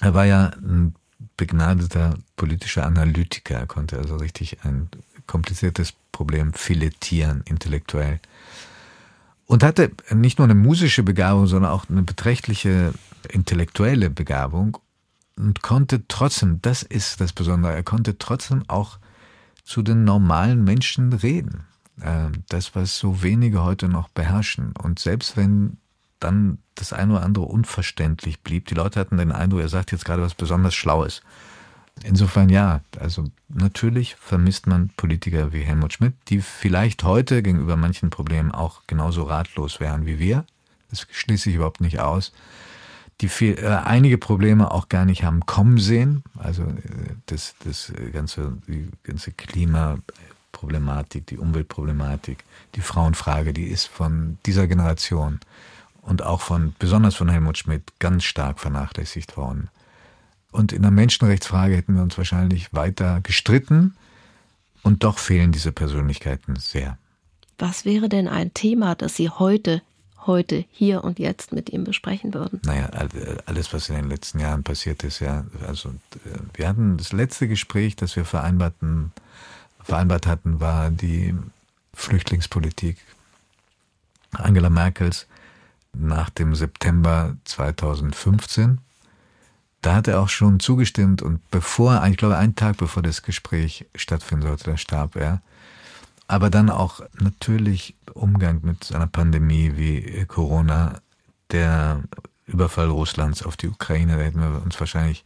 Er 0.00 0.14
war 0.14 0.24
ja 0.24 0.48
ein 0.48 0.94
begnadeter 1.36 2.14
politischer 2.36 2.84
Analytiker, 2.84 3.56
er 3.56 3.66
konnte 3.66 3.98
also 3.98 4.16
richtig 4.16 4.64
ein 4.64 4.88
kompliziertes 5.26 5.94
Problem 6.10 6.52
filetieren, 6.52 7.42
intellektuell. 7.46 8.20
Und 9.46 9.62
hatte 9.62 9.90
nicht 10.10 10.38
nur 10.38 10.46
eine 10.46 10.54
musische 10.54 11.02
Begabung, 11.02 11.46
sondern 11.46 11.70
auch 11.70 11.88
eine 11.88 12.02
beträchtliche 12.02 12.92
intellektuelle 13.28 14.10
Begabung 14.10 14.78
und 15.36 15.62
konnte 15.62 16.06
trotzdem, 16.08 16.60
das 16.62 16.82
ist 16.82 17.20
das 17.20 17.32
Besondere, 17.32 17.74
er 17.74 17.82
konnte 17.82 18.18
trotzdem 18.18 18.64
auch 18.68 18.98
zu 19.64 19.82
den 19.82 20.04
normalen 20.04 20.64
Menschen 20.64 21.12
reden. 21.12 21.64
Ähm, 22.02 22.32
das, 22.48 22.74
was 22.74 22.98
so 22.98 23.22
wenige 23.22 23.62
heute 23.62 23.88
noch 23.88 24.08
beherrschen. 24.08 24.72
Und 24.72 24.98
selbst 24.98 25.36
wenn 25.36 25.76
dann 26.22 26.58
das 26.74 26.92
eine 26.92 27.14
oder 27.14 27.22
andere 27.22 27.44
unverständlich 27.44 28.40
blieb. 28.40 28.66
Die 28.66 28.74
Leute 28.74 29.00
hatten 29.00 29.18
den 29.18 29.32
Eindruck, 29.32 29.60
er 29.60 29.68
sagt 29.68 29.92
jetzt 29.92 30.04
gerade 30.04 30.22
was 30.22 30.34
besonders 30.34 30.74
Schlaues. 30.74 31.22
Insofern 32.04 32.48
ja, 32.48 32.80
also 32.98 33.24
natürlich 33.48 34.16
vermisst 34.16 34.66
man 34.66 34.88
Politiker 34.96 35.52
wie 35.52 35.60
Helmut 35.60 35.92
Schmidt, 35.92 36.14
die 36.28 36.40
vielleicht 36.40 37.04
heute 37.04 37.42
gegenüber 37.42 37.76
manchen 37.76 38.10
Problemen 38.10 38.50
auch 38.50 38.82
genauso 38.86 39.24
ratlos 39.24 39.78
wären 39.78 40.06
wie 40.06 40.18
wir. 40.18 40.44
Das 40.90 41.06
schließe 41.10 41.50
ich 41.50 41.56
überhaupt 41.56 41.80
nicht 41.80 42.00
aus. 42.00 42.32
Die 43.20 43.28
viel, 43.28 43.58
äh, 43.58 43.68
einige 43.68 44.18
Probleme 44.18 44.70
auch 44.72 44.88
gar 44.88 45.04
nicht 45.04 45.22
haben 45.22 45.46
kommen 45.46 45.78
sehen. 45.78 46.24
Also 46.38 46.64
äh, 46.64 47.14
das, 47.26 47.54
das 47.64 47.92
ganze, 48.12 48.58
die 48.66 48.88
ganze 49.04 49.30
Klimaproblematik, 49.30 51.26
die 51.26 51.38
Umweltproblematik, 51.38 52.42
die 52.74 52.80
Frauenfrage, 52.80 53.52
die 53.52 53.66
ist 53.66 53.86
von 53.86 54.38
dieser 54.44 54.66
Generation 54.66 55.38
und 56.02 56.22
auch 56.22 56.40
von, 56.40 56.74
besonders 56.78 57.14
von 57.14 57.28
Helmut 57.28 57.58
Schmidt, 57.58 57.98
ganz 57.98 58.24
stark 58.24 58.60
vernachlässigt 58.60 59.36
worden. 59.36 59.70
Und 60.50 60.72
in 60.72 60.82
der 60.82 60.90
Menschenrechtsfrage 60.90 61.74
hätten 61.74 61.94
wir 61.94 62.02
uns 62.02 62.18
wahrscheinlich 62.18 62.74
weiter 62.74 63.20
gestritten. 63.22 63.96
Und 64.82 65.04
doch 65.04 65.18
fehlen 65.18 65.52
diese 65.52 65.72
Persönlichkeiten 65.72 66.56
sehr. 66.56 66.98
Was 67.58 67.84
wäre 67.84 68.08
denn 68.08 68.28
ein 68.28 68.52
Thema, 68.52 68.94
das 68.94 69.14
Sie 69.14 69.30
heute, 69.30 69.80
heute, 70.26 70.64
hier 70.72 71.04
und 71.04 71.18
jetzt 71.18 71.52
mit 71.52 71.70
ihm 71.70 71.84
besprechen 71.84 72.34
würden? 72.34 72.60
Naja, 72.64 72.90
alles, 73.46 73.72
was 73.72 73.88
in 73.88 73.94
den 73.94 74.08
letzten 74.08 74.40
Jahren 74.40 74.64
passiert 74.64 75.04
ist, 75.04 75.20
ja. 75.20 75.44
Also, 75.66 75.90
äh, 75.90 76.38
wir 76.54 76.68
hatten 76.68 76.98
das 76.98 77.12
letzte 77.12 77.46
Gespräch, 77.48 77.94
das 77.96 78.16
wir 78.16 78.24
vereinbarten, 78.24 79.12
vereinbart 79.82 80.26
hatten, 80.26 80.60
war 80.60 80.90
die 80.90 81.34
Flüchtlingspolitik 81.94 82.98
Angela 84.32 84.70
Merkels 84.70 85.26
nach 85.96 86.30
dem 86.30 86.54
September 86.54 87.36
2015. 87.44 88.78
Da 89.82 89.96
hat 89.96 90.08
er 90.08 90.20
auch 90.20 90.28
schon 90.28 90.60
zugestimmt 90.60 91.22
und 91.22 91.40
bevor, 91.50 92.04
ich 92.06 92.16
glaube, 92.16 92.36
einen 92.36 92.54
Tag 92.54 92.76
bevor 92.76 93.02
das 93.02 93.22
Gespräch 93.22 93.86
stattfinden 93.94 94.46
sollte, 94.46 94.70
da 94.70 94.76
starb 94.76 95.16
er. 95.16 95.42
Aber 96.28 96.50
dann 96.50 96.70
auch 96.70 97.00
natürlich 97.18 97.96
Umgang 98.14 98.60
mit 98.62 98.94
einer 98.94 99.08
Pandemie 99.08 99.72
wie 99.76 100.24
Corona, 100.26 101.00
der 101.50 102.02
Überfall 102.46 102.88
Russlands 102.88 103.42
auf 103.42 103.56
die 103.56 103.68
Ukraine, 103.68 104.16
da 104.16 104.22
hätten 104.22 104.40
wir 104.40 104.62
uns 104.62 104.78
wahrscheinlich 104.78 105.24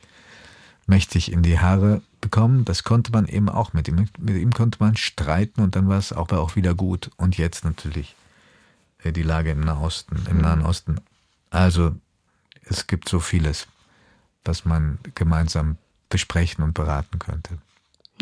mächtig 0.86 1.32
in 1.32 1.42
die 1.42 1.58
Haare 1.58 2.02
bekommen. 2.20 2.64
Das 2.64 2.82
konnte 2.82 3.12
man 3.12 3.26
eben 3.26 3.48
auch 3.48 3.72
mit 3.72 3.88
ihm. 3.88 4.08
Mit 4.18 4.36
ihm 4.36 4.52
konnte 4.52 4.78
man 4.80 4.96
streiten 4.96 5.60
und 5.60 5.76
dann 5.76 5.88
war 5.88 5.98
es 5.98 6.12
auch, 6.12 6.30
auch 6.30 6.56
wieder 6.56 6.74
gut. 6.74 7.10
Und 7.16 7.36
jetzt 7.36 7.64
natürlich 7.64 8.14
die 9.12 9.22
Lage 9.22 9.50
im 9.50 9.60
Nahosten, 9.60 10.26
im 10.30 10.38
Nahen 10.38 10.62
Osten. 10.62 11.00
Also 11.50 11.94
es 12.64 12.86
gibt 12.86 13.08
so 13.08 13.20
vieles, 13.20 13.66
was 14.44 14.64
man 14.64 14.98
gemeinsam 15.14 15.78
besprechen 16.08 16.64
und 16.64 16.74
beraten 16.74 17.18
könnte. 17.18 17.58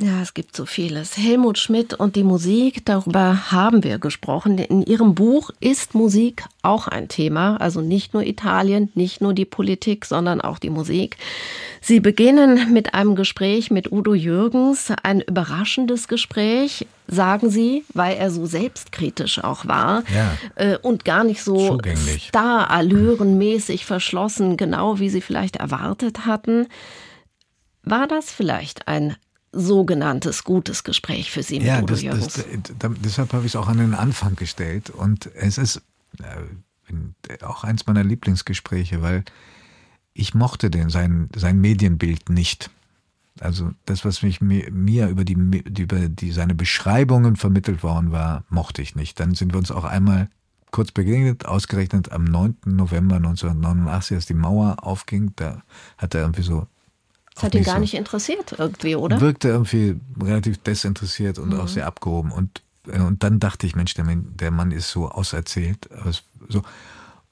Ja, 0.01 0.20
es 0.20 0.34
gibt 0.34 0.57
so 0.57 0.66
vieles. 0.66 1.16
Helmut 1.16 1.57
Schmidt 1.57 1.95
und 1.95 2.16
die 2.16 2.24
Musik, 2.24 2.84
darüber 2.84 3.53
haben 3.53 3.84
wir 3.84 3.99
gesprochen. 4.01 4.59
In 4.59 4.82
Ihrem 4.82 5.14
Buch 5.14 5.51
ist 5.61 5.95
Musik 5.95 6.42
auch 6.62 6.88
ein 6.88 7.07
Thema, 7.07 7.61
also 7.61 7.80
nicht 7.80 8.12
nur 8.12 8.24
Italien, 8.24 8.90
nicht 8.97 9.20
nur 9.20 9.34
die 9.34 9.45
Politik, 9.45 10.05
sondern 10.05 10.40
auch 10.40 10.59
die 10.59 10.70
Musik. 10.70 11.16
Sie 11.80 12.01
beginnen 12.01 12.72
mit 12.72 12.95
einem 12.95 13.14
Gespräch 13.14 13.70
mit 13.70 13.92
Udo 13.92 14.14
Jürgens, 14.14 14.92
ein 15.05 15.20
überraschendes 15.20 16.09
Gespräch, 16.09 16.88
sagen 17.07 17.49
Sie, 17.49 17.84
weil 17.95 18.16
er 18.16 18.32
so 18.32 18.47
selbstkritisch 18.47 19.45
auch 19.45 19.66
war 19.66 20.03
ja. 20.12 20.36
äh, 20.57 20.76
und 20.78 21.05
gar 21.05 21.22
nicht 21.22 21.45
so 21.45 21.78
star-allürenmäßig 22.30 23.86
verschlossen, 23.86 24.57
genau 24.57 24.99
wie 24.99 25.11
Sie 25.11 25.20
vielleicht 25.20 25.55
erwartet 25.57 26.26
hatten. 26.26 26.66
War 27.84 28.09
das 28.09 28.32
vielleicht 28.32 28.88
ein 28.88 29.14
sogenanntes 29.55 30.44
gutes 30.44 30.84
Gespräch 30.84 31.30
für 31.30 31.42
Sie 31.42 31.59
mit 31.59 31.68
ja, 31.68 31.78
Udo 31.78 31.86
das, 31.86 32.02
Jürgens. 32.02 32.34
Das, 32.34 32.46
das, 32.78 32.92
deshalb 33.05 33.32
habe 33.32 33.46
ich 33.46 33.52
es 33.52 33.57
auch 33.57 33.68
an 33.68 33.78
den 33.78 33.94
Anfang 33.94 34.36
gestellt. 34.36 34.90
Und 34.90 35.30
es 35.34 35.59
ist 35.59 35.82
äh, 36.18 37.44
auch 37.44 37.64
eins 37.64 37.86
meiner 37.86 38.05
Lieblingsgespräche, 38.05 39.02
weil 39.02 39.24
ich 40.12 40.34
mochte 40.34 40.70
den, 40.70 40.90
sein, 40.90 41.28
sein 41.34 41.61
Medienbild 41.61 42.28
nicht. 42.30 42.70
Also 43.40 43.72
das, 43.84 44.05
was 44.05 44.22
mich 44.22 44.40
mir, 44.40 44.70
mir 44.70 45.09
über, 45.09 45.24
die, 45.24 45.32
über 45.32 46.09
die, 46.09 46.30
seine 46.30 46.55
Beschreibungen 46.55 47.36
vermittelt 47.36 47.82
worden 47.82 48.12
war, 48.12 48.44
mochte 48.48 48.80
ich 48.80 48.94
nicht. 48.94 49.18
Dann 49.18 49.34
sind 49.34 49.52
wir 49.52 49.59
uns 49.59 49.72
auch 49.72 49.84
einmal 49.84 50.28
kurz 50.70 50.92
begegnet, 50.92 51.46
ausgerechnet 51.46 52.12
am 52.12 52.24
9. 52.24 52.57
November 52.66 53.16
1989, 53.16 54.16
als 54.16 54.26
die 54.26 54.34
Mauer 54.34 54.76
aufging. 54.82 55.32
Da 55.36 55.62
hat 55.98 56.14
er 56.14 56.22
irgendwie 56.22 56.42
so 56.42 56.68
das 57.35 57.45
hat 57.45 57.55
ihn 57.55 57.64
gar 57.64 57.76
so. 57.76 57.80
nicht 57.80 57.95
interessiert 57.95 58.55
irgendwie, 58.57 58.95
oder? 58.97 59.20
Wirkte 59.20 59.49
irgendwie 59.49 60.01
relativ 60.22 60.59
desinteressiert 60.59 61.39
und 61.39 61.53
mhm. 61.53 61.61
auch 61.61 61.68
sehr 61.68 61.87
abgehoben. 61.87 62.30
Und, 62.30 62.62
äh, 62.87 63.01
und 63.01 63.22
dann 63.24 63.41
dachte 63.41 63.66
ich, 63.66 63.74
Mensch, 63.74 63.95
der 63.95 64.05
Mann, 64.05 64.37
der 64.37 64.51
Mann 64.51 64.70
ist 64.70 64.91
so 64.91 65.09
auserzählt. 65.09 65.89
So. 66.49 66.62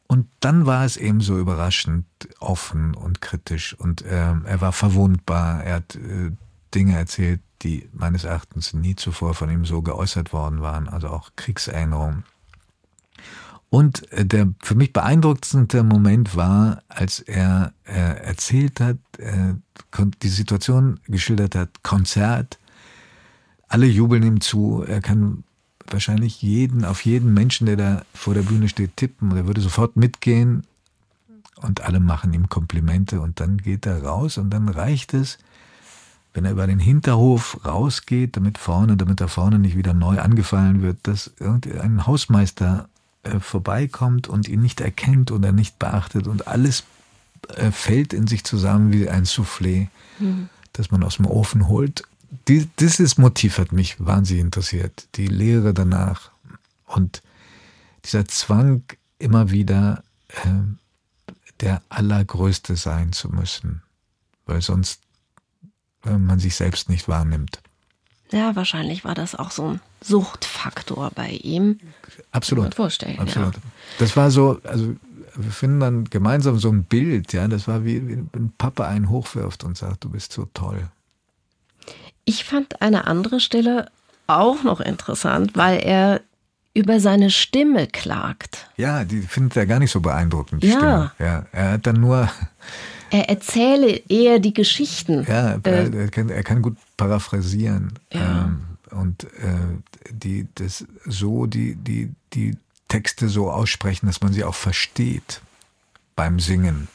Und 0.08 0.28
dann 0.40 0.66
war 0.66 0.84
es 0.84 0.96
eben 0.96 1.20
so 1.20 1.38
überraschend 1.38 2.06
offen 2.40 2.94
und 2.94 3.20
kritisch. 3.20 3.74
Und 3.78 4.02
äh, 4.02 4.34
er 4.44 4.60
war 4.60 4.72
verwundbar. 4.72 5.62
Er 5.62 5.76
hat 5.76 5.94
äh, 5.94 6.32
Dinge 6.74 6.96
erzählt, 6.96 7.40
die 7.62 7.88
meines 7.92 8.24
Erachtens 8.24 8.74
nie 8.74 8.96
zuvor 8.96 9.34
von 9.34 9.50
ihm 9.50 9.64
so 9.64 9.82
geäußert 9.82 10.32
worden 10.32 10.62
waren. 10.62 10.88
Also 10.88 11.08
auch 11.08 11.30
Kriegserinnerungen. 11.36 12.24
Und 13.72 14.12
äh, 14.12 14.26
der 14.26 14.52
für 14.62 14.74
mich 14.74 14.92
beeindruckendste 14.92 15.82
Moment 15.82 16.36
war, 16.36 16.82
als 16.90 17.20
er 17.20 17.72
äh, 17.84 17.92
erzählt 17.94 18.80
hat, 18.80 18.98
äh, 19.16 19.54
die 20.22 20.28
Situation 20.28 21.00
geschildert 21.08 21.54
hat, 21.54 21.82
Konzert, 21.82 22.58
alle 23.68 23.86
jubeln 23.86 24.24
ihm 24.24 24.42
zu, 24.42 24.84
er 24.86 25.00
kann 25.00 25.44
wahrscheinlich 25.86 26.42
jeden, 26.42 26.84
auf 26.84 27.06
jeden 27.06 27.32
Menschen, 27.32 27.64
der 27.64 27.76
da 27.76 28.02
vor 28.12 28.34
der 28.34 28.42
Bühne 28.42 28.68
steht, 28.68 28.98
tippen 28.98 29.30
und 29.30 29.38
er 29.38 29.46
würde 29.46 29.62
sofort 29.62 29.96
mitgehen. 29.96 30.64
Und 31.56 31.80
alle 31.80 32.00
machen 32.00 32.34
ihm 32.34 32.50
Komplimente 32.50 33.22
und 33.22 33.40
dann 33.40 33.56
geht 33.56 33.86
er 33.86 34.02
raus 34.02 34.36
und 34.36 34.50
dann 34.50 34.68
reicht 34.68 35.14
es, 35.14 35.38
wenn 36.34 36.44
er 36.44 36.52
über 36.52 36.66
den 36.66 36.78
Hinterhof 36.78 37.64
rausgeht, 37.64 38.36
damit 38.36 38.58
vorne, 38.58 38.98
damit 38.98 39.22
er 39.22 39.28
vorne 39.28 39.58
nicht 39.58 39.78
wieder 39.78 39.94
neu 39.94 40.20
angefallen 40.20 40.82
wird, 40.82 40.98
dass 41.04 41.32
irgendein 41.38 42.06
Hausmeister 42.06 42.90
äh, 43.22 43.40
vorbeikommt 43.40 44.28
und 44.28 44.48
ihn 44.48 44.60
nicht 44.60 44.80
erkennt 44.80 45.30
oder 45.30 45.52
nicht 45.52 45.78
beachtet 45.78 46.26
und 46.26 46.46
alles 46.48 46.84
äh, 47.48 47.70
fällt 47.70 48.12
in 48.12 48.26
sich 48.26 48.44
zusammen 48.44 48.92
wie 48.92 49.08
ein 49.08 49.24
Soufflé, 49.24 49.88
mhm. 50.18 50.48
das 50.72 50.90
man 50.90 51.02
aus 51.02 51.16
dem 51.16 51.26
Ofen 51.26 51.68
holt. 51.68 52.04
Die, 52.48 52.66
dieses 52.78 53.18
Motiv 53.18 53.58
hat 53.58 53.72
mich 53.72 54.04
wahnsinnig 54.04 54.44
interessiert. 54.44 55.08
Die 55.16 55.26
Lehre 55.26 55.74
danach 55.74 56.30
und 56.86 57.22
dieser 58.04 58.26
Zwang, 58.26 58.82
immer 59.18 59.50
wieder 59.50 60.02
äh, 60.28 60.48
der 61.60 61.82
Allergrößte 61.88 62.76
sein 62.76 63.12
zu 63.12 63.28
müssen, 63.28 63.82
weil 64.46 64.62
sonst 64.62 65.00
äh, 66.04 66.18
man 66.18 66.40
sich 66.40 66.56
selbst 66.56 66.88
nicht 66.88 67.06
wahrnimmt. 67.06 67.62
Ja, 68.32 68.56
wahrscheinlich 68.56 69.04
war 69.04 69.14
das 69.14 69.34
auch 69.34 69.50
so 69.50 69.68
ein 69.68 69.80
Suchtfaktor 70.00 71.10
bei 71.14 71.30
ihm. 71.30 71.80
Absolut. 72.30 72.74
Vorstellen, 72.74 73.18
Absolut. 73.18 73.54
Ja. 73.54 73.60
Das 73.98 74.16
war 74.16 74.30
so, 74.30 74.60
also 74.64 74.94
wir 75.34 75.50
finden 75.50 75.80
dann 75.80 76.04
gemeinsam 76.04 76.58
so 76.58 76.70
ein 76.70 76.84
Bild, 76.84 77.32
ja, 77.32 77.46
das 77.48 77.68
war 77.68 77.84
wie, 77.84 78.26
wenn 78.32 78.52
Papa 78.58 78.86
einen 78.86 79.08
hochwirft 79.08 79.64
und 79.64 79.76
sagt, 79.76 80.04
du 80.04 80.10
bist 80.10 80.32
so 80.32 80.48
toll. 80.54 80.88
Ich 82.24 82.44
fand 82.44 82.80
eine 82.82 83.06
andere 83.06 83.40
Stelle 83.40 83.90
auch 84.26 84.62
noch 84.62 84.80
interessant, 84.80 85.52
weil 85.54 85.80
er 85.80 86.20
über 86.74 87.00
seine 87.00 87.30
Stimme 87.30 87.86
klagt. 87.86 88.66
Ja, 88.76 89.04
die 89.04 89.22
findet 89.22 89.56
er 89.56 89.66
gar 89.66 89.78
nicht 89.78 89.90
so 89.90 90.00
beeindruckend. 90.00 90.64
Ja. 90.64 90.70
Stimme. 90.72 91.12
ja. 91.18 91.44
Er 91.52 91.72
hat 91.72 91.86
dann 91.86 92.00
nur. 92.00 92.30
Er 93.10 93.28
erzähle 93.28 94.00
eher 94.08 94.38
die 94.38 94.54
Geschichten. 94.54 95.26
Ja, 95.28 95.58
er, 95.62 95.66
äh, 95.66 95.96
er, 95.96 96.08
kann, 96.08 96.30
er 96.30 96.42
kann 96.42 96.62
gut 96.62 96.76
paraphrasieren. 97.02 97.98
Ja. 98.12 98.44
Ähm, 98.44 98.62
und 98.90 99.24
äh, 99.24 100.08
die 100.10 100.46
das 100.54 100.84
so 101.06 101.46
die 101.46 101.74
die 101.76 102.12
die 102.34 102.56
Texte 102.88 103.28
so 103.28 103.50
aussprechen, 103.50 104.06
dass 104.06 104.20
man 104.20 104.32
sie 104.32 104.44
auch 104.44 104.54
versteht 104.54 105.40
beim 106.14 106.38
Singen. 106.40 106.88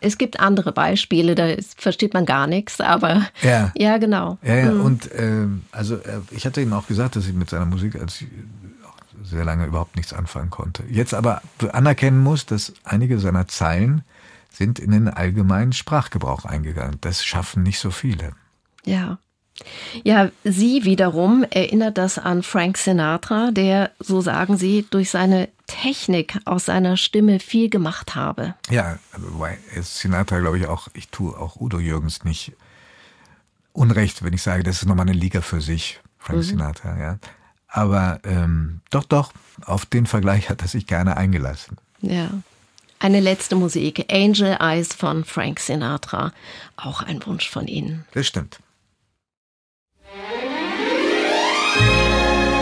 Es 0.00 0.18
gibt 0.18 0.38
andere 0.38 0.70
Beispiele, 0.72 1.34
da 1.34 1.48
versteht 1.76 2.14
man 2.14 2.26
gar 2.26 2.46
nichts, 2.46 2.80
aber 2.80 3.26
ja, 3.42 3.72
ja 3.76 3.98
genau. 3.98 4.38
Ja, 4.42 4.54
ja. 4.54 4.70
Mhm. 4.70 4.80
und 4.82 5.12
äh, 5.12 5.46
also 5.72 5.96
äh, 5.96 6.20
ich 6.30 6.46
hatte 6.46 6.60
ihm 6.60 6.72
auch 6.72 6.86
gesagt, 6.86 7.16
dass 7.16 7.26
ich 7.26 7.34
mit 7.34 7.50
seiner 7.50 7.66
Musik 7.66 7.96
als 7.96 8.24
sehr 9.22 9.44
lange 9.44 9.66
überhaupt 9.66 9.96
nichts 9.96 10.12
anfangen 10.12 10.50
konnte. 10.50 10.84
Jetzt 10.88 11.14
aber 11.14 11.42
anerkennen 11.72 12.22
muss, 12.22 12.46
dass 12.46 12.74
einige 12.84 13.18
seiner 13.18 13.48
Zeilen 13.48 14.04
sind 14.52 14.78
in 14.78 14.92
den 14.92 15.08
allgemeinen 15.08 15.72
Sprachgebrauch 15.72 16.44
eingegangen. 16.44 16.98
Das 17.00 17.24
schaffen 17.24 17.64
nicht 17.64 17.80
so 17.80 17.90
viele. 17.90 18.32
Ja. 18.84 19.18
Ja, 20.02 20.30
sie 20.42 20.84
wiederum 20.84 21.44
erinnert 21.48 21.96
das 21.96 22.18
an 22.18 22.42
Frank 22.42 22.76
Sinatra, 22.76 23.50
der, 23.52 23.92
so 24.00 24.20
sagen 24.20 24.56
sie, 24.56 24.84
durch 24.90 25.10
seine 25.10 25.48
Technik 25.66 26.38
aus 26.44 26.66
seiner 26.66 26.96
Stimme 26.96 27.38
viel 27.38 27.70
gemacht 27.70 28.14
habe. 28.16 28.54
Ja, 28.68 28.98
wobei 29.16 29.58
Sinatra, 29.80 30.40
glaube 30.40 30.58
ich, 30.58 30.66
auch, 30.66 30.88
ich 30.94 31.08
tue 31.08 31.38
auch 31.38 31.56
Udo 31.56 31.78
Jürgens 31.78 32.24
nicht 32.24 32.52
Unrecht, 33.72 34.22
wenn 34.22 34.32
ich 34.32 34.42
sage, 34.42 34.62
das 34.62 34.82
ist 34.82 34.86
nochmal 34.86 35.08
eine 35.08 35.18
Liga 35.18 35.40
für 35.40 35.60
sich, 35.60 36.00
Frank 36.18 36.38
mhm. 36.38 36.42
Sinatra, 36.42 36.98
ja. 36.98 37.18
Aber 37.68 38.20
ähm, 38.24 38.80
doch, 38.90 39.04
doch, 39.04 39.32
auf 39.64 39.84
den 39.84 40.06
Vergleich 40.06 40.48
hat 40.48 40.62
er 40.62 40.68
sich 40.68 40.86
gerne 40.86 41.16
eingelassen. 41.16 41.76
Ja. 42.00 42.30
Eine 43.00 43.20
letzte 43.20 43.56
Musik, 43.56 44.06
Angel 44.10 44.56
Eyes 44.60 44.94
von 44.94 45.24
Frank 45.24 45.58
Sinatra. 45.58 46.32
Auch 46.76 47.02
ein 47.02 47.24
Wunsch 47.26 47.50
von 47.50 47.66
Ihnen. 47.66 48.04
Das 48.12 48.26
stimmt. 48.26 48.60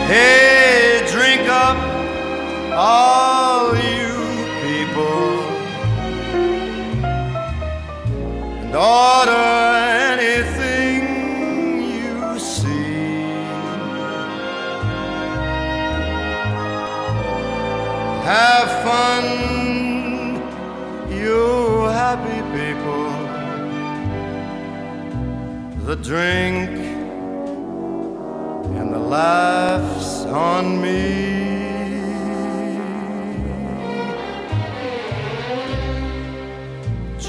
Hey, 0.06 1.06
drink 1.10 1.48
up, 1.48 1.76
all 2.74 3.74
you 3.74 4.14
people, 4.62 5.40
and 8.62 8.74
order 8.74 9.48
anything 10.12 11.02
you 11.94 12.38
see. 12.38 12.92
Have 18.24 18.70
fun, 18.84 19.24
you 21.10 21.86
happy 21.88 22.40
people. 22.58 23.10
The 25.86 25.96
drink 25.96 26.91
and 28.78 28.92
the 28.92 28.98
laughs 28.98 30.24
on 30.26 30.80
me. 30.80 31.32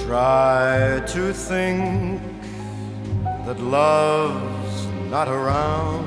Try 0.05 1.01
to 1.07 1.33
think 1.33 2.21
that 3.45 3.59
love's 3.59 4.85
not 5.09 5.27
around. 5.27 6.05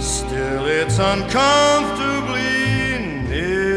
Still, 0.00 0.66
it's 0.66 0.98
uncomfortably 0.98 2.98
near. 3.28 3.75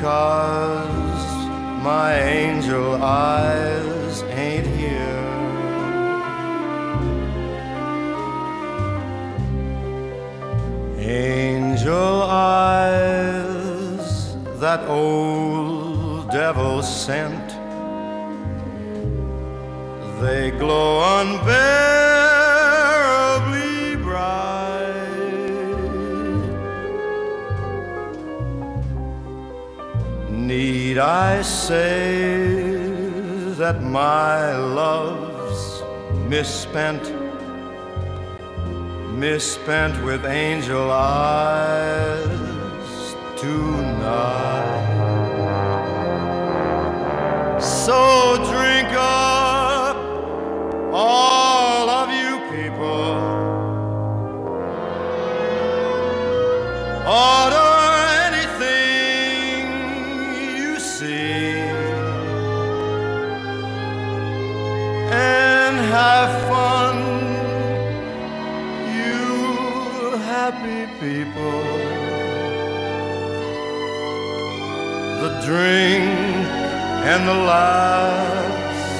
Because 0.00 1.26
my 1.84 2.18
angel 2.18 2.94
eyes 3.02 4.22
ain't 4.22 4.66
here. 4.66 5.28
Angel 10.96 12.22
eyes, 12.22 14.08
that 14.58 14.88
old 14.88 16.30
devil 16.30 16.82
sent, 16.82 17.48
they 20.22 20.50
glow 20.52 21.20
unbearably 21.20 21.89
I 31.00 31.42
say 31.42 32.62
that 33.58 33.82
my 33.82 34.56
love's 34.56 35.82
misspent? 36.28 37.12
misspent 39.20 40.02
with 40.04 40.24
angel 40.24 40.90
eyes 40.90 42.28
tonight. 43.36 45.10
So 47.60 48.36
drink 48.52 48.88
up, 48.96 49.96
all 50.92 51.90
of 51.90 52.10
you 52.10 52.40
people. 52.50 53.58
Order 56.94 57.49
people. 71.00 71.62
The 75.22 75.30
drink 75.46 76.04
and 77.10 77.26
the 77.26 77.34
laughs 77.34 78.92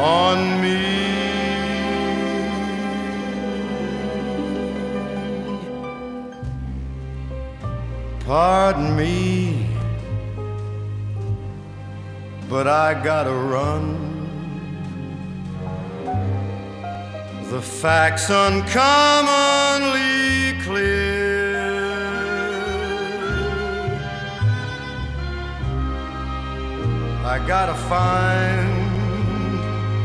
on 0.00 0.62
me. 0.62 1.04
Pardon 8.24 8.96
me, 8.96 9.66
but 12.48 12.66
I 12.66 12.94
gotta 12.94 13.34
run. 13.34 13.84
The 17.50 17.60
facts 17.60 18.30
uncommonly 18.30 20.03
I 27.26 27.38
gotta 27.46 27.74
find 27.74 28.68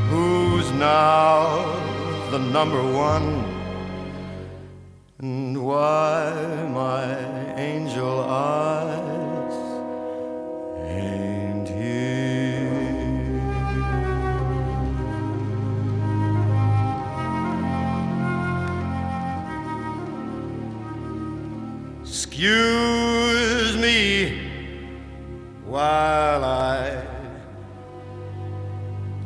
who's 0.10 0.72
now 0.72 1.66
the 2.32 2.40
number 2.40 2.82
one 2.82 3.44
and 5.20 5.62
why 5.66 6.32
my 6.74 7.04
angel 7.58 8.22
eyes 8.22 9.54
ain't 10.88 11.68
here. 11.68 13.10
Excuse 22.02 23.76
me 23.76 24.50
while 25.66 26.44
I 26.46 26.69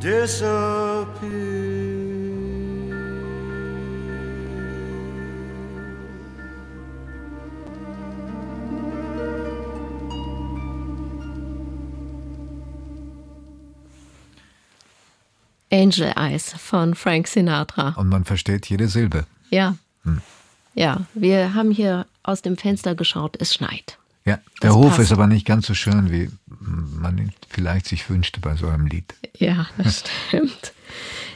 disappear. 0.03 1.63
Angel 15.71 16.13
Eyes 16.15 16.53
von 16.53 16.93
Frank 16.93 17.27
Sinatra. 17.27 17.95
Und 17.95 18.09
man 18.09 18.25
versteht 18.25 18.67
jede 18.67 18.87
Silbe. 18.87 19.25
Ja. 19.49 19.75
Hm. 20.03 20.21
Ja, 20.75 21.05
wir 21.13 21.53
haben 21.53 21.71
hier 21.71 22.05
aus 22.23 22.41
dem 22.41 22.57
Fenster 22.57 22.93
geschaut, 22.93 23.37
es 23.39 23.53
schneit. 23.53 23.97
Ja, 24.26 24.39
der 24.61 24.69
das 24.69 24.74
Hof 24.74 24.89
passt. 24.89 24.99
ist 24.99 25.11
aber 25.11 25.28
nicht 25.28 25.45
ganz 25.45 25.67
so 25.67 25.74
schön, 25.74 26.11
wie 26.11 26.30
man 26.59 27.32
vielleicht 27.49 27.88
sich 27.88 28.09
wünschte 28.09 28.39
bei 28.39 28.55
so 28.55 28.67
einem 28.67 28.88
Lied. 28.88 29.13
Ja, 29.38 29.67
das 29.78 30.03
stimmt. 30.28 30.74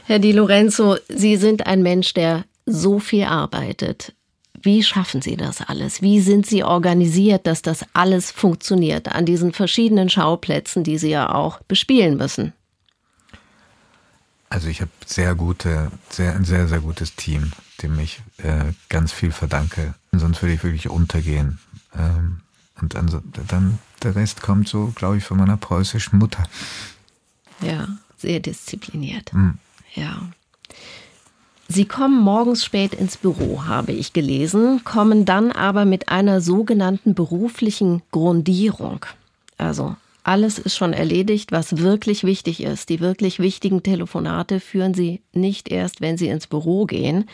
Herr 0.06 0.18
Di 0.18 0.32
Lorenzo, 0.32 0.96
Sie 1.08 1.36
sind 1.36 1.66
ein 1.66 1.82
Mensch, 1.82 2.14
der 2.14 2.44
so 2.64 2.98
viel 2.98 3.24
arbeitet. 3.24 4.14
Wie 4.60 4.82
schaffen 4.82 5.22
Sie 5.22 5.36
das 5.36 5.60
alles? 5.60 6.02
Wie 6.02 6.20
sind 6.20 6.46
Sie 6.46 6.64
organisiert, 6.64 7.46
dass 7.46 7.62
das 7.62 7.84
alles 7.92 8.30
funktioniert 8.30 9.08
an 9.08 9.24
diesen 9.26 9.52
verschiedenen 9.52 10.08
Schauplätzen, 10.08 10.82
die 10.82 10.98
Sie 10.98 11.10
ja 11.10 11.32
auch 11.32 11.60
bespielen 11.62 12.16
müssen? 12.16 12.52
Also 14.50 14.68
ich 14.68 14.80
habe 14.80 14.90
sehr 15.04 15.34
gute, 15.34 15.90
sehr, 16.08 16.34
ein 16.34 16.44
sehr, 16.44 16.66
sehr 16.68 16.80
gutes 16.80 17.14
Team, 17.14 17.52
dem 17.82 17.98
ich 17.98 18.20
äh, 18.38 18.72
ganz 18.88 19.12
viel 19.12 19.30
verdanke. 19.30 19.94
Sonst 20.12 20.42
würde 20.42 20.54
ich 20.54 20.64
wirklich 20.64 20.88
untergehen. 20.88 21.58
Ähm, 21.96 22.40
und 22.80 22.94
dann, 22.94 23.22
dann 23.48 23.78
der 24.02 24.14
Rest 24.14 24.42
kommt 24.42 24.68
so, 24.68 24.92
glaube 24.94 25.18
ich, 25.18 25.24
von 25.24 25.38
meiner 25.38 25.56
preußischen 25.56 26.18
Mutter. 26.18 26.44
Ja, 27.60 27.88
sehr 28.16 28.40
diszipliniert. 28.40 29.32
Mhm. 29.32 29.58
Ja. 29.94 30.22
Sie 31.68 31.84
kommen 31.84 32.22
morgens 32.22 32.64
spät 32.64 32.94
ins 32.94 33.18
Büro, 33.18 33.64
habe 33.66 33.92
ich 33.92 34.14
gelesen, 34.14 34.82
kommen 34.84 35.24
dann 35.26 35.52
aber 35.52 35.84
mit 35.84 36.08
einer 36.08 36.40
sogenannten 36.40 37.14
beruflichen 37.14 38.02
Grundierung. 38.10 39.04
Also 39.58 39.96
alles 40.22 40.58
ist 40.58 40.76
schon 40.76 40.92
erledigt, 40.92 41.52
was 41.52 41.78
wirklich 41.78 42.24
wichtig 42.24 42.62
ist. 42.62 42.88
Die 42.88 43.00
wirklich 43.00 43.38
wichtigen 43.38 43.82
Telefonate 43.82 44.60
führen 44.60 44.94
Sie 44.94 45.20
nicht 45.32 45.70
erst, 45.70 46.00
wenn 46.00 46.16
Sie 46.16 46.28
ins 46.28 46.46
Büro 46.46 46.86
gehen. 46.86 47.28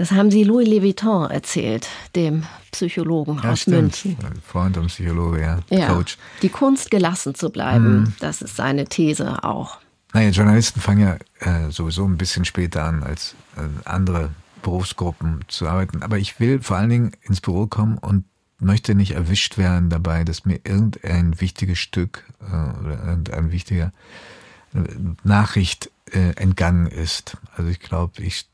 Das 0.00 0.12
haben 0.12 0.30
Sie 0.30 0.44
Louis 0.44 0.66
Leviton 0.66 1.30
erzählt, 1.30 1.86
dem 2.16 2.44
Psychologen 2.70 3.38
ja, 3.44 3.50
aus 3.50 3.60
stimmt. 3.60 4.02
München. 4.02 4.16
Freund 4.46 4.78
und 4.78 4.86
Psychologe, 4.86 5.42
ja. 5.42 5.58
ja. 5.68 5.88
Coach. 5.88 6.16
Die 6.40 6.48
Kunst, 6.48 6.90
gelassen 6.90 7.34
zu 7.34 7.50
bleiben, 7.50 8.04
mhm. 8.04 8.12
das 8.18 8.40
ist 8.40 8.56
seine 8.56 8.86
These 8.86 9.44
auch. 9.44 9.76
Naja, 10.14 10.30
Journalisten 10.30 10.80
fangen 10.80 11.00
ja 11.02 11.66
äh, 11.66 11.70
sowieso 11.70 12.06
ein 12.06 12.16
bisschen 12.16 12.46
später 12.46 12.82
an 12.82 13.02
als 13.02 13.34
äh, 13.58 13.60
andere 13.84 14.30
Berufsgruppen 14.62 15.44
zu 15.48 15.68
arbeiten. 15.68 16.02
Aber 16.02 16.16
ich 16.16 16.40
will 16.40 16.62
vor 16.62 16.78
allen 16.78 16.88
Dingen 16.88 17.12
ins 17.20 17.42
Büro 17.42 17.66
kommen 17.66 17.98
und 17.98 18.24
möchte 18.58 18.94
nicht 18.94 19.10
erwischt 19.10 19.58
werden 19.58 19.90
dabei, 19.90 20.24
dass 20.24 20.46
mir 20.46 20.60
irgendein 20.64 21.42
wichtiges 21.42 21.78
Stück 21.78 22.24
äh, 22.40 22.78
oder 22.80 23.04
irgendein 23.04 23.52
wichtiger 23.52 23.92
äh, 24.72 24.78
Nachricht 25.24 25.90
äh, 26.06 26.30
entgangen 26.36 26.86
ist. 26.86 27.36
Also 27.54 27.68
ich 27.68 27.80
glaube, 27.80 28.22
ich 28.22 28.49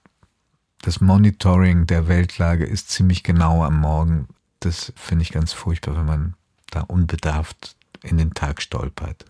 das 0.82 1.00
Monitoring 1.00 1.86
der 1.86 2.08
Weltlage 2.08 2.64
ist 2.64 2.90
ziemlich 2.90 3.22
genau 3.22 3.64
am 3.64 3.80
Morgen. 3.80 4.28
Das 4.60 4.92
finde 4.96 5.22
ich 5.22 5.32
ganz 5.32 5.52
furchtbar, 5.52 5.96
wenn 5.96 6.06
man 6.06 6.34
da 6.70 6.80
unbedarft 6.82 7.76
in 8.02 8.18
den 8.18 8.34
Tag 8.34 8.62
stolpert. 8.62 9.24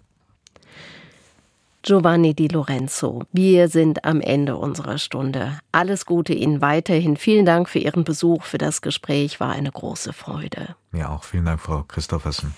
Giovanni 1.82 2.34
Di 2.34 2.48
Lorenzo, 2.48 3.22
wir 3.32 3.68
sind 3.68 4.04
am 4.04 4.20
Ende 4.20 4.56
unserer 4.56 4.98
Stunde. 4.98 5.60
Alles 5.70 6.04
Gute 6.04 6.32
Ihnen 6.32 6.60
weiterhin. 6.60 7.16
Vielen 7.16 7.46
Dank 7.46 7.68
für 7.68 7.78
Ihren 7.78 8.02
Besuch, 8.02 8.42
für 8.42 8.58
das 8.58 8.82
Gespräch. 8.82 9.38
War 9.38 9.52
eine 9.52 9.70
große 9.70 10.12
Freude. 10.12 10.74
Mir 10.90 11.08
auch. 11.10 11.22
Vielen 11.22 11.44
Dank, 11.44 11.60
Frau 11.60 11.84
Christoffersen. 11.84 12.54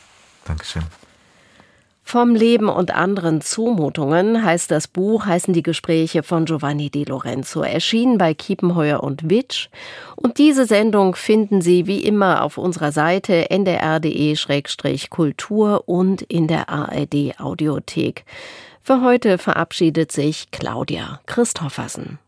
Dankeschön. 0.46 0.84
Vom 2.10 2.34
Leben 2.34 2.70
und 2.70 2.94
anderen 2.94 3.42
Zumutungen 3.42 4.42
heißt 4.42 4.70
das 4.70 4.88
Buch, 4.88 5.26
heißen 5.26 5.52
die 5.52 5.62
Gespräche 5.62 6.22
von 6.22 6.46
Giovanni 6.46 6.88
Di 6.88 7.04
Lorenzo, 7.04 7.60
erschienen 7.60 8.16
bei 8.16 8.32
Kiepenheuer 8.32 9.02
und 9.02 9.28
Witsch. 9.28 9.68
Und 10.16 10.38
diese 10.38 10.64
Sendung 10.64 11.16
finden 11.16 11.60
Sie 11.60 11.86
wie 11.86 12.02
immer 12.02 12.44
auf 12.44 12.56
unserer 12.56 12.92
Seite 12.92 13.50
ndr.de-kultur 13.50 15.82
und 15.86 16.22
in 16.22 16.46
der 16.46 16.70
ARD 16.70 17.38
Audiothek. 17.38 18.24
Für 18.80 19.02
heute 19.02 19.36
verabschiedet 19.36 20.10
sich 20.10 20.50
Claudia 20.50 21.20
Christoffersen. 21.26 22.18